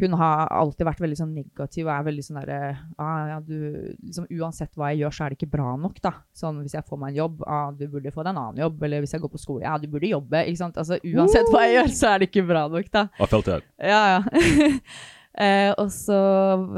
Hun 0.00 0.16
har 0.20 0.50
alltid 0.54 0.86
vært 0.88 1.02
veldig 1.04 1.18
sånn 1.18 1.34
negativ 1.36 1.86
og 1.86 1.92
er 1.94 2.06
veldig 2.06 2.24
sånn 2.24 2.38
derre 2.40 2.58
ah, 3.00 3.28
ja, 3.30 3.38
liksom, 3.44 4.26
Uansett 4.40 4.74
hva 4.78 4.90
jeg 4.92 5.02
gjør, 5.02 5.14
så 5.16 5.24
er 5.24 5.32
det 5.32 5.38
ikke 5.38 5.52
bra 5.54 5.74
nok, 5.80 6.00
da. 6.04 6.12
Sånn 6.36 6.58
hvis 6.64 6.76
jeg 6.78 6.86
får 6.88 7.00
meg 7.00 7.12
en 7.12 7.20
jobb, 7.20 7.44
ah, 7.46 7.70
du 7.76 7.86
burde 7.92 8.12
få 8.14 8.24
deg 8.24 8.34
en 8.34 8.42
annen 8.42 8.60
jobb. 8.64 8.82
Eller 8.88 9.04
hvis 9.04 9.14
jeg 9.16 9.24
går 9.24 9.32
på 9.32 9.42
skole, 9.42 9.64
ja, 9.66 9.76
du 9.80 9.88
burde 9.92 10.10
jobbe. 10.10 10.44
Ikke 10.50 10.62
sant. 10.62 10.80
Altså 10.80 11.00
uansett 11.00 11.50
hva 11.52 11.64
jeg 11.66 11.78
gjør, 11.78 11.94
så 12.00 12.12
er 12.12 12.20
det 12.20 12.30
ikke 12.30 12.46
bra 12.50 12.66
nok, 12.72 12.92
da. 12.94 13.06
Hva 13.20 13.30
felt 13.34 13.50
jeg? 13.52 13.66
Ja, 13.92 14.02
ja. 14.16 14.44
eh, 15.46 15.70
og 15.74 15.92
så 15.94 16.20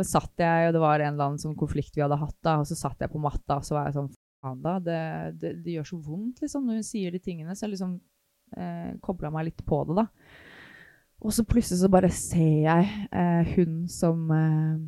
satt 0.08 0.44
jeg, 0.44 0.68
og 0.68 0.76
det 0.76 0.82
var 0.82 1.02
en 1.02 1.14
eller 1.14 1.32
annen 1.32 1.42
sånn 1.42 1.58
konflikt 1.58 1.96
vi 1.98 2.04
hadde 2.04 2.20
hatt, 2.20 2.38
da, 2.44 2.60
og 2.62 2.68
så 2.70 2.78
satt 2.78 3.04
jeg 3.04 3.12
på 3.12 3.22
matta, 3.22 3.58
og 3.60 3.66
så 3.68 3.78
var 3.78 3.90
jeg 3.90 4.00
sånn 4.00 4.12
Faen, 4.42 4.58
da. 4.58 4.78
Det, 4.82 5.02
det, 5.38 5.52
det 5.62 5.76
gjør 5.76 5.92
så 5.92 6.00
vondt, 6.02 6.40
liksom, 6.42 6.64
når 6.66 6.80
hun 6.80 6.86
sier 6.86 7.14
de 7.14 7.20
tingene. 7.22 7.54
Så 7.54 7.68
jeg 7.68 7.76
liksom 7.76 7.92
eh, 8.58 8.96
kobla 9.04 9.30
meg 9.30 9.52
litt 9.52 9.62
på 9.66 9.84
det, 9.86 10.02
da. 10.02 10.08
Og 11.22 11.30
så 11.34 11.44
plutselig 11.46 11.78
så 11.84 11.88
bare 11.92 12.10
ser 12.10 12.64
jeg 12.66 12.88
eh, 13.14 13.52
hun 13.54 13.84
som 13.90 14.24
eh, 14.34 14.80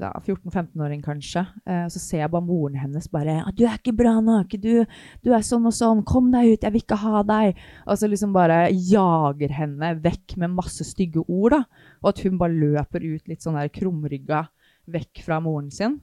ja, 0.00 0.10
14-15-åring 0.24 1.02
kanskje. 1.04 1.42
Eh, 1.68 1.84
så 1.92 2.00
ser 2.00 2.22
jeg 2.22 2.30
bare 2.32 2.44
moren 2.44 2.78
hennes 2.80 3.06
bare 3.12 3.38
«Ah, 3.42 3.50
'Du 3.52 3.64
er 3.68 3.76
ikke 3.78 3.94
bra 3.96 4.14
nok. 4.24 4.56
Du, 4.60 4.84
du 5.24 5.30
er 5.32 5.44
sånn 5.44 5.68
og 5.68 5.74
sånn. 5.76 6.02
Kom 6.08 6.30
deg 6.32 6.54
ut. 6.54 6.64
Jeg 6.64 6.72
vil 6.72 6.82
ikke 6.84 6.98
ha 7.04 7.22
deg.' 7.28 7.60
Og 7.86 7.98
så 8.00 8.08
liksom 8.08 8.32
bare 8.32 8.70
jager 8.72 9.52
henne 9.52 9.94
vekk 10.00 10.36
med 10.40 10.56
masse 10.56 10.84
stygge 10.84 11.24
ord. 11.28 11.52
da. 11.58 11.62
Og 12.02 12.08
at 12.14 12.24
hun 12.24 12.38
bare 12.40 12.56
løper 12.56 13.04
ut 13.04 13.28
litt 13.28 13.44
sånn 13.44 13.56
der 13.60 13.68
krumrygga 13.72 14.46
vekk 14.88 15.22
fra 15.24 15.40
moren 15.44 15.70
sin. 15.70 16.00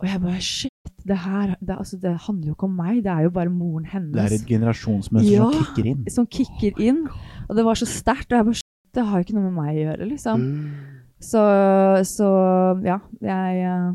Og 0.00 0.08
jeg 0.08 0.20
bare 0.20 0.40
Shit, 0.40 0.70
det 1.04 1.16
her 1.24 1.56
det, 1.60 1.76
altså, 1.76 1.96
det 2.00 2.14
handler 2.26 2.48
jo 2.52 2.54
ikke 2.54 2.68
om 2.68 2.76
meg. 2.76 3.02
Det 3.04 3.12
er 3.12 3.22
jo 3.28 3.30
bare 3.36 3.52
moren 3.52 3.84
hennes 3.88 4.12
Det 4.16 4.24
er 4.28 4.34
et 4.38 4.46
generasjonsmønster 4.48 5.32
Ja. 5.32 5.50
som 5.50 5.64
kicker 5.64 5.86
inn. 5.90 6.04
som 6.10 6.26
kicker 6.26 6.80
inn. 6.80 7.06
Og 7.48 7.56
det 7.56 7.64
var 7.64 7.74
så 7.74 7.88
sterkt. 7.88 8.32
Og 8.32 8.36
jeg 8.38 8.44
bare 8.44 8.60
det 8.96 9.04
har 9.06 9.18
jo 9.18 9.26
ikke 9.26 9.36
noe 9.36 9.48
med 9.48 9.56
meg 9.58 9.72
å 9.74 9.82
gjøre, 9.84 10.08
liksom. 10.10 10.46
Så, 11.20 11.42
så 12.08 12.28
ja, 12.86 12.96
jeg 13.20 13.64
eh, 13.68 13.90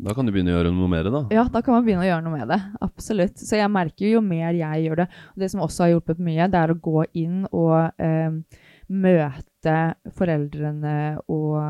Da 0.00 0.14
kan 0.16 0.24
du 0.26 0.32
begynne 0.32 0.54
å 0.54 0.56
gjøre 0.56 0.72
noe 0.74 0.90
med 0.90 1.04
det, 1.04 1.12
da. 1.12 1.22
Ja, 1.34 1.44
da 1.52 1.60
kan 1.62 1.76
man 1.76 1.84
begynne 1.86 2.06
å 2.06 2.08
gjøre 2.08 2.24
noe 2.24 2.40
med 2.40 2.52
det. 2.54 2.60
Absolutt. 2.82 3.36
Så 3.38 3.60
jeg 3.60 3.72
merker 3.72 4.08
jo 4.08 4.16
jo 4.16 4.24
mer 4.24 4.56
jeg 4.56 4.86
gjør 4.86 5.04
det. 5.04 5.08
Og 5.34 5.44
det 5.44 5.50
som 5.52 5.64
også 5.64 5.84
har 5.84 5.92
hjulpet 5.94 6.22
mye, 6.24 6.48
det 6.50 6.62
er 6.62 6.72
å 6.72 6.80
gå 6.88 7.04
inn 7.20 7.44
og 7.50 8.02
eh, 8.02 8.38
møte 8.92 9.76
foreldrene 10.18 10.96
og, 11.30 11.60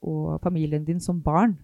og 0.00 0.38
familien 0.46 0.86
din 0.86 1.02
som 1.02 1.20
barn. 1.22 1.58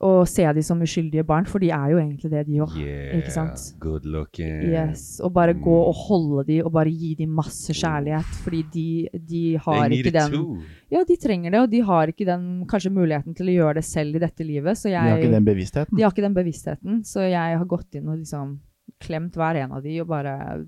Og 0.00 0.22
se 0.26 0.46
de 0.56 0.62
som 0.64 0.80
uskyldige 0.80 1.22
barn, 1.28 1.44
for 1.44 1.58
de 1.60 1.68
er 1.76 1.90
jo 1.92 1.98
egentlig 2.00 2.30
det, 2.32 2.46
de 2.46 2.60
òg. 2.64 2.72
Yeah, 2.80 3.18
Ikke 3.18 3.30
sant? 3.34 3.74
good 3.80 4.06
looking. 4.08 4.62
Yes, 4.72 5.20
og 5.20 5.34
bare 5.34 5.52
gå 5.52 5.74
Mm. 5.76 5.88
og 5.90 5.94
holde 5.94 6.46
de 6.46 6.62
og 6.64 6.72
bare 6.72 6.88
gi 6.88 7.14
de 7.18 7.26
masse 7.26 7.68
kjærlighet, 7.76 8.24
fordi 8.40 8.62
de, 8.72 9.08
de 9.28 9.58
har 9.58 9.88
They 9.90 9.98
ikke 10.00 10.12
den. 10.12 10.62
Ja, 10.90 11.02
de 11.04 11.16
trenger 11.20 11.50
det, 11.50 11.60
og 11.60 11.70
de 11.70 11.80
har 11.82 12.06
ikke 12.06 12.24
den 12.24 12.64
kanskje 12.66 12.90
muligheten 12.90 13.36
til 13.36 13.46
å 13.52 13.56
gjøre 13.58 13.74
det 13.74 13.84
selv 13.84 14.16
i 14.16 14.18
dette 14.24 14.40
livet. 14.42 14.72
Så 14.78 14.88
De 14.88 14.94
har 14.96 15.18
ikke 15.18 15.30
den 15.36 15.44
bevisstheten. 15.44 15.96
de 15.96 16.02
har 16.02 16.10
ikke 16.10 16.22
den 16.22 16.34
bevisstheten, 16.34 17.04
så 17.04 17.20
jeg 17.28 17.58
har 17.58 17.64
gått 17.66 17.94
inn 17.94 18.08
og 18.08 18.18
liksom 18.18 18.58
klemt 19.00 19.34
hver 19.36 19.56
en 19.56 19.72
av 19.72 19.82
de 19.82 20.00
og 20.00 20.08
bare 20.08 20.64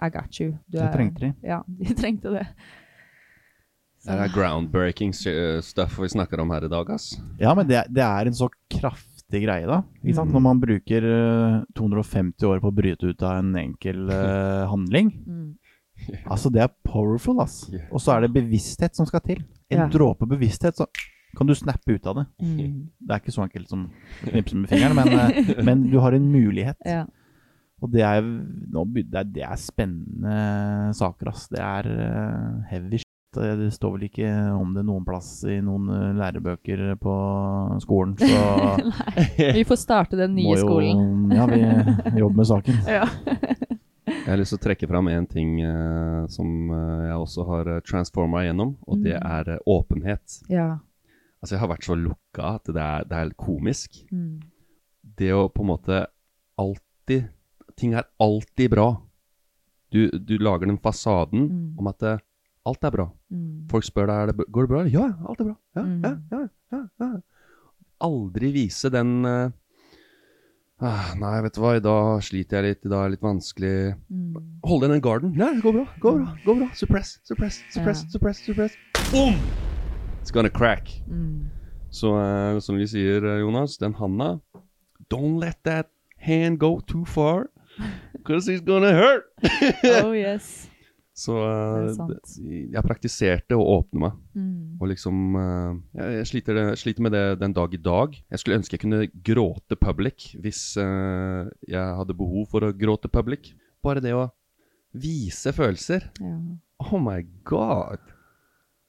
I 0.00 0.08
got 0.08 0.40
you. 0.40 0.52
Du 0.70 0.78
Det 0.78 0.90
trengte 0.92 1.20
de. 1.20 1.34
Ja, 1.44 1.60
de 1.68 1.94
trengte 2.00 2.32
det. 2.32 2.46
Det 4.04 4.20
er 4.26 4.32
groundbreaking 4.34 5.14
uh, 5.16 5.60
stuff 5.64 5.98
vi 6.02 6.10
snakker 6.12 6.42
om 6.42 6.52
her 6.52 6.66
i 6.66 6.70
dag, 6.72 6.90
ass. 6.92 7.14
Ja, 7.40 7.54
men 7.56 7.68
det, 7.70 7.78
er- 7.80 7.90
det 7.92 8.04
er 8.04 8.30
en 8.30 8.36
så 8.36 8.50
kraftig 8.72 9.44
greie, 9.46 9.66
da. 9.66 9.80
Ikke 10.02 10.18
sant? 10.18 10.30
Mm. 10.30 10.36
Når 10.36 10.44
man 10.44 10.60
bruker 10.62 11.06
eh, 11.08 11.54
250 11.78 12.46
år 12.50 12.60
på 12.62 12.70
å 12.70 12.76
bryte 12.76 13.08
ut 13.08 13.24
av 13.24 13.40
en 13.40 13.54
enkel 13.58 14.04
uh, 14.12 14.66
handling. 14.72 15.10
Mm. 15.24 15.48
Altså, 16.28 16.50
det 16.52 16.60
er 16.66 16.72
powerful, 16.84 17.40
ass. 17.42 17.64
Yeah. 17.72 17.88
Og 17.94 18.02
så 18.04 18.14
er 18.14 18.26
det 18.26 18.34
bevissthet 18.36 18.98
som 18.98 19.08
skal 19.08 19.24
til. 19.24 19.40
En 19.72 19.86
yeah. 19.86 19.90
dråpe 19.90 20.28
bevissthet, 20.28 20.76
så 20.76 20.86
kan 21.34 21.48
du 21.48 21.54
snappe 21.56 21.96
ut 21.96 22.06
av 22.06 22.20
det. 22.20 22.24
Mm. 22.44 22.90
Det 23.00 23.14
er 23.16 23.22
ikke 23.22 23.34
så 23.34 23.44
enkelt 23.46 23.70
som 23.72 23.88
å 23.88 24.30
knipse 24.30 24.58
med 24.58 24.70
fingeren, 24.70 24.98
men, 25.00 25.16
eh, 25.18 25.54
men 25.66 25.86
du 25.90 25.96
har 26.04 26.14
en 26.14 26.28
mulighet. 26.30 26.78
Ja. 26.86 27.06
Og 27.82 27.90
det 27.92 28.04
er, 28.06 28.22
nå, 28.24 28.84
det 29.00 29.18
er, 29.18 29.26
det 29.34 29.42
er 29.48 29.58
spennende 29.60 30.36
saker, 30.96 31.32
ass. 31.32 31.48
Det 31.52 31.60
er 31.60 31.88
eh, 31.90 32.52
heavy. 32.70 33.00
Det 33.34 33.50
det 33.58 33.68
står 33.74 33.92
vel 33.96 34.06
ikke 34.08 34.28
om 34.54 34.74
det 34.76 34.84
noen 34.86 35.04
plass 35.06 35.30
i 35.48 35.58
noen 35.64 35.88
eh, 35.90 36.12
lærebøker 36.18 36.82
på 37.00 37.14
skolen, 37.82 38.14
så 38.18 38.76
Vi 39.58 39.64
får 39.68 39.80
starte 39.80 40.16
den 40.20 40.34
nye 40.36 40.54
jo 40.54 40.62
skolen. 40.62 41.32
Ja, 41.34 41.46
vi 41.50 42.18
jobber 42.20 42.36
med 42.42 42.46
saken. 42.50 42.80
Ja. 42.98 43.04
Jeg 44.06 44.28
har 44.30 44.38
lyst 44.40 44.52
til 44.54 44.58
å 44.60 44.64
trekke 44.64 44.86
fram 44.88 45.08
en 45.12 45.26
ting 45.28 45.50
uh, 45.64 46.24
som 46.32 46.48
eh, 46.72 47.06
jeg 47.10 47.16
også 47.20 47.44
har 47.48 47.68
transforma 47.84 48.42
igjennom, 48.44 48.74
og 48.88 49.00
det 49.04 49.16
Mm. 49.18 49.26
er 49.30 49.48
eh, 49.54 49.62
åpenhet. 49.68 50.40
ja. 50.52 50.78
Altså, 51.44 51.54
jeg 51.56 51.60
har 51.60 51.68
vært 51.74 51.84
så 51.84 51.94
lukka 52.00 52.44
at 52.56 52.68
det 52.72 52.80
er, 52.80 53.02
det 53.04 53.12
er 53.12 53.24
helt 53.26 53.36
komisk. 53.36 53.98
Mm. 54.12 54.38
Det 55.18 55.28
å 55.36 55.42
på 55.52 55.60
en 55.60 55.68
måte 55.74 56.06
alltid 56.58 57.26
Ting 57.76 57.92
er 57.98 58.06
alltid 58.22 58.70
bra. 58.70 58.86
Du, 59.92 60.08
du 60.14 60.38
lager 60.38 60.66
den 60.70 60.78
fasaden 60.78 61.48
Mm. 61.50 61.78
om 61.82 61.88
at 61.90 62.02
eh, 62.02 62.18
alt 62.66 62.84
er 62.84 62.90
bra. 62.94 63.04
Mm. 63.30 63.66
Folk 63.70 63.84
spør 63.84 64.06
deg 64.08 64.22
om 64.22 64.30
det, 64.38 64.46
går 64.54 64.66
det 64.66 64.70
bra. 64.74 64.82
Ja, 64.88 65.06
alt 65.28 65.40
er 65.40 65.50
bra. 65.50 65.56
Ja, 65.76 65.82
Mm. 65.82 66.00
ja, 66.04 66.40
ja, 66.72 66.80
ja. 67.00 67.10
Aldri 68.04 68.50
vise 68.52 68.90
den 68.92 69.24
ah, 69.26 69.52
Nei, 71.16 71.34
vet 71.44 71.54
du 71.56 71.60
hva, 71.62 71.74
i 71.78 71.82
dag 71.84 72.22
sliter 72.26 72.58
jeg 72.60 72.64
litt, 72.74 72.84
i 72.84 72.90
dag 72.92 73.04
er 73.04 73.08
det 73.08 73.16
litt 73.16 73.24
vanskelig. 73.24 73.74
Mm. 74.10 74.34
Hold 74.66 74.82
igjen 74.84 74.94
den 74.96 75.04
garden. 75.04 75.34
Nei, 75.38 75.52
det 75.56 75.62
går 75.64 75.76
bra, 75.78 75.84
går 76.02 76.18
bra, 76.18 76.34
går 76.44 76.58
bra. 76.62 76.68
Suppress, 76.76 77.14
suppress, 77.24 77.60
suppress, 77.72 78.04
suppress, 78.12 78.42
suppress. 78.44 78.76
Boom! 79.12 79.38
It's 80.20 80.32
gonna 80.34 80.50
crack. 80.50 80.88
Mm. 81.08 81.46
Så 81.94 82.10
uh, 82.16 82.58
som 82.60 82.76
vi 82.80 82.86
sier, 82.90 83.22
eh, 83.24 83.40
Jonas, 83.44 83.76
den 83.78 83.94
handa 83.94 84.40
Don't 85.12 85.38
let 85.38 85.60
that 85.64 85.90
hand 86.18 86.58
go 86.58 86.80
too 86.80 87.04
far, 87.04 87.50
because 88.16 88.48
it's 88.48 88.64
gonna 88.64 88.92
hurt. 88.92 89.24
Oh 90.02 90.12
yes. 90.12 90.68
Så 91.14 91.34
eh, 91.46 91.92
jeg 92.74 92.82
praktiserte 92.82 93.54
å 93.54 93.66
åpne 93.76 94.00
meg. 94.02 94.16
Mm. 94.34 94.80
Og 94.82 94.88
liksom 94.90 95.36
eh, 95.38 96.00
Jeg, 96.18 96.30
sliter, 96.32 96.58
det, 96.58 96.64
sliter 96.80 97.06
med 97.06 97.14
det 97.14 97.24
den 97.38 97.54
dag 97.54 97.74
i 97.74 97.80
dag. 97.80 98.16
Jeg 98.18 98.42
skulle 98.42 98.58
ønske 98.58 98.74
jeg 98.74 98.82
kunne 98.82 99.04
gråte 99.30 99.78
public 99.78 100.32
hvis 100.42 100.64
eh, 100.82 101.52
jeg 101.70 102.00
hadde 102.00 102.18
behov 102.18 102.48
for 102.50 102.66
å 102.66 102.74
gråte 102.74 103.12
public. 103.12 103.52
Bare 103.84 104.02
det 104.02 104.16
å 104.16 104.26
vise 104.94 105.54
følelser. 105.54 106.10
Ja. 106.18 106.34
Oh 106.82 106.98
my 106.98 107.22
god! 107.46 108.02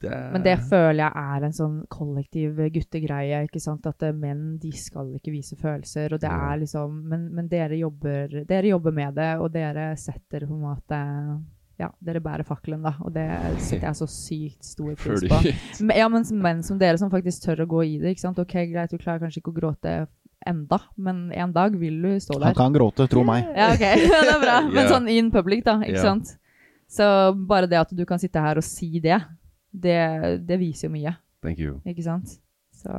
Det 0.01 0.11
Men 0.33 0.43
det 0.43 0.57
føler 0.67 1.05
jeg 1.05 1.13
er 1.21 1.45
en 1.45 1.53
sånn 1.55 1.75
kollektiv 1.93 2.57
guttegreie. 2.73 3.45
ikke 3.45 3.61
sant? 3.61 3.85
At 3.85 4.01
eh, 4.01 4.17
menn 4.17 4.57
de 4.61 4.73
skal 4.75 5.13
ikke 5.19 5.33
vise 5.35 5.57
følelser. 5.61 6.17
og 6.17 6.25
det 6.25 6.31
er 6.33 6.57
liksom, 6.65 7.03
Men, 7.11 7.29
men 7.37 7.53
dere, 7.53 7.77
jobber, 7.77 8.41
dere 8.49 8.73
jobber 8.73 8.97
med 8.97 9.13
det, 9.21 9.35
og 9.37 9.53
dere 9.53 9.91
setter 9.93 10.49
på 10.49 10.57
en 10.57 10.65
måte 10.65 10.99
Ja, 11.79 11.89
dere 11.99 12.21
bærer 12.23 12.45
fakkelen, 12.47 12.85
da. 12.85 12.93
Og 13.03 13.11
det 13.15 13.25
setter 13.59 13.89
jeg 13.89 13.97
så 13.99 14.05
sykt 14.07 14.63
stor 14.63 14.93
pris 14.95 15.25
på. 15.27 15.39
Men, 15.83 15.97
ja, 15.99 16.05
men 16.11 16.23
menn 16.39 16.61
som 16.63 16.77
dere 16.79 16.95
som 17.01 17.09
faktisk 17.11 17.43
tør 17.49 17.65
å 17.65 17.67
gå 17.73 17.81
i 17.83 17.97
det. 17.99 18.13
ikke 18.15 18.23
sant? 18.23 18.39
Ok, 18.39 18.53
Greit, 18.71 18.93
du 18.93 19.01
klarer 19.01 19.19
kanskje 19.25 19.41
ikke 19.43 19.51
å 19.51 19.57
gråte 19.57 19.95
enda, 20.45 20.77
men 20.95 21.31
en 21.33 21.51
dag 21.55 21.75
vil 21.81 21.97
du 22.03 22.13
stå 22.21 22.37
der. 22.39 22.51
Han 22.53 22.57
kan 22.59 22.75
gråte, 22.75 23.07
tro 23.11 23.25
meg. 23.27 23.47
Ja, 23.59 23.71
ok. 23.73 23.83
Ja, 23.83 24.21
det 24.29 24.33
er 24.37 24.41
bra. 24.45 24.57
Men 24.77 24.87
sånn 24.91 25.07
in 25.11 25.31
public, 25.33 25.65
da. 25.67 25.79
Ikke 25.83 25.97
Ja. 25.99 26.03
sant? 26.13 26.35
Så 26.87 27.05
bare 27.49 27.67
det 27.67 27.79
at 27.81 27.91
du 27.97 28.03
kan 28.05 28.21
sitte 28.21 28.39
her 28.39 28.59
og 28.61 28.63
si 28.63 28.99
det, 29.03 29.17
det, 29.73 29.97
det 30.45 30.59
viser 30.61 30.87
jo 30.87 30.93
mye. 30.93 31.15
Thank 31.43 31.59
you. 31.59 31.79
Ikke 31.83 32.05
sant? 32.05 32.37
Så 32.77 32.93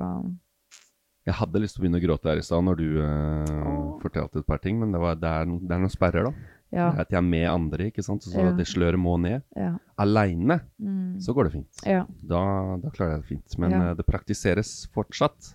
Jeg 1.27 1.35
hadde 1.39 1.63
lyst 1.63 1.77
til 1.79 1.81
å 1.81 1.85
begynne 1.87 2.01
å 2.03 2.05
gråte 2.05 2.29
her 2.31 2.39
i 2.43 2.45
stad 2.45 2.67
når 2.67 2.77
du 2.83 2.89
uh, 2.99 3.97
fortalte 4.03 4.43
et 4.43 4.47
par 4.47 4.59
ting, 4.63 4.77
men 4.83 4.93
det, 4.95 5.01
var, 5.03 5.17
det, 5.19 5.31
er, 5.31 5.47
det 5.47 5.75
er 5.75 5.81
noen 5.83 5.91
sperrer, 5.95 6.29
da. 6.29 6.56
Ja. 6.73 6.89
At 6.99 7.11
jeg 7.11 7.19
er 7.19 7.23
med 7.23 7.47
andre, 7.49 7.91
ikke 7.91 8.03
sant. 8.05 8.23
Så 8.23 8.37
Ja. 8.39 8.53
det 8.53 8.67
sløret 8.67 8.99
må 8.99 9.17
ned. 9.21 9.43
Ja. 9.57 9.77
Aleine 9.99 10.61
Mm. 10.79 11.19
så 11.21 11.33
går 11.35 11.45
det 11.45 11.53
fint. 11.53 11.85
ja. 11.87 12.05
Da, 12.23 12.77
da 12.83 12.91
klarer 12.91 13.13
jeg 13.17 13.23
det 13.23 13.29
fint. 13.29 13.59
Men 13.59 13.73
eh, 13.73 13.95
det 13.95 14.07
praktiseres 14.07 14.89
fortsatt. 14.95 15.55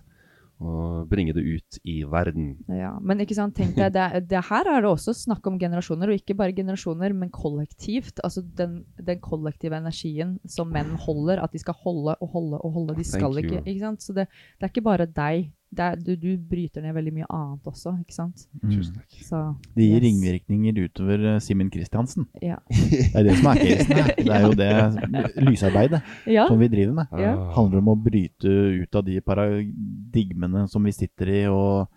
Og 0.62 1.08
bringe 1.10 1.32
det 1.34 1.42
ut 1.42 1.78
i 1.84 2.04
verden. 2.06 2.56
ja. 2.68 2.92
Men 3.02 3.18
ikke 3.18 3.34
sant, 3.34 3.54
tenk 3.56 3.74
deg, 3.74 3.92
det, 3.92 4.28
det 4.28 4.44
her 4.46 4.62
er 4.70 4.80
det 4.84 4.90
også 4.92 5.10
snakk 5.12 5.44
om 5.50 5.58
generasjoner, 5.58 6.06
og 6.12 6.14
ikke 6.20 6.36
bare 6.38 6.52
generasjoner, 6.54 7.12
men 7.12 7.30
kollektivt. 7.34 8.20
Altså 8.22 8.44
den, 8.56 8.84
den 9.02 9.18
kollektive 9.18 9.74
energien 9.74 10.38
som 10.46 10.70
menn 10.70 10.94
holder, 11.02 11.42
at 11.42 11.50
de 11.50 11.58
skal 11.58 11.74
holde 11.82 12.14
og 12.20 12.28
holde 12.30 12.60
og 12.62 12.72
holde. 12.76 12.94
De 12.94 13.02
skal 13.02 13.34
ikke, 13.42 13.64
ikke 13.66 13.80
sant? 13.80 14.02
Så 14.06 14.14
det, 14.14 14.28
det 14.60 14.68
er 14.68 14.70
ikke 14.70 14.84
bare 14.86 15.06
deg. 15.06 15.50
Det 15.72 15.84
er, 15.84 16.00
du, 16.04 16.10
du 16.20 16.36
bryter 16.36 16.84
ned 16.84 16.92
veldig 16.92 17.12
mye 17.16 17.26
annet 17.32 17.68
også, 17.70 17.94
ikke 18.02 18.12
sant? 18.12 18.42
Tusen 18.60 18.98
takk. 18.98 19.14
Så 19.24 19.38
Det 19.72 19.86
gir 19.86 19.94
yes. 19.96 20.04
ringvirkninger 20.04 20.80
utover 20.84 21.24
eh, 21.30 21.38
Simen 21.40 21.70
Kristiansen. 21.72 22.26
Ja. 22.44 22.58
Det 22.68 23.14
er 23.16 23.24
det 23.24 23.38
som 23.38 23.48
er 23.54 23.62
casen 23.62 23.94
her. 23.96 24.12
Det 24.26 24.36
er 24.36 24.44
jo 24.44 24.52
det 24.60 25.46
lysarbeidet 25.48 26.02
ja. 26.28 26.44
som 26.50 26.60
vi 26.60 26.68
driver 26.72 26.98
med. 27.00 27.16
Ja. 27.24 27.32
Handler 27.56 27.80
om 27.80 27.92
å 27.94 27.96
bryte 27.96 28.52
ut 28.82 29.00
av 29.00 29.06
de 29.08 29.16
paradigmene 29.24 30.66
som 30.68 30.84
vi 30.84 30.92
sitter 30.92 31.32
i, 31.32 31.42
og 31.48 31.88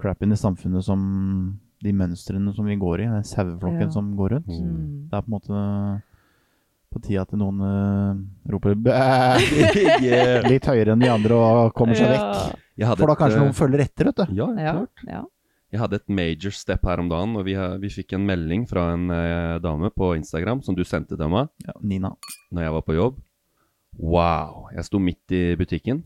crappen 0.00 0.32
i 0.32 0.40
samfunnet 0.40 0.86
som 0.86 1.02
de 1.84 1.92
mønstrene 1.96 2.52
som 2.56 2.68
vi 2.68 2.76
går 2.80 3.04
i, 3.04 3.10
den 3.12 3.26
saueflokken 3.26 3.88
Ja. 3.88 3.92
som 3.92 4.14
går 4.16 4.38
rundt. 4.38 4.48
Mm. 4.48 5.10
Det 5.10 5.16
er 5.16 5.26
på 5.26 5.28
en 5.28 5.36
måte 5.36 5.64
på 6.90 6.98
tide 7.04 7.22
at 7.22 7.32
noen 7.38 7.60
uh, 7.62 8.16
roper 8.50 8.74
bæ 8.74 8.96
litt 10.50 10.66
høyere 10.66 10.96
enn 10.96 11.04
de 11.04 11.10
andre 11.12 11.36
og 11.38 11.74
kommer 11.76 11.94
seg 11.94 12.10
vekk. 12.10 12.56
Jeg 12.80 12.88
hadde 12.88 13.02
For 13.04 13.12
da 13.12 13.16
kanskje 13.20 13.36
eh, 13.38 13.44
noen 13.44 13.56
følger 13.56 13.82
etter, 13.84 14.08
vet 14.10 14.16
du. 14.22 14.34
Ja, 14.40 14.46
Ja. 14.56 14.72
klart. 14.80 15.04
ja. 15.06 15.22
Jeg 15.70 15.78
hadde 15.84 15.98
et 16.00 16.08
major 16.10 16.50
step 16.50 16.82
her 16.88 16.98
om 16.98 17.08
dagen, 17.12 17.36
og 17.38 17.44
vi, 17.46 17.54
vi 17.54 17.88
fikk 17.94 18.14
en 18.16 18.24
melding 18.26 18.64
fra 18.66 18.88
en 18.96 19.04
eh, 19.14 19.58
dame 19.62 19.90
på 19.94 20.14
Instagram 20.18 20.64
som 20.66 20.74
du 20.74 20.82
sendte 20.82 21.14
til 21.20 21.28
meg 21.30 21.46
Ja, 21.66 21.76
Nina. 21.80 22.10
når 22.50 22.62
jeg 22.66 22.72
var 22.74 22.82
på 22.88 22.96
jobb. 22.96 23.20
Wow! 23.98 24.66
Jeg 24.74 24.84
sto 24.88 24.98
midt 24.98 25.30
i 25.36 25.54
butikken, 25.60 26.02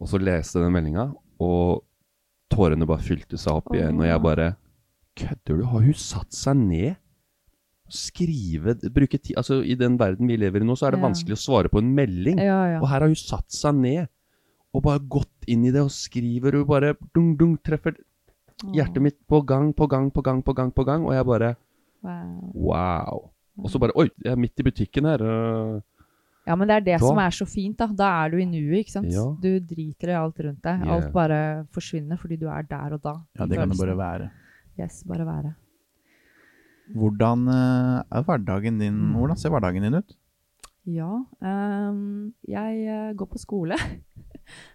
og 0.00 0.08
så 0.10 0.18
leste 0.18 0.58
den 0.62 0.72
meldinga, 0.74 1.12
og 1.38 1.84
tårene 2.50 2.86
bare 2.86 3.02
fylte 3.04 3.38
seg 3.38 3.60
opp 3.60 3.70
igjen, 3.74 3.98
og 4.00 4.06
jeg 4.08 4.22
bare 4.22 4.48
Kødder 5.16 5.56
du? 5.60 5.64
Har 5.64 5.80
hun 5.86 5.94
satt 5.96 6.32
seg 6.36 6.56
ned? 6.60 6.96
Skrive 7.88 8.74
Bruke 8.90 9.16
tid 9.22 9.36
Altså, 9.38 9.60
i 9.62 9.76
den 9.78 9.94
verden 10.00 10.26
vi 10.28 10.36
lever 10.36 10.60
i 10.60 10.66
nå, 10.66 10.74
så 10.76 10.88
er 10.88 10.96
det 10.96 11.00
Ja. 11.00 11.06
vanskelig 11.06 11.36
å 11.36 11.40
svare 11.40 11.68
på 11.70 11.78
en 11.78 11.94
melding. 11.94 12.38
Ja, 12.42 12.66
ja. 12.74 12.80
Og 12.82 12.88
her 12.90 13.00
har 13.00 13.06
hun 13.08 13.14
satt 13.14 13.46
seg 13.54 13.74
ned 13.78 14.08
og 14.76 14.82
bare 14.84 15.00
gått 15.08 15.46
inn 15.48 15.64
i 15.64 15.72
det, 15.72 15.80
og 15.86 15.90
skriver 15.94 16.60
og 16.60 16.66
bare 16.68 16.92
dung, 17.16 17.32
dung, 17.40 17.56
treffer 17.64 17.96
hjertet 18.76 19.02
mitt 19.04 19.16
på 19.28 19.40
gang 19.48 19.72
på 19.76 19.86
gang 19.88 20.10
på 20.12 20.22
gang 20.24 20.42
på 20.44 20.52
gang, 20.56 20.70
på 20.76 20.84
gang, 20.84 21.06
og 21.08 21.14
jeg 21.16 21.26
bare 21.28 21.54
Wow. 22.06 22.52
Wow. 22.54 23.20
Og 23.58 23.70
så 23.72 23.80
bare 23.82 23.96
Oi, 23.96 24.08
jeg 24.22 24.30
er 24.34 24.36
midt 24.38 24.60
i 24.60 24.62
butikken 24.62 25.04
her. 25.08 25.22
øh. 25.24 25.80
Ja, 26.46 26.54
men 26.54 26.68
det 26.68 26.74
er 26.76 26.80
det 26.86 27.00
Da- 27.00 27.06
som 27.08 27.18
er 27.18 27.30
så 27.34 27.44
fint, 27.48 27.76
da. 27.78 27.86
Da 27.88 28.10
er 28.24 28.30
du 28.30 28.36
i 28.36 28.44
nuet, 28.44 28.84
ikke 28.84 28.92
sant. 28.92 29.08
Ja. 29.10 29.24
Du 29.42 29.58
driter 29.58 30.12
i 30.12 30.14
alt 30.14 30.38
rundt 30.38 30.62
deg. 30.62 30.84
Yeah. 30.84 30.92
Alt 30.94 31.12
bare 31.12 31.66
forsvinner 31.74 32.16
fordi 32.20 32.36
du 32.38 32.46
er 32.46 32.62
der 32.62 32.92
og 32.94 33.02
da. 33.02 33.14
Ja, 33.38 33.46
det 33.46 33.56
kan 33.58 33.68
det 33.70 33.78
bare 33.78 33.96
være. 33.98 34.30
Yes, 34.78 35.02
bare 35.08 35.26
være. 35.26 35.54
Hvordan 36.94 37.48
eh, 37.48 38.02
er 38.12 38.22
hverdagen 38.22 38.78
din 38.78 38.94
Mm. 38.94 39.14
Hvordan 39.16 39.36
ser 39.36 39.50
hverdagen 39.50 39.82
din 39.82 39.94
ut? 39.94 40.14
Ja, 40.86 41.10
um, 41.90 42.32
jeg 42.46 42.86
eh, 42.86 43.14
går 43.16 43.26
på 43.26 43.38
skole. 43.38 43.74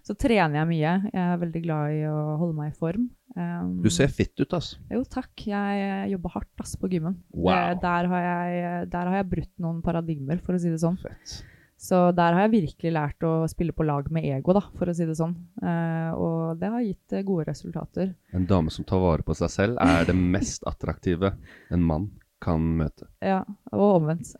Så 0.07 0.15
trener 0.19 0.61
jeg 0.61 0.69
mye. 0.71 0.93
Jeg 1.11 1.21
er 1.23 1.41
veldig 1.41 1.61
glad 1.65 1.95
i 1.95 2.01
å 2.09 2.17
holde 2.41 2.57
meg 2.57 2.71
i 2.73 2.77
form. 2.77 3.09
Um, 3.35 3.77
Du 3.83 3.89
ser 3.93 4.11
fit 4.11 4.33
ut, 4.41 4.53
ass. 4.57 4.73
Jo, 4.91 5.03
takk. 5.07 5.31
Jeg 5.47 5.85
eh, 5.85 6.09
jobber 6.11 6.35
hardt 6.35 6.63
ass, 6.65 6.75
på 6.79 6.89
gymmen. 6.91 7.15
Wow. 7.31 7.53
Eh, 7.55 7.77
Der, 7.81 8.09
har 8.11 8.27
jeg, 8.27 8.89
der 8.91 9.11
har 9.11 9.21
jeg 9.21 9.29
brutt 9.37 9.53
noen 9.63 9.79
paradigmer, 9.85 10.41
for 10.43 10.57
å 10.57 10.61
si 10.61 10.73
det 10.73 10.81
sånn. 10.83 10.99
Fett. 11.01 11.39
Så 11.81 11.97
der 12.13 12.35
har 12.37 12.45
jeg 12.45 12.67
virkelig 12.67 12.91
lært 12.93 13.23
å 13.25 13.47
spille 13.49 13.73
på 13.73 13.85
lag 13.87 14.05
med 14.13 14.27
ego, 14.29 14.53
da, 14.53 14.61
for 14.77 14.91
å 14.91 14.93
si 14.93 15.07
det 15.09 15.15
sånn. 15.17 15.31
Eh, 15.65 16.11
og 16.13 16.59
det 16.61 16.69
har 16.69 16.83
gitt 16.85 17.15
eh, 17.17 17.23
gode 17.25 17.47
resultater. 17.49 18.11
En 18.37 18.45
dame 18.45 18.69
som 18.69 18.85
tar 18.85 19.01
vare 19.01 19.25
på 19.25 19.33
seg 19.39 19.49
selv, 19.49 19.79
er 19.81 20.05
det 20.05 20.13
mest 20.13 20.67
attraktive 20.71 21.33
en 21.73 21.81
mann 21.87 22.11
kan 22.41 22.63
møte. 22.79 23.07
Ja, 23.23 23.41
og 23.71 23.97
omvendt. 23.99 24.33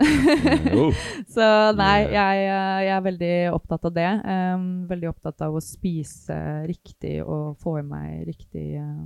Oh. 0.74 0.92
Så 1.36 1.46
nei, 1.78 2.08
jeg, 2.10 2.44
eh, 2.48 2.82
jeg 2.88 2.94
er 2.96 3.08
veldig 3.08 3.34
opptatt 3.56 3.88
av 3.90 3.96
det. 3.96 4.10
Um, 4.26 4.68
veldig 4.90 5.12
opptatt 5.12 5.46
av 5.46 5.58
å 5.58 5.64
spise 5.64 6.38
riktig 6.70 7.20
og 7.24 7.58
få 7.62 7.78
i 7.82 7.86
meg 7.86 8.26
riktig 8.30 8.68
uh, 8.82 9.06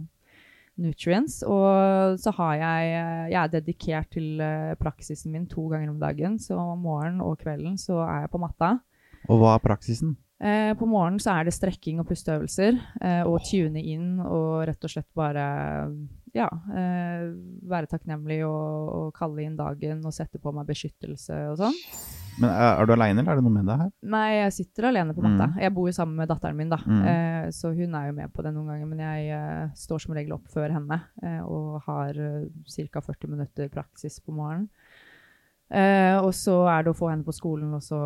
nutrients. 0.82 1.42
Og 1.48 2.20
så 2.22 2.34
har 2.40 2.58
jeg 2.62 2.92
eh, 2.96 3.24
Jeg 3.34 3.40
er 3.44 3.54
dedikert 3.54 4.12
til 4.16 4.44
uh, 4.44 4.76
praksisen 4.80 5.34
min 5.36 5.48
to 5.52 5.68
ganger 5.72 5.94
om 5.94 6.02
dagen. 6.02 6.40
Så 6.40 6.58
om 6.60 6.86
morgenen 6.88 7.24
og 7.26 7.40
kvelden 7.42 7.80
så 7.82 8.02
er 8.08 8.26
jeg 8.26 8.36
på 8.36 8.44
matta. 8.44 8.78
Og 9.26 9.42
hva 9.42 9.56
er 9.56 9.64
praksisen? 9.64 10.16
Eh, 10.36 10.74
på 10.76 10.88
morgenen 10.90 11.22
så 11.24 11.38
er 11.38 11.48
det 11.48 11.56
strekking 11.56 12.02
og 12.02 12.10
pusteøvelser. 12.10 12.80
Eh, 13.02 13.24
og 13.24 13.44
tune 13.48 13.82
inn 13.82 14.20
og 14.20 14.66
rett 14.68 14.84
og 14.84 14.92
slett 14.92 15.10
bare 15.16 15.46
ja, 16.36 16.50
eh, 16.76 17.30
være 17.70 17.90
takknemlig 17.92 18.42
og, 18.48 18.92
og 18.98 19.08
kalle 19.16 19.46
inn 19.46 19.56
dagen 19.60 20.04
og 20.06 20.14
sette 20.16 20.42
på 20.42 20.52
meg 20.56 20.68
beskyttelse 20.68 21.40
og 21.54 21.60
sånn. 21.62 21.80
Men 22.36 22.52
er, 22.52 22.74
er 22.82 22.88
du 22.88 22.92
aleine, 22.96 23.22
eller 23.22 23.32
er 23.32 23.40
det 23.40 23.46
noe 23.46 23.56
med 23.56 23.70
deg 23.70 23.82
her? 23.86 23.92
Nei, 24.12 24.26
jeg 24.34 24.56
sitter 24.58 24.90
alene 24.90 25.16
på 25.16 25.24
matta. 25.24 25.48
Mm. 25.54 25.60
Jeg 25.64 25.74
bor 25.78 25.88
jo 25.88 25.96
sammen 25.96 26.20
med 26.20 26.30
datteren 26.32 26.60
min, 26.60 26.74
da. 26.74 26.82
Mm. 26.84 27.02
Eh, 27.12 27.46
så 27.56 27.72
hun 27.78 27.96
er 27.96 28.10
jo 28.10 28.18
med 28.18 28.34
på 28.36 28.44
det 28.44 28.52
noen 28.52 28.74
ganger. 28.74 28.90
Men 28.92 29.04
jeg 29.06 29.30
eh, 29.38 29.70
står 29.80 30.04
som 30.04 30.16
regel 30.18 30.36
opp 30.36 30.50
før 30.52 30.76
henne 30.76 31.00
eh, 31.24 31.40
og 31.48 31.80
har 31.88 32.20
uh, 32.20 32.44
ca. 32.92 33.06
40 33.08 33.32
minutter 33.32 33.72
praksis 33.72 34.20
på 34.20 34.36
morgenen. 34.36 34.68
Eh, 35.72 36.18
og 36.20 36.34
så 36.38 36.60
er 36.70 36.86
det 36.86 36.92
å 36.92 36.98
få 36.98 37.10
henne 37.10 37.26
på 37.26 37.34
skolen, 37.34 37.72
og 37.74 37.82
så 37.82 38.00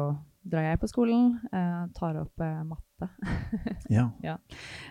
drar 0.44 0.66
jeg 0.70 0.80
på 0.82 0.90
skolen. 0.90 1.34
Eh, 1.52 1.84
tar 1.98 2.20
opp 2.24 2.46
eh, 2.46 2.62
matte. 2.68 2.86
Ja. 3.90 4.36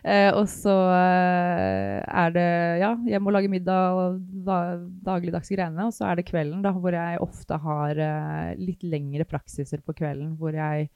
Eh, 0.02 0.30
og 0.32 0.46
så 0.50 0.72
eh, 0.96 1.98
er 2.02 2.32
det 2.32 2.46
Ja, 2.80 2.94
jeg 3.06 3.20
må 3.20 3.30
lage 3.34 3.50
middag 3.52 3.98
og 3.98 4.16
da, 4.46 4.78
dagligdagse 5.06 5.54
greiene. 5.54 5.88
Og 5.90 5.94
så 5.94 6.08
er 6.08 6.18
det 6.18 6.28
kvelden, 6.30 6.64
da, 6.64 6.72
hvor 6.74 6.96
jeg 6.96 7.20
ofte 7.24 7.60
har 7.62 8.00
eh, 8.00 8.56
litt 8.58 8.82
lengre 8.86 9.28
praksiser 9.28 9.84
på 9.84 9.94
kvelden. 9.98 10.34
Hvor 10.40 10.56
jeg 10.56 10.88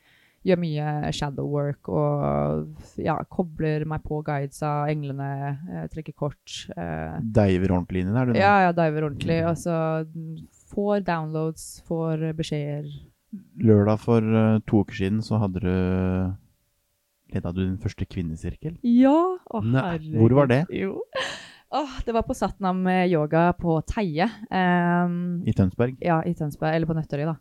gjør 0.43 0.59
mye 0.59 1.13
shadow 1.15 1.47
work 1.47 1.87
og 1.93 2.97
ja, 2.99 3.15
kobler 3.31 3.85
meg 3.87 4.03
på 4.03 4.19
guides 4.27 4.59
av 4.67 4.91
englene, 4.91 5.29
eh, 5.71 5.87
trekker 5.93 6.17
kort. 6.19 6.57
Eh, 6.75 7.21
diver 7.23 7.77
ordentlig 7.77 8.03
inn 8.03 8.11
i 8.11 8.17
det, 8.17 8.25
er 8.25 8.33
du 8.33 8.41
ja, 8.41 8.55
ja, 8.67 8.75
diver 8.77 9.07
ordentlig. 9.11 9.39
og 9.47 9.61
så 9.61 9.77
får 10.73 11.07
downloads, 11.07 11.67
får 11.87 12.33
beskjeder. 12.39 12.91
Lørdag 13.63 14.01
for 14.03 14.21
eh, 14.21 14.61
to 14.69 14.83
uker 14.85 14.99
siden 14.99 15.23
så 15.25 15.41
hadde 15.41 15.63
du 15.65 15.75
Leda 17.33 17.53
du 17.55 17.63
din 17.63 17.79
første 17.81 18.05
kvinnesirkel? 18.05 18.75
Ja! 18.85 19.17
Å, 19.49 19.63
herregud. 19.63 20.19
hvor 20.21 20.35
var 20.43 20.51
det? 20.51 20.65
Jo. 20.77 20.99
Åh, 21.73 21.95
det 22.05 22.13
var 22.13 22.27
på 22.29 22.37
Satnam 22.37 22.85
eh, 22.93 23.07
yoga 23.09 23.47
på 23.57 23.79
Teie. 23.89 24.27
Um, 24.53 25.41
I 25.49 25.55
Tønsberg? 25.57 25.97
ja, 26.05 26.19
i 26.29 26.35
Tønsberg, 26.37 26.77
eller 26.77 26.91
på 26.91 26.97
Nøtterøy, 26.99 27.31
da. 27.31 27.39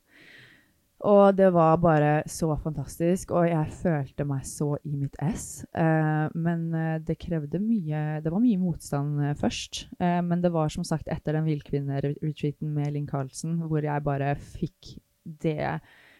Og 1.12 1.34
det 1.36 1.50
var 1.52 1.82
bare 1.82 2.12
så 2.30 2.54
fantastisk, 2.62 3.34
og 3.36 3.50
jeg 3.50 3.76
følte 3.82 4.24
meg 4.30 4.46
så 4.48 4.70
i 4.86 4.94
mitt 4.96 5.18
ess. 5.20 5.66
Uh, 5.76 6.32
men 6.38 6.70
det 7.04 7.18
krevde 7.20 7.60
mye 7.60 8.22
Det 8.22 8.32
var 8.32 8.40
mye 8.40 8.62
motstand 8.62 9.20
eh, 9.26 9.36
først. 9.36 9.88
Uh, 10.00 10.22
men 10.24 10.46
det 10.46 10.54
var 10.56 10.72
som 10.72 10.88
sagt 10.88 11.12
etter 11.12 11.36
den 11.36 11.50
villkvinneretreaten 11.50 12.72
med 12.72 12.94
Linn 12.96 13.10
Carlsen, 13.10 13.60
hvor 13.68 13.84
jeg 13.84 14.08
bare 14.08 14.38
fikk 14.40 14.96
det 15.26 15.58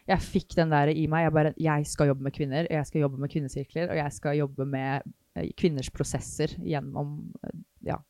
Jeg 0.08 0.18
fikk 0.20 0.56
den 0.58 0.72
der 0.72 0.90
i 0.90 1.06
meg. 1.06 1.26
Jeg 1.26 1.34
bare 1.34 1.54
Jeg 1.60 1.86
skal 1.86 2.10
jobbe 2.10 2.26
med 2.26 2.34
kvinner, 2.34 2.66
og 2.66 2.74
jeg 2.74 2.86
skal 2.86 3.04
jobbe 3.04 3.20
med 3.22 3.30
kvinnesirkler, 3.30 3.90
og 3.90 3.96
jeg 3.96 4.12
skal 4.12 4.38
jobbe 4.40 4.66
med 4.66 5.12
eh, 5.36 5.52
kvinners 5.58 5.90
prosesser 5.90 6.56
gjennom 6.58 7.32
eh, 7.42 7.60
Ja. 7.92 8.00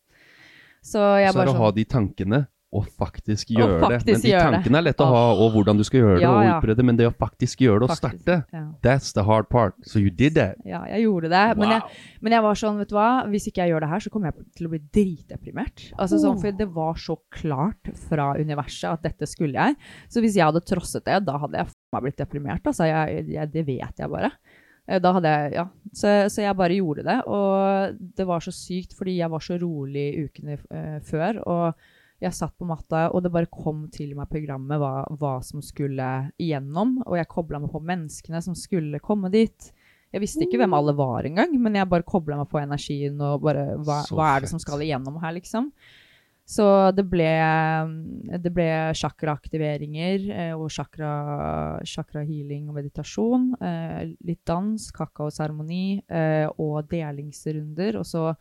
Så 0.83 0.99
jeg 1.21 1.31
Så 1.31 1.39
er 1.39 1.39
det 1.39 1.39
bare 1.39 1.55
å 1.55 1.61
ha 1.61 1.69
sånn 1.71 1.77
de 1.77 1.85
tankene 1.87 2.47
og 2.73 2.87
faktisk 2.99 3.51
gjøre 3.53 3.91
det. 3.93 3.99
Men 4.09 4.21
de 4.23 4.31
tankene 4.33 4.79
er 4.81 4.85
lett 4.87 5.01
å 5.05 5.09
ha, 5.11 5.23
og 5.37 5.53
hvordan 5.53 5.77
du 5.77 5.85
skal 5.85 6.01
gjøre 6.01 6.15
det, 6.17 6.23
Ja, 6.25 6.31
og 6.33 6.51
utbre 6.55 6.77
det, 6.79 6.87
men 6.89 6.97
det 6.97 7.09
å 7.11 7.13
faktisk 7.13 7.61
gjøre 7.67 7.83
det 7.83 7.89
og 7.89 7.93
faktisk, 7.93 8.23
starte, 8.25 8.37
Ja. 8.57 8.63
that's 8.87 9.13
the 9.13 9.25
hard 9.29 9.51
part. 9.53 9.77
So 9.85 10.01
you 10.01 10.09
did 10.09 10.39
that. 10.41 10.57
Ja, 10.65 10.81
jeg 10.89 11.05
gjorde 11.05 11.29
det. 11.29 11.43
Men, 11.61 11.75
jeg, 11.77 11.83
men 12.25 12.33
jeg 12.33 12.47
var 12.47 12.55
sånn, 12.63 12.81
vet 12.81 12.89
du 12.89 12.97
hva, 12.97 13.11
hvis 13.29 13.49
ikke 13.51 13.67
jeg 13.67 13.75
gjør 13.75 13.85
det 13.85 13.91
her, 13.93 14.01
så 14.07 14.11
kommer 14.15 14.33
jeg 14.33 14.49
til 14.57 14.67
å 14.67 14.73
bli 14.73 14.83
dritdeprimert. 14.97 15.87
Altså 15.99 16.19
sånn, 16.23 16.41
For 16.41 16.57
det 16.63 16.69
var 16.73 16.97
så 16.97 17.19
klart 17.31 17.93
fra 18.09 18.33
universet 18.41 18.89
at 18.91 19.03
dette 19.05 19.29
skulle 19.29 19.53
jeg. 19.61 19.77
Så 20.09 20.25
hvis 20.25 20.41
jeg 20.41 20.49
hadde 20.49 20.65
trosset 20.65 21.05
det, 21.05 21.21
da 21.29 21.37
hadde 21.45 21.61
jeg 21.61 21.73
meg 21.93 22.03
blitt 22.09 22.21
deprimert. 22.25 22.65
Altså, 22.67 22.89
jeg, 22.89 23.27
jeg, 23.37 23.53
det 23.53 23.67
vet 23.69 24.01
jeg 24.01 24.09
bare. 24.09 24.33
Eh, 24.89 24.99
Da 24.99 25.13
hadde 25.13 25.29
jeg, 25.29 25.53
ja. 25.61 25.69
Så, 25.93 26.09
så 26.33 26.43
jeg 26.43 26.57
bare 26.57 26.79
gjorde 26.81 27.05
det. 27.05 27.19
Og 27.29 27.99
det 28.17 28.27
var 28.27 28.41
så 28.41 28.51
sykt, 28.55 28.97
fordi 28.97 29.19
jeg 29.21 29.31
var 29.31 29.45
så 29.45 29.59
rolig 29.61 30.07
ukene 30.25 30.57
uh, 30.73 31.01
før. 31.05 31.43
og 31.45 31.75
jeg 32.23 32.37
satt 32.37 32.55
på 32.59 32.67
matta, 32.69 33.09
og 33.11 33.25
det 33.25 33.33
bare 33.35 33.51
kom 33.51 33.87
til 33.93 34.13
meg 34.19 34.31
programmet 34.31 34.79
hva, 34.79 35.03
hva 35.19 35.37
som 35.45 35.63
skulle 35.65 36.09
igjennom. 36.41 37.01
Og 37.07 37.17
jeg 37.19 37.31
kobla 37.31 37.61
meg 37.63 37.73
på 37.73 37.83
menneskene 37.83 38.43
som 38.45 38.57
skulle 38.59 39.03
komme 39.03 39.33
dit. 39.33 39.73
Jeg 40.13 40.23
visste 40.23 40.45
ikke 40.45 40.61
hvem 40.61 40.77
alle 40.77 40.95
var 40.95 41.27
engang, 41.27 41.55
men 41.63 41.79
jeg 41.79 41.89
bare 41.89 42.07
kobla 42.07 42.39
meg 42.43 42.51
på 42.53 42.61
energien 42.61 43.21
og 43.25 43.43
bare 43.47 43.73
hva, 43.81 44.03
hva 44.13 44.31
er 44.35 44.45
det 44.45 44.53
som 44.53 44.61
skal 44.63 44.85
igjennom 44.85 45.19
her, 45.23 45.35
liksom. 45.39 45.71
Så 46.53 46.65
det 46.93 47.05
ble, 47.09 47.31
det 48.43 48.51
ble 48.53 48.67
chakraaktiveringer 48.99 50.25
eh, 50.35 50.55
og 50.59 50.73
chakra, 50.75 51.13
chakra 51.87 52.25
healing 52.27 52.67
og 52.69 52.77
meditasjon. 52.81 53.53
Eh, 53.63 54.11
litt 54.27 54.43
dans, 54.49 54.89
kakaoseremoni 54.97 56.03
eh, 56.03 56.49
og 56.61 56.91
delingsrunder. 56.91 58.01
Og 58.03 58.09
så 58.09 58.33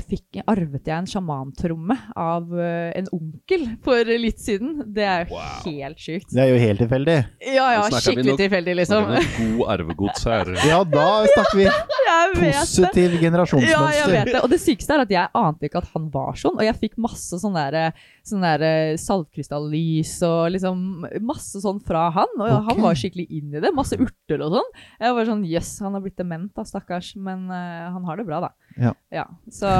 fikk, 0.00 0.38
arvet 0.48 0.88
jeg 0.88 0.94
en 0.96 1.08
sjamantromme 1.08 1.96
av 2.16 2.48
eh, 2.56 2.90
en 2.96 3.08
onkel 3.12 3.66
for 3.84 4.08
litt 4.08 4.40
siden. 4.40 4.78
Det 4.96 5.04
er 5.04 5.26
jo 5.28 5.40
helt 5.66 6.00
sjukt. 6.00 6.30
Det 6.32 6.40
er 6.40 6.52
jo 6.52 6.60
helt 6.62 6.80
tilfeldig. 6.80 7.16
Ja, 7.44 7.66
ja, 7.76 7.82
skikkelig 7.92 8.32
nok- 8.32 8.40
tilfeldig, 8.40 8.76
liksom. 8.80 9.10
God 9.36 9.64
arvegods 9.76 10.24
her. 10.30 10.52
Ja, 10.64 10.78
da 10.88 11.08
snakker 11.28 11.58
vi 11.58 11.66
positiv 12.40 13.18
generasjonsmønster. 13.20 13.74
Ja, 13.74 13.90
jeg 13.98 14.12
vet 14.14 14.30
det. 14.32 14.40
Og 14.40 14.50
det 14.52 14.60
sykeste 14.62 14.96
er 14.96 15.04
at 15.04 15.12
jeg 15.12 15.32
ante 15.36 15.68
ikke 15.68 15.82
at 15.82 15.90
han 15.92 16.08
var 16.14 16.38
sånn. 16.40 16.56
Og 16.56 16.64
jeg 16.64 16.78
fikk 16.80 16.96
masse 17.04 17.38
sånn 17.42 17.58
der, 17.58 17.92
sånn 18.26 18.44
der 18.44 18.96
saltkrystallys 19.00 20.16
og 20.26 20.54
liksom 20.54 21.04
masse 21.26 21.60
sånn 21.62 21.82
fra 21.84 22.06
han. 22.14 22.32
Og 22.40 22.48
okay. 22.48 22.64
han 22.70 22.84
var 22.86 22.98
skikkelig 22.98 23.28
inn 23.28 23.52
i 23.52 23.62
det. 23.62 23.74
Masse 23.76 23.98
urter 24.00 24.46
og 24.46 24.56
sånn. 24.58 24.72
Jeg 25.04 25.18
var 25.18 25.28
sånn 25.28 25.44
jøss, 25.48 25.74
han 25.84 25.98
har 25.98 26.04
blitt 26.04 26.18
dement 26.20 26.50
da, 26.56 26.66
stakkars. 26.68 27.14
Men 27.20 27.46
uh, 27.52 27.92
han 27.94 28.08
har 28.08 28.20
det 28.20 28.28
bra, 28.28 28.40
da. 28.48 28.63
Ja. 28.76 29.24
så 29.54 29.70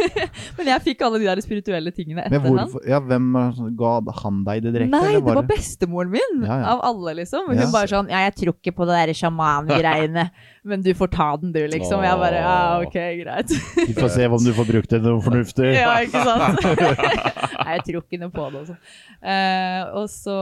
Men 0.58 0.68
jeg 0.68 0.82
fikk 0.84 1.02
alle 1.06 1.20
de 1.22 1.28
der 1.28 1.40
spirituelle 1.44 1.92
tingene 1.96 2.26
etter 2.26 2.36
etter 2.36 2.50
han. 2.50 2.58
hvorfor, 2.58 2.82
ja, 2.88 2.98
hvem 3.00 3.30
ga 3.78 3.92
han 4.20 4.42
deg 4.44 4.64
det 4.66 4.72
direkte? 4.74 4.92
Nei, 4.92 5.14
det 5.16 5.36
var 5.38 5.46
bestemoren 5.48 6.12
min 6.12 6.44
Ja, 6.44 6.58
ja. 6.60 6.74
av 6.74 6.82
alle, 6.90 7.14
liksom. 7.22 7.48
Hun 7.48 7.56
Ja. 7.62 7.70
bare 7.72 7.88
sånn 7.90 8.10
Ja, 8.12 8.24
jeg 8.28 8.34
tror 8.42 8.56
ikke 8.58 8.74
på 8.76 8.88
det 8.90 8.98
der 9.00 9.14
sjamangreiene, 9.16 10.26
men 10.64 10.84
du 10.84 10.90
får 10.96 11.12
ta 11.14 11.30
den, 11.40 11.52
du, 11.54 11.62
liksom. 11.72 12.04
Jeg 12.04 12.20
bare 12.20 12.42
Ja, 12.44 12.58
OK, 12.84 12.98
greit. 13.22 13.54
Vi 13.88 13.96
får 13.96 14.12
se 14.18 14.28
om 14.28 14.44
du 14.44 14.52
får 14.56 14.68
brukt 14.68 14.92
det 14.92 15.00
noe 15.04 15.22
fornuftig. 15.24 15.70
Ja, 15.76 15.94
ikke 16.04 16.24
sant? 16.24 16.60
Nei, 17.64 17.78
jeg 17.78 17.84
tror 17.86 18.02
ikke 18.02 18.20
noe 18.20 18.32
på 18.34 18.46
det. 18.52 18.60
Også. 18.64 18.76
Uh, 19.24 19.82
og 20.02 20.08
så, 20.12 20.34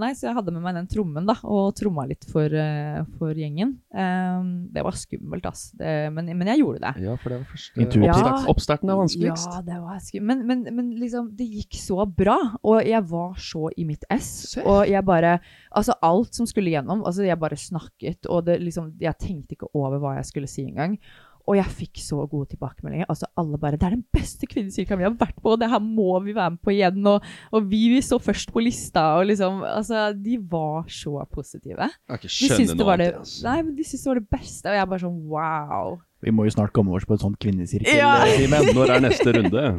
nei, 0.00 0.10
så 0.18 0.28
jeg 0.28 0.36
hadde 0.36 0.52
med 0.52 0.64
meg 0.64 0.76
den 0.76 0.88
trommen 0.90 1.28
da, 1.28 1.38
og 1.46 1.70
tromma 1.78 2.04
litt 2.08 2.26
for, 2.28 2.52
uh, 2.52 3.00
for 3.16 3.32
gjengen. 3.36 3.76
Eh, 3.96 4.40
det 4.74 4.84
var 4.84 4.96
skummelt, 4.98 5.46
ass. 5.48 5.70
Det, 5.78 5.94
men, 6.12 6.28
men 6.36 6.50
jeg 6.52 6.60
gjorde 6.60 6.82
det. 6.84 6.92
Ja, 7.06 7.16
for 7.22 7.32
det 7.32 7.45
første 7.50 7.86
oppstart, 7.86 8.48
Oppstarten 8.52 8.90
er 8.92 8.98
vanskeligst. 9.00 9.52
Ja, 9.52 9.60
det 9.66 9.78
var 9.82 10.00
skummelt. 10.04 10.44
Men, 10.46 10.62
men, 10.64 10.74
men 10.76 10.90
liksom, 11.00 11.30
det 11.36 11.46
gikk 11.50 11.78
så 11.80 12.06
bra, 12.06 12.36
og 12.62 12.82
jeg 12.86 13.02
var 13.10 13.36
så 13.38 13.70
i 13.76 13.84
mitt 13.88 14.04
ess. 14.10 14.56
Og 14.64 14.86
jeg 14.90 15.04
bare 15.04 15.38
Altså, 15.76 15.94
alt 16.02 16.34
som 16.34 16.46
skulle 16.46 16.70
gjennom 16.72 17.04
Altså, 17.04 17.22
jeg 17.26 17.38
bare 17.38 17.56
snakket, 17.56 18.26
og 18.26 18.46
det 18.46 18.60
liksom 18.62 18.92
Jeg 19.00 19.18
tenkte 19.20 19.56
ikke 19.56 19.68
over 19.74 19.98
hva 19.98 20.16
jeg 20.16 20.26
skulle 20.30 20.48
si 20.50 20.62
engang. 20.66 20.98
Og 21.46 21.54
jeg 21.54 21.70
fikk 21.70 22.00
så 22.02 22.24
gode 22.26 22.48
tilbakemeldinger. 22.50 23.06
Altså, 23.08 23.28
alle 23.38 23.58
bare 23.58 23.76
'Det 23.76 23.86
er 23.86 23.90
den 23.94 24.04
beste 24.12 24.46
kvinnekirka 24.50 24.96
vi 24.96 25.04
har 25.04 25.14
vært 25.14 25.36
på, 25.40 25.52
og 25.52 25.60
det 25.60 25.70
her 25.70 25.78
må 25.78 26.18
vi 26.24 26.34
være 26.34 26.50
med 26.50 26.58
på 26.58 26.70
igjen', 26.74 27.06
og, 27.06 27.22
og 27.52 27.70
vi, 27.70 27.88
vi 27.88 28.00
så 28.02 28.18
først 28.18 28.50
på 28.52 28.58
lista, 28.64 29.14
og 29.20 29.26
liksom 29.26 29.62
Altså, 29.62 30.12
de 30.12 30.38
var 30.42 30.88
så 30.88 31.22
positive. 31.30 31.78
Jeg 31.78 31.90
kan 32.08 32.18
ikke 32.18 32.22
De 32.22 32.28
skjønne 32.28 32.56
syntes 32.56 32.74
noe 32.74 32.96
det, 32.96 33.06
annet. 33.06 33.20
ass. 33.20 33.42
nei, 33.44 33.62
men 33.62 33.76
de 33.76 33.84
syntes 33.84 34.02
det 34.02 34.10
var 34.10 34.18
det 34.18 34.30
beste, 34.30 34.66
og 34.66 34.74
jeg 34.74 34.88
bare 34.88 34.98
sånn 34.98 35.22
wow. 35.28 36.00
Vi 36.24 36.32
må 36.34 36.46
jo 36.46 36.54
snart 36.54 36.72
komme 36.76 36.94
oss 36.96 37.04
på 37.08 37.16
et 37.16 37.22
sånt 37.24 37.38
kvinnesirkel. 37.42 37.98
Ja. 37.98 38.22
eh, 38.24 38.38
Simen. 38.40 38.70
Når 38.76 38.94
er 38.96 39.04
neste 39.10 39.36
runde? 39.36 39.66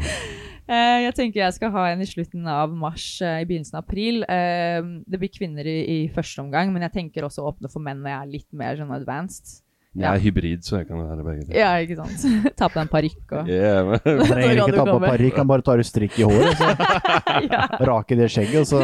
Eh, 0.67 0.97
jeg 1.05 1.13
tenker 1.15 1.39
jeg 1.39 1.53
skal 1.55 1.69
ha 1.71 1.85
en 1.93 2.01
i 2.03 2.05
slutten 2.09 2.43
av 2.51 2.73
mars, 2.75 3.21
eh, 3.23 3.37
i 3.39 3.45
begynnelsen 3.47 3.77
av 3.79 3.85
april. 3.85 4.17
Det 4.27 5.19
blir 5.21 5.31
kvinner 5.31 5.63
i, 5.63 5.77
i 5.93 5.99
første 6.11 6.43
omgang, 6.43 6.73
men 6.75 6.83
jeg 6.83 6.91
tenker 6.91 7.23
også 7.23 7.39
å 7.45 7.53
åpne 7.53 7.71
for 7.71 7.79
menn 7.79 8.01
når 8.03 8.11
jeg 8.11 8.17
er 8.19 8.33
litt 8.33 8.49
mer 8.51 8.75
sånn 8.75 8.91
advanced. 8.91 9.61
Jeg 9.97 10.07
er 10.13 10.21
hybrid, 10.21 10.61
så 10.63 10.77
jeg 10.77 10.87
kan 10.87 10.99
være 11.01 11.23
begge 11.25 11.45
deler. 11.47 11.57
Ja, 11.57 11.69
ikke 11.81 11.95
sant? 11.97 12.25
Ta 12.59 12.67
på 12.69 12.75
deg 12.77 12.83
en 12.85 12.91
parykk 12.91 13.33
og 13.39 13.49
Yeah, 13.49 13.79
men- 13.87 14.01
trenger 14.31 14.61
ikke 14.61 14.75
ta 14.77 14.85
på 14.91 14.97
parykk, 15.03 15.37
han 15.41 15.47
bare 15.49 15.65
tar 15.65 15.81
ut 15.81 15.89
strikk 15.89 16.19
i 16.21 16.27
håret. 16.27 16.57
Så 16.59 16.67
ja. 17.49 17.63
rake 17.91 18.17
det 18.19 18.27
skjegget, 18.33 18.59
og 18.61 18.67
så 18.69 18.77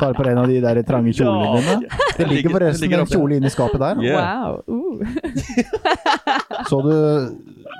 tar 0.00 0.16
på 0.16 0.26
en 0.30 0.40
av 0.42 0.48
de 0.48 0.60
der 0.64 0.82
trange 0.88 1.12
kjolene 1.16 1.60
dine. 1.60 2.02
Det 2.16 2.28
ligger 2.30 2.54
forresten 2.56 2.80
det 2.80 2.88
ligger 2.88 3.04
en 3.04 3.10
kjole 3.12 3.40
inni 3.40 3.52
skapet 3.52 3.80
der. 3.82 4.00
Yeah. 4.04 4.16
Wow. 4.20 4.62
Uh. 4.68 5.04
Så 6.70 6.80
du 6.86 6.92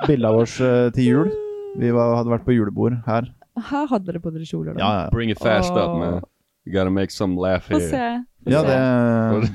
bildet 0.09 0.29
av 0.31 0.41
oss 0.43 0.57
eh, 0.65 0.89
til 0.97 1.05
jul? 1.11 1.31
Vi 1.81 1.91
var, 1.95 2.17
hadde 2.19 2.33
vært 2.33 2.47
på 2.47 2.55
julebord 2.57 2.97
her. 3.07 3.29
Her 3.61 3.87
hadde 3.91 4.07
dere 4.09 4.21
på 4.23 4.33
dere 4.35 4.47
kjoler, 4.49 4.75
da. 4.75 4.81
Ja, 4.81 4.91
ja. 5.05 5.09
Bring 5.13 5.31
it 5.33 5.39
fast 5.41 5.73
up, 5.73 5.93
man. 6.01 6.21
You 6.67 6.73
gotta 6.75 6.91
make 6.91 7.11
some 7.15 7.37
laugh 7.41 7.65
Få 7.69 7.79
here. 7.79 7.89
se. 7.91 8.07
Ja, 8.49 8.63
det 8.65 8.77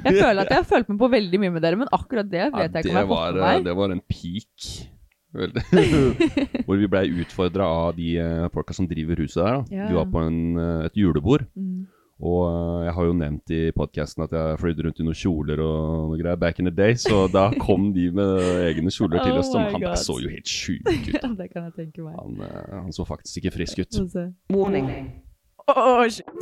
Jeg 0.05 0.19
føler 0.21 0.41
at 0.43 0.51
jeg 0.51 0.59
har 0.59 0.67
følt 0.69 0.89
meg 0.91 0.99
på 1.01 1.09
veldig 1.09 1.39
mye 1.41 1.53
med 1.55 1.63
dere, 1.65 1.79
men 1.79 1.89
akkurat 1.95 2.27
det 2.29 2.43
Ja, 2.43 2.51
vet 2.53 2.75
jeg 2.75 2.85
ikke 2.85 2.93
om 2.93 2.99
jeg 2.99 3.07
har 3.07 3.15
fått 3.15 3.39
med 3.39 3.45
meg. 3.47 3.63
det 3.65 3.75
var 3.79 3.95
en 3.95 4.03
peak. 4.11 4.67
Hvor 6.65 6.77
vi 6.79 6.87
blei 6.87 7.09
utfordra 7.23 7.65
av 7.67 7.97
de 7.97 8.13
eh, 8.23 8.45
folka 8.53 8.75
som 8.77 8.87
driver 8.87 9.19
huset 9.19 9.41
der. 9.41 9.57
Da. 9.57 9.75
Ja. 9.75 9.89
Vi 9.89 9.97
var 9.97 10.07
på 10.13 10.21
en, 10.23 10.39
eh, 10.61 10.85
et 10.87 10.95
julebord. 10.95 11.43
Mm. 11.57 11.87
Og 12.23 12.43
eh, 12.47 12.85
jeg 12.87 12.93
har 12.95 13.07
jo 13.09 13.15
nevnt 13.19 13.51
i 13.51 13.61
podkasten 13.75 14.23
at 14.23 14.35
jeg 14.37 14.59
fløyde 14.61 14.85
rundt 14.85 15.01
i 15.03 15.07
noen 15.07 15.19
kjoler 15.19 15.59
og 15.65 16.13
noe 16.13 16.19
greier 16.21 16.39
back 16.39 16.61
in 16.63 16.69
the 16.69 16.71
day, 16.71 16.95
så 16.95 17.25
da 17.27 17.49
kom 17.59 17.89
de 17.95 18.07
med 18.15 18.39
egne 18.69 18.93
kjoler 18.95 19.19
til 19.19 19.35
Oh 19.35 19.41
oss. 19.41 19.51
Som 19.51 19.65
my 19.65 19.73
han 19.75 19.83
God. 19.83 19.99
så 19.99 20.15
jo 20.23 20.31
helt 20.31 20.47
sjuk 20.47 20.87
ut. 20.87 21.19
det 21.41 21.49
kan 21.51 21.67
jeg 21.67 21.75
tenke 21.81 22.05
meg. 22.05 22.15
Han, 22.15 22.39
eh, 22.47 22.75
han 22.85 22.95
så 22.95 23.03
faktisk 23.07 23.43
ikke 23.43 23.57
frisk 23.57 23.83
ut. 23.83 24.03
Få 24.55 24.69
Åh, 25.67 26.05
shit. 26.09 26.25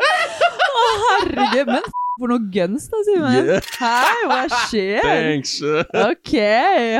Å, 0.00 0.82
herregud. 1.04 1.70
Men 1.70 1.80
f- 1.80 1.96
for 2.20 2.28
noe 2.28 2.42
guns, 2.52 2.84
da, 2.92 2.98
Simen. 3.06 3.46
Yeah. 3.48 3.68
Hei, 3.80 4.26
hva 4.28 4.40
skjer? 4.66 5.00
Thanks! 5.06 5.54
Ok, 6.02 6.32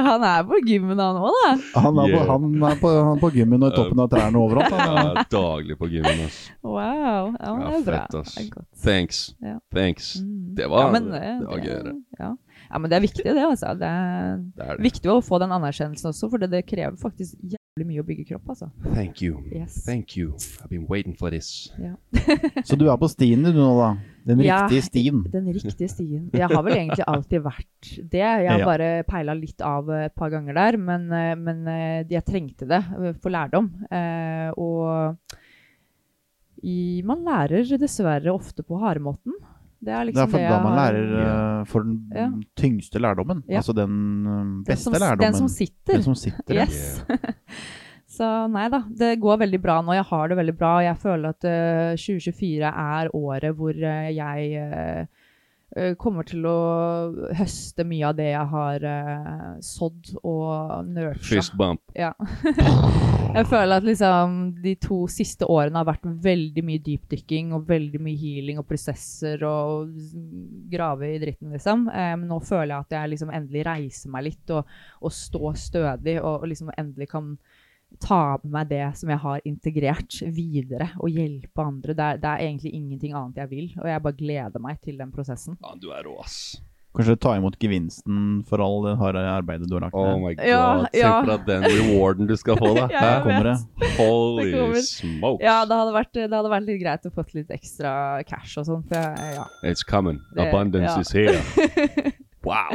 han 0.07 0.24
er 0.24 0.46
på 0.48 0.61
gymmen 0.64 1.03
han 1.03 1.18
òg, 1.20 1.36
da. 1.42 1.51
Han 1.84 2.01
er 2.01 2.14
på, 2.14 2.20
han 2.30 2.46
er 2.70 2.78
på, 2.80 2.92
han 3.11 3.20
på 3.20 3.30
gymmen 3.34 3.66
og 3.66 3.74
i 3.74 3.76
toppen 3.76 4.01
av 4.01 4.09
trærne 4.14 4.40
overalt. 4.40 4.72
Han. 4.80 5.11
er 5.11 5.28
daglig 5.34 5.76
på 5.80 5.90
gymmen. 5.92 6.24
ass. 6.24 6.38
Wow. 6.64 7.34
Ja, 7.36 7.53
det 7.61 7.74
er 7.82 7.84
bra. 7.90 8.01
fett, 8.07 8.16
ass. 8.22 8.38
Det. 8.40 8.64
Thanks. 8.86 9.20
Ja. 9.44 9.59
Thanks. 9.76 10.14
Mm. 10.24 10.38
Det 10.57 10.70
var, 10.72 10.86
ja, 10.86 10.94
men, 10.96 11.11
det, 11.12 11.34
var 11.51 11.59
gøy. 11.68 11.92
Ja. 12.22 12.32
Ja, 12.70 12.78
men 12.78 12.90
det 12.90 12.96
er 12.96 13.02
viktig, 13.02 13.24
det. 13.26 13.36
altså. 13.42 13.74
Det 13.78 13.86
er 13.88 14.36
Det 14.56 14.66
er 14.68 14.76
det. 14.76 14.84
viktig 14.86 15.10
å 15.10 15.20
få 15.24 15.38
den 15.42 15.50
anerkjennelsen 15.52 16.12
også, 16.12 16.30
for 16.30 16.38
det, 16.38 16.50
det 16.52 16.64
krever 16.66 16.96
faktisk 17.00 17.34
jævlig 17.42 17.86
mye 17.88 18.02
å 18.02 18.06
bygge 18.06 18.24
kropp, 18.28 18.48
altså. 18.54 18.68
Thank 18.94 19.22
you. 19.22 19.40
Yes. 19.52 19.84
Thank 19.86 20.16
you. 20.16 20.34
I've 20.62 20.68
been 20.70 20.86
waiting 20.88 21.14
for 21.16 21.30
this. 21.30 21.72
Ja. 21.80 21.94
Så 22.68 22.76
du 22.78 22.86
er 22.90 22.96
på 23.00 23.08
stien 23.10 23.42
du 23.42 23.50
nå, 23.56 23.68
da? 23.78 23.90
Den 24.26 24.42
Ja, 24.44 24.66
riktige 24.68 24.82
stien? 24.84 25.22
Den 25.32 25.46
riktige 25.52 25.88
stien. 25.88 26.28
Jeg 26.36 26.46
har 26.52 26.62
vel 26.62 26.74
egentlig 26.76 27.06
alltid 27.08 27.42
vært 27.42 27.90
det. 28.12 28.20
Jeg 28.20 28.50
har 28.50 28.58
Ja. 28.60 28.66
bare 28.68 28.90
peila 29.08 29.34
litt 29.34 29.60
av 29.64 29.88
et 29.96 30.14
par 30.14 30.30
ganger 30.30 30.54
der, 30.54 30.76
men, 30.76 31.10
eh, 31.12 31.34
men 31.34 31.66
eh, 31.66 32.04
jeg 32.10 32.24
trengte 32.26 32.68
det 32.68 32.82
for 33.22 33.30
lærdom. 33.32 33.70
Eh, 33.90 34.50
og 34.60 35.16
i, 36.62 37.00
man 37.08 37.24
lærer 37.24 37.64
dessverre 37.80 38.28
ofte 38.34 38.62
på 38.66 38.76
haremåten. 38.82 39.32
Det 39.80 39.92
er 39.92 40.04
Det 40.04 40.06
liksom 40.10 40.22
er 40.26 40.30
for 40.30 40.38
det 40.38 40.48
da 40.52 40.62
man 40.62 40.74
lærer 40.76 41.12
uh, 41.16 41.64
for 41.64 41.86
den 41.86 41.94
Ja. 42.14 42.28
tyngste 42.56 43.00
lærdommen. 43.00 43.42
Ja. 43.48 43.62
Altså 43.62 43.72
den 43.72 43.94
beste 44.66 44.90
den 44.90 44.94
som, 44.94 45.00
lærdommen. 45.00 45.24
Den 45.24 45.38
som 45.38 45.48
sitter. 45.48 45.94
Den 45.94 46.02
som 46.02 46.14
sitter, 46.14 46.54
yes. 46.54 47.04
Yeah. 47.08 47.32
Så 48.10 48.26
nei 48.50 48.66
da, 48.72 48.82
det 48.90 49.14
går 49.22 49.38
veldig 49.44 49.60
bra 49.62 49.78
nå. 49.86 49.94
Jeg 49.94 50.04
har 50.08 50.28
det 50.28 50.36
veldig 50.40 50.54
bra. 50.58 50.70
og 50.80 50.84
Jeg 50.84 50.98
føler 50.98 51.30
at 51.30 51.46
uh, 51.46 51.92
2024 51.94 52.72
er 52.72 53.10
året 53.16 53.54
hvor 53.56 53.70
uh, 53.70 54.08
jeg 54.10 54.48
eh, 54.58 54.80
eh, 55.00 55.19
kommer 56.02 56.26
til 56.26 56.46
å 56.50 56.60
høste 57.38 57.84
mye 57.86 58.08
av 58.08 58.16
det 58.18 58.30
jeg 58.32 58.46
har 58.52 58.86
uh, 58.86 59.52
sådd 59.62 60.10
og 60.26 60.88
nurta. 60.88 61.22
Fist. 61.22 61.54
Ja. 61.94 62.10
jeg 63.36 63.46
føler 63.46 63.76
at 63.76 63.86
liksom 63.86 64.38
de 64.64 64.74
to 64.82 65.04
siste 65.12 65.46
årene 65.46 65.78
har 65.78 65.86
vært 65.86 66.08
veldig 66.24 66.64
mye 66.66 66.82
dypdykking 66.82 67.54
og 67.54 67.68
veldig 67.70 68.02
mye 68.02 68.18
healing 68.18 68.58
og 68.58 68.66
prosesser 68.66 69.44
og 69.46 69.94
grave 70.72 71.12
i 71.14 71.20
dritten, 71.22 71.54
liksom. 71.54 71.86
Men 71.86 72.26
um, 72.26 72.28
nå 72.34 72.40
føler 72.46 72.74
jeg 72.74 72.88
at 72.88 72.98
jeg 72.98 73.14
liksom 73.14 73.32
endelig 73.34 73.66
reiser 73.70 74.14
meg 74.14 74.26
litt 74.30 74.54
og, 74.56 74.76
og 75.00 75.14
står 75.14 75.58
stødig 75.68 76.18
og, 76.20 76.42
og 76.42 76.50
liksom 76.50 76.74
endelig 76.74 77.10
kan 77.14 77.34
ta 78.01 78.38
med 78.43 78.53
meg 78.55 78.68
det 78.70 78.86
som 79.01 79.11
jeg 79.12 79.18
har 79.24 79.41
integrert 79.49 80.20
videre 80.32 80.91
og 81.01 81.11
hjelpe 81.12 81.64
andre. 81.66 81.95
Det 81.97 82.07
er, 82.07 82.20
det 82.22 82.30
er 82.32 82.47
egentlig 82.47 82.72
ingenting 82.78 83.14
annet 83.18 83.43
jeg 83.43 83.51
vil, 83.51 83.70
og 83.80 83.88
jeg 83.91 84.03
bare 84.07 84.18
gleder 84.18 84.62
meg 84.62 84.80
til 84.84 84.99
den 85.01 85.12
prosessen. 85.14 85.59
Ja, 85.61 85.74
du 85.80 85.91
er 85.95 86.05
rå, 86.07 86.18
ass. 86.22 86.61
Kanskje 86.91 87.14
ta 87.22 87.36
imot 87.38 87.55
gevinsten 87.62 88.41
for 88.49 88.59
all 88.64 88.80
det 88.82 88.97
harde 88.99 89.20
arbeidet 89.30 89.68
du 89.70 89.76
har 89.76 89.84
lagt 89.84 89.95
Oh 89.95 90.16
my 90.18 90.32
god. 90.34 90.43
Ja, 90.43 90.62
ja. 90.91 91.11
Se 91.12 91.12
på 91.20 91.28
deg 91.30 91.45
den 91.47 91.66
rewarden 91.70 92.26
du 92.26 92.34
skal 92.41 92.59
få, 92.59 92.72
da. 92.74 92.88
Ja, 92.97 93.03
Her 93.05 93.20
kommer 93.26 93.47
det. 93.47 93.93
Holy 94.01 94.49
Det 94.49 94.57
kommer. 94.59 94.82
smokes. 94.88 95.45
Ja, 95.47 95.59
det 95.70 95.78
hadde 95.82 95.95
vært, 95.95 96.12
det 96.18 96.34
hadde 96.34 96.51
vært 96.51 96.66
litt 96.66 96.80
greit 96.82 97.07
å 97.07 97.12
få 97.14 97.26
litt 97.36 97.55
ekstra 97.55 97.93
cash 98.26 98.59
og 98.59 98.66
sånn, 98.66 98.82
ja. 98.91 99.47
It's 99.62 99.86
coming. 99.86 100.18
Det- 100.34 100.49
Abundance 100.49 100.97
ja. 100.97 101.01
is 101.01 101.14
here. 101.14 102.11
Wow. 102.41 102.72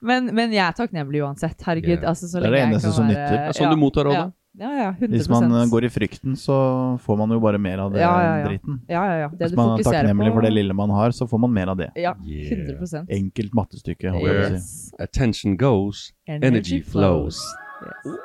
Men, 0.00 0.30
men 0.32 0.54
jeg 0.54 0.62
er 0.64 0.72
takknemlig 0.72 1.20
uansett. 1.22 1.60
Herregud. 1.66 1.98
Yeah. 1.98 2.08
Altså, 2.08 2.30
så 2.30 2.40
Det 2.40 2.48
er 2.48 2.54
det 2.56 2.60
eneste 2.64 2.92
som 2.96 3.04
nytter. 3.10 3.34
Det 3.36 3.50
er 3.50 3.58
sånn 3.58 3.74
du 3.74 3.76
mottar 3.76 4.08
rådet. 4.08 4.30
Ja, 4.60 4.68
ja, 4.76 4.88
100%. 5.00 5.08
Hvis 5.16 5.28
man 5.32 5.52
eh, 5.56 5.66
går 5.70 5.84
i 5.84 5.88
frykten, 5.88 6.34
så 6.36 6.98
får 7.00 7.16
man 7.16 7.30
jo 7.32 7.38
bare 7.40 7.58
mer 7.58 7.78
av 7.86 7.92
det 7.94 8.02
Ja, 8.02 8.10
ja, 8.20 8.32
ja. 8.42 8.48
driten. 8.50 8.80
Ja, 8.88 9.04
ja, 9.08 9.14
ja. 9.22 9.28
Det 9.32 9.46
Hvis 9.48 9.56
man 9.56 9.70
er 9.78 9.82
takknemlig 9.86 10.28
på 10.28 10.34
for 10.36 10.44
det 10.44 10.52
lille 10.52 10.74
man 10.76 10.90
har, 10.92 11.10
så 11.16 11.26
får 11.30 11.40
man 11.40 11.54
mer 11.56 11.72
av 11.72 11.76
det. 11.80 11.88
Ja, 11.96 12.12
Yeah. 12.22 13.06
Enkelt 13.08 13.54
mattestykke. 13.54 14.10
holdt 14.12 14.28
jeg 14.28 14.60
si. 14.60 14.92
Attention 15.00 15.56
goes, 15.56 16.12
energy 16.28 16.82
flows. 16.82 17.40
Yes. 17.82 18.18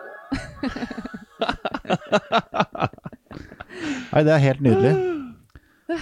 Nei, 4.11 4.23
det 4.23 4.33
er 4.33 4.37
helt 4.43 4.61
nydelig. 4.61 4.95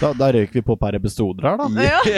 Da, 0.01 0.09
da 0.17 0.31
røyk 0.33 0.53
vi 0.55 0.61
på 0.65 0.75
per 0.81 0.95
episoder 0.97 1.45
her, 1.45 1.57
da. 1.61 1.67
Ja. 1.85 1.99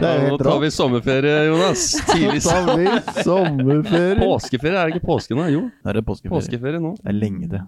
Det 0.00 0.08
er 0.08 0.22
Ja, 0.22 0.28
nå 0.32 0.36
tar 0.40 0.58
vi 0.62 0.68
sommerferie, 0.72 1.34
Jonas. 1.50 1.82
Tidlig 2.08 2.40
tar 2.44 2.70
vi 2.76 2.86
sommerferie. 3.26 4.16
Påskeferie, 4.20 4.76
er 4.80 4.88
det 4.90 4.96
ikke 4.96 5.06
påske 5.10 5.36
nå? 5.36 5.44
Jo, 5.52 5.62
er 5.84 5.98
det 5.98 6.02
påskeferie. 6.08 6.36
påskeferie 6.38 6.80
nå. 6.80 6.94
Det 7.00 7.12
er 7.12 7.16
lenge, 7.18 7.48
det. 7.52 7.60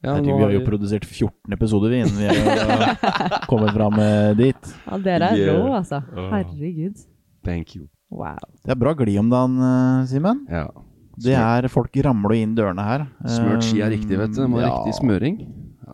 Ja, 0.00 0.14
Jeg 0.16 0.24
tror 0.24 0.36
vi 0.40 0.44
har 0.46 0.52
jo 0.56 0.60
produsert 0.64 1.04
14 1.04 1.52
episoder 1.56 1.92
innen 1.98 2.16
vi 2.16 2.28
har 2.32 3.40
kommet 3.48 3.72
fram 3.76 3.98
eh, 4.00 4.30
dit. 4.38 4.70
ja, 4.86 4.98
dere 5.04 5.30
er 5.34 5.40
Yeah. 5.40 5.56
rå, 5.60 5.74
altså. 5.76 6.00
Herregud. 6.32 7.00
Thank 7.44 7.74
you. 7.76 7.88
Wow. 8.10 8.38
Det 8.64 8.72
er 8.72 8.80
bra 8.80 8.94
glid 8.96 9.18
om 9.20 9.28
dagen, 9.32 9.58
eh, 9.60 10.06
Simen. 10.08 10.46
Ja. 10.48 10.66
Det 11.20 11.34
er 11.36 11.68
Folk 11.68 11.96
ramler 12.04 12.32
inn 12.40 12.54
dørene 12.56 12.80
her. 12.84 13.06
Smørt 13.28 13.64
ski 13.66 13.82
er 13.84 13.92
riktig, 13.92 14.16
vet 14.20 14.32
du. 14.32 14.40
Det 14.40 14.48
må 14.48 14.60
Ja, 14.62 14.70
riktig 14.72 14.96
smøring. 15.02 15.36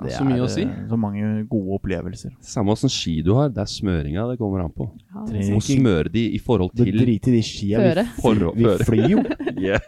Det 0.04 0.12
så 0.12 0.24
mye 0.26 0.36
er 0.36 0.42
å 0.44 0.48
si. 0.50 0.62
eh, 0.62 0.68
så 0.90 0.96
mange 1.00 1.46
gode 1.48 1.72
opplevelser. 1.78 2.30
Samme 2.44 2.70
åssen 2.74 2.88
ski 2.92 3.14
du 3.24 3.32
har, 3.34 3.48
det 3.48 3.60
er 3.64 3.68
smøringa 3.70 4.26
det 4.30 4.36
kommer 4.38 4.60
an 4.64 4.72
på. 4.76 4.90
Ja, 5.14 5.24
Du 5.30 5.38
må 5.54 5.60
smøre 5.64 6.08
de 6.12 6.26
i 6.34 6.38
forhold 6.42 6.70
til 6.76 6.84
driter 6.92 7.32
i 7.32 7.36
de 7.38 7.42
skia. 7.42 7.78
Vi, 7.80 7.84
Føre. 7.94 8.04
For- 8.20 8.52
vi 8.54 8.64
flyr 8.84 9.08
jo. 9.14 9.18
Yeah. 9.56 9.80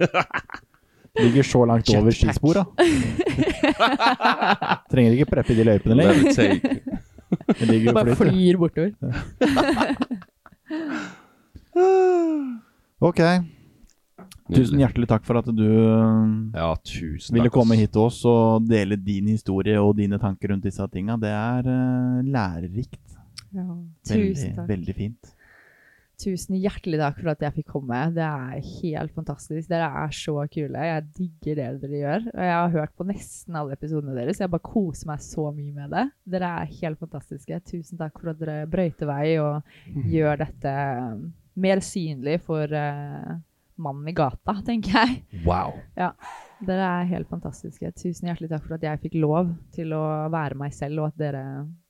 Ligger 1.19 1.43
så 1.43 1.65
langt 1.67 1.89
over 1.93 2.11
skispora. 2.15 2.63
Trenger 4.93 5.13
ikke 5.19 5.27
preppe 5.29 5.55
de 5.59 5.65
løypene 5.67 5.95
lenger. 5.99 6.15
Det 7.59 7.93
Bare 7.93 8.15
flyter. 8.15 8.17
flyr 8.23 8.57
bortover. 8.57 8.93
Ok. 13.01 13.21
Tusen 14.49 14.80
hjertelig 14.80 15.09
takk 15.11 15.26
for 15.28 15.40
at 15.42 15.49
du 15.53 15.66
eh, 15.68 16.28
Ja, 16.57 16.72
tusen 16.80 17.36
ville 17.36 17.51
takk. 17.51 17.59
komme 17.59 17.76
hit 17.76 17.92
til 17.92 18.07
oss 18.07 18.22
og 18.28 18.68
dele 18.68 18.96
din 18.96 19.28
historie 19.34 19.76
og 19.80 19.96
dine 19.99 20.20
tanker 20.20 20.55
rundt 20.55 20.64
disse 20.64 20.84
tinga. 20.92 21.18
Det 21.20 21.32
er 21.32 21.68
uh, 21.68 22.22
lærerikt. 22.24 23.18
Ja. 23.53 23.66
Veldig, 24.09 24.55
veldig 24.68 24.94
fint. 24.96 25.34
Tusen 26.18 26.57
hjertelig 26.59 26.99
takk 26.99 27.18
for 27.20 27.30
at 27.30 27.42
jeg 27.44 27.55
fikk 27.61 27.68
komme. 27.76 27.99
Det 28.16 28.24
er 28.24 28.62
helt 28.80 29.12
fantastisk. 29.14 29.68
Dere 29.70 29.86
er 30.01 30.14
så 30.16 30.34
kule. 30.51 30.86
Jeg 30.88 31.05
digger 31.14 31.61
det 31.61 31.68
dere 31.84 32.01
gjør. 32.01 32.24
Og 32.32 32.42
jeg 32.42 32.57
har 32.57 32.72
hørt 32.72 32.94
på 32.99 33.07
nesten 33.07 33.59
alle 33.61 33.76
episodene 33.76 34.16
deres. 34.16 34.40
Jeg 34.42 34.51
bare 34.51 34.66
koser 34.66 35.12
meg 35.12 35.22
så 35.22 35.44
mye 35.53 35.76
med 35.76 35.94
det. 35.94 36.07
Dere 36.34 36.51
er 36.64 36.72
helt 36.80 36.99
fantastiske. 37.05 37.61
Tusen 37.70 38.01
takk 38.01 38.18
for 38.18 38.32
at 38.32 38.40
dere 38.40 38.66
brøyter 38.70 39.12
vei 39.12 39.36
og 39.44 39.61
gjør 40.16 40.42
dette 40.42 40.74
um, 41.05 41.28
mer 41.55 41.84
synlig 41.86 42.40
for 42.49 42.66
uh, 42.66 43.38
mannen 43.83 44.09
i 44.11 44.14
gata, 44.16 44.55
tenker 44.66 44.95
jeg. 44.99 45.43
Wow. 45.47 45.76
Ja. 45.99 46.12
Dere 46.66 46.87
er 47.01 47.11
helt 47.12 47.29
fantastiske. 47.31 47.93
Tusen 47.95 48.29
hjertelig 48.31 48.51
takk 48.51 48.64
for 48.66 48.74
at 48.79 48.87
jeg 48.87 49.01
fikk 49.05 49.18
lov 49.22 49.53
til 49.74 49.93
å 49.95 50.03
være 50.33 50.59
meg 50.59 50.74
selv, 50.74 51.05
og 51.05 51.12
at 51.12 51.20
dere 51.20 51.45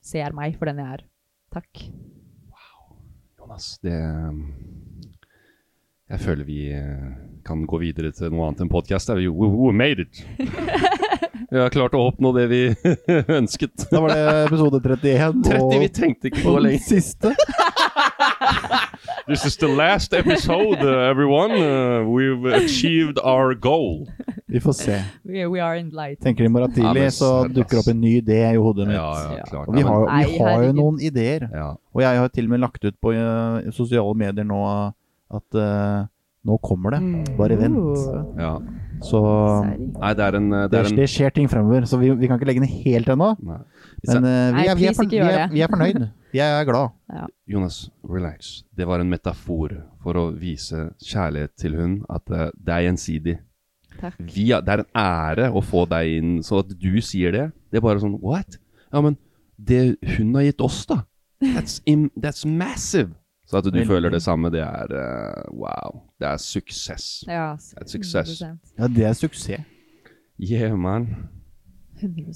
ser 0.05 0.35
meg 0.37 0.57
for 0.59 0.69
den 0.69 0.81
jeg 0.83 0.99
er. 0.99 1.05
Takk. 1.55 1.85
Jonas, 3.39 3.71
det 3.81 3.95
Jeg 6.09 6.19
føler 6.21 6.45
vi 6.45 6.59
eh, 6.73 7.09
kan 7.45 7.65
gå 7.69 7.79
videre 7.81 8.11
til 8.13 8.29
noe 8.33 8.47
annet 8.49 8.61
enn 8.65 8.71
podkast. 8.71 9.09
We, 9.17 9.29
we, 9.29 9.49
we 9.49 9.73
made 9.73 10.05
it! 10.05 10.21
Vi 11.49 11.57
har 11.57 11.71
klart 11.73 11.95
å 11.97 12.03
oppnå 12.11 12.29
det 12.35 12.43
vi 12.51 12.59
ønsket. 13.39 13.87
Da 13.89 14.03
var 14.03 14.11
det 14.13 14.19
episode 14.45 14.77
31. 14.85 15.39
30, 15.47 15.79
vi 15.81 15.87
tenkte 15.89 16.29
ikke 16.29 16.43
på 16.45 16.51
det 16.59 16.61
lenger. 16.67 16.83
siste. 16.85 17.31
This 19.29 19.45
is 19.45 19.57
the 19.57 19.67
last 19.67 20.13
episode, 20.13 20.81
uh, 20.81 21.09
everyone. 21.11 21.51
Uh, 21.51 22.01
we've 22.03 22.45
achieved 22.45 23.19
our 23.23 23.53
goal. 23.53 24.07
Vi 24.47 24.59
får 24.59 24.73
se. 24.73 25.03
We, 25.23 25.45
we 25.45 25.61
are 25.61 25.77
in 25.77 25.89
light. 25.89 26.19
Tenker 26.19 26.43
i 26.43 26.49
morgen 26.49 26.73
tidlig, 26.73 27.11
så 27.13 27.45
dukker 27.45 27.83
opp 27.83 27.91
en 27.93 27.99
ny 28.01 28.15
idé 28.23 28.39
i 28.49 28.57
hodet 28.57 28.87
mitt. 28.89 28.97
Ja, 28.97 29.35
ja, 29.37 29.43
klart. 29.45 29.69
Og 29.69 29.77
vi 29.77 29.83
har, 29.85 30.05
vi 30.17 30.39
har 30.41 30.63
jo 30.65 30.71
noen 30.79 30.97
ideer. 30.97 31.45
ja. 31.53 31.75
Og 31.93 32.01
jeg 32.01 32.23
har 32.23 32.33
til 32.33 32.49
og 32.49 32.55
med 32.55 32.63
lagt 32.63 32.85
ut 32.85 32.97
på 32.97 33.13
uh, 33.13 33.69
sosiale 33.75 34.17
medier 34.17 34.49
nå 34.49 34.63
at 35.29 35.57
eh, 35.61 36.07
nå 36.49 36.57
kommer 36.65 36.95
det. 36.95 37.01
Bare 37.37 37.57
vent. 37.59 37.77
Ja. 38.39 38.55
Så 39.05 39.19
Nei, 39.69 40.13
det 40.17 40.25
er 40.25 40.37
en, 40.39 40.49
det 40.51 40.63
det, 40.71 40.79
er 40.79 40.89
en 40.89 40.97
det 41.03 41.09
skjer 41.13 41.35
ting 41.35 41.49
fremover, 41.51 41.85
så 41.85 41.99
vi, 42.01 42.09
vi 42.17 42.27
kan 42.27 42.39
ikke 42.39 42.49
legge 42.49 42.63
den 42.65 42.81
helt 42.81 43.13
ennå. 43.13 43.35
Men 43.45 44.25
eh, 44.25 44.57
vi, 44.57 44.65
er, 44.65 44.79
vi, 44.79 44.89
er 44.89 44.97
vi, 45.05 45.21
er, 45.21 45.53
vi 45.53 45.61
er 45.67 45.69
fornøyd. 45.71 46.07
Vi 46.31 46.39
er 46.43 46.63
glad. 46.67 46.89
Jonas, 47.49 47.89
relax. 48.05 48.63
Det 48.77 48.85
var 48.87 49.01
en 49.01 49.09
metafor 49.09 49.73
for 50.03 50.17
å 50.19 50.25
vise 50.37 50.89
kjærlighet 51.01 51.55
til 51.57 51.77
hun, 51.79 51.95
at 52.09 52.29
eh, 52.29 52.49
det 52.53 52.73
er 52.75 52.85
gjensidig. 52.87 53.37
Takk. 53.99 54.19
Vi, 54.21 54.51
er- 54.53 54.61
det 54.61 54.75
er 54.75 54.83
en 54.83 54.99
ære 55.01 55.47
å 55.57 55.63
få 55.65 55.85
deg 55.89 56.19
inn, 56.19 56.35
så 56.45 56.61
at 56.61 56.69
du 56.79 56.91
sier 57.01 57.33
det. 57.35 57.47
Det 57.71 57.79
er 57.81 57.85
bare 57.85 57.99
sånn 58.03 58.19
What? 58.21 58.59
Ja, 58.93 59.01
men 59.01 59.17
det 59.57 59.97
hun 60.17 60.35
har 60.37 60.45
gitt 60.47 60.61
oss, 60.63 60.83
da. 60.89 61.01
That's, 61.41 61.79
im, 61.89 62.09
that's 62.19 62.45
massive. 62.47 63.15
Så 63.49 63.57
at 63.57 63.65
du 63.65 63.71
Veldig. 63.71 63.87
føler 63.89 64.13
det 64.13 64.21
samme, 64.21 64.51
det 64.53 64.61
er 64.61 64.91
uh, 64.93 65.49
wow. 65.57 66.03
Det 66.21 66.27
er 66.29 66.37
suksess. 66.37 67.23
Ja, 67.25 67.55
That's 67.57 67.95
success. 67.95 68.35
100%. 68.43 68.75
Ja, 68.77 68.87
det 68.87 69.05
er 69.09 69.13
suksess. 69.17 69.65
Yeah, 70.39 70.75
man. 70.77 71.07
100 71.99 72.33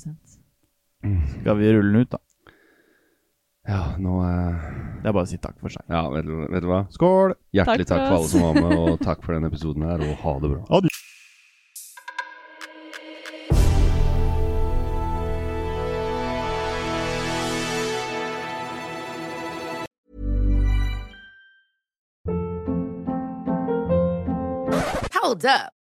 Skal 1.42 1.58
vi 1.60 1.70
rulle 1.76 1.92
den 1.94 2.02
ut, 2.02 2.12
da? 2.12 2.18
Ja, 3.68 3.96
nå 3.98 4.18
eh, 4.28 4.64
Det 5.04 5.08
er 5.10 5.16
bare 5.16 5.24
å 5.24 5.30
si 5.30 5.38
takk 5.40 5.56
for 5.62 5.72
seg. 5.72 5.86
Ja, 5.92 6.02
vet, 6.12 6.26
du- 6.28 6.48
vet 6.52 6.64
du 6.66 6.68
hva? 6.72 6.82
Skål! 6.92 7.36
Hjertelig 7.56 7.88
Takk 7.88 8.00
takk 8.00 8.04
for 8.04 8.10
for 8.10 8.18
alle 8.18 8.26
oss. 8.26 8.32
som 8.32 8.42
var 8.42 8.54
med, 8.60 8.78
og 8.80 9.00
takk 9.08 9.24
for 9.24 9.38
denne 9.38 9.52
episoden 9.54 9.88
her, 9.88 10.04
og 10.04 10.24
ha 10.26 10.36
det 10.44 10.52
bra. 10.56 10.82
Hold 25.14 25.46
up. 25.46 25.72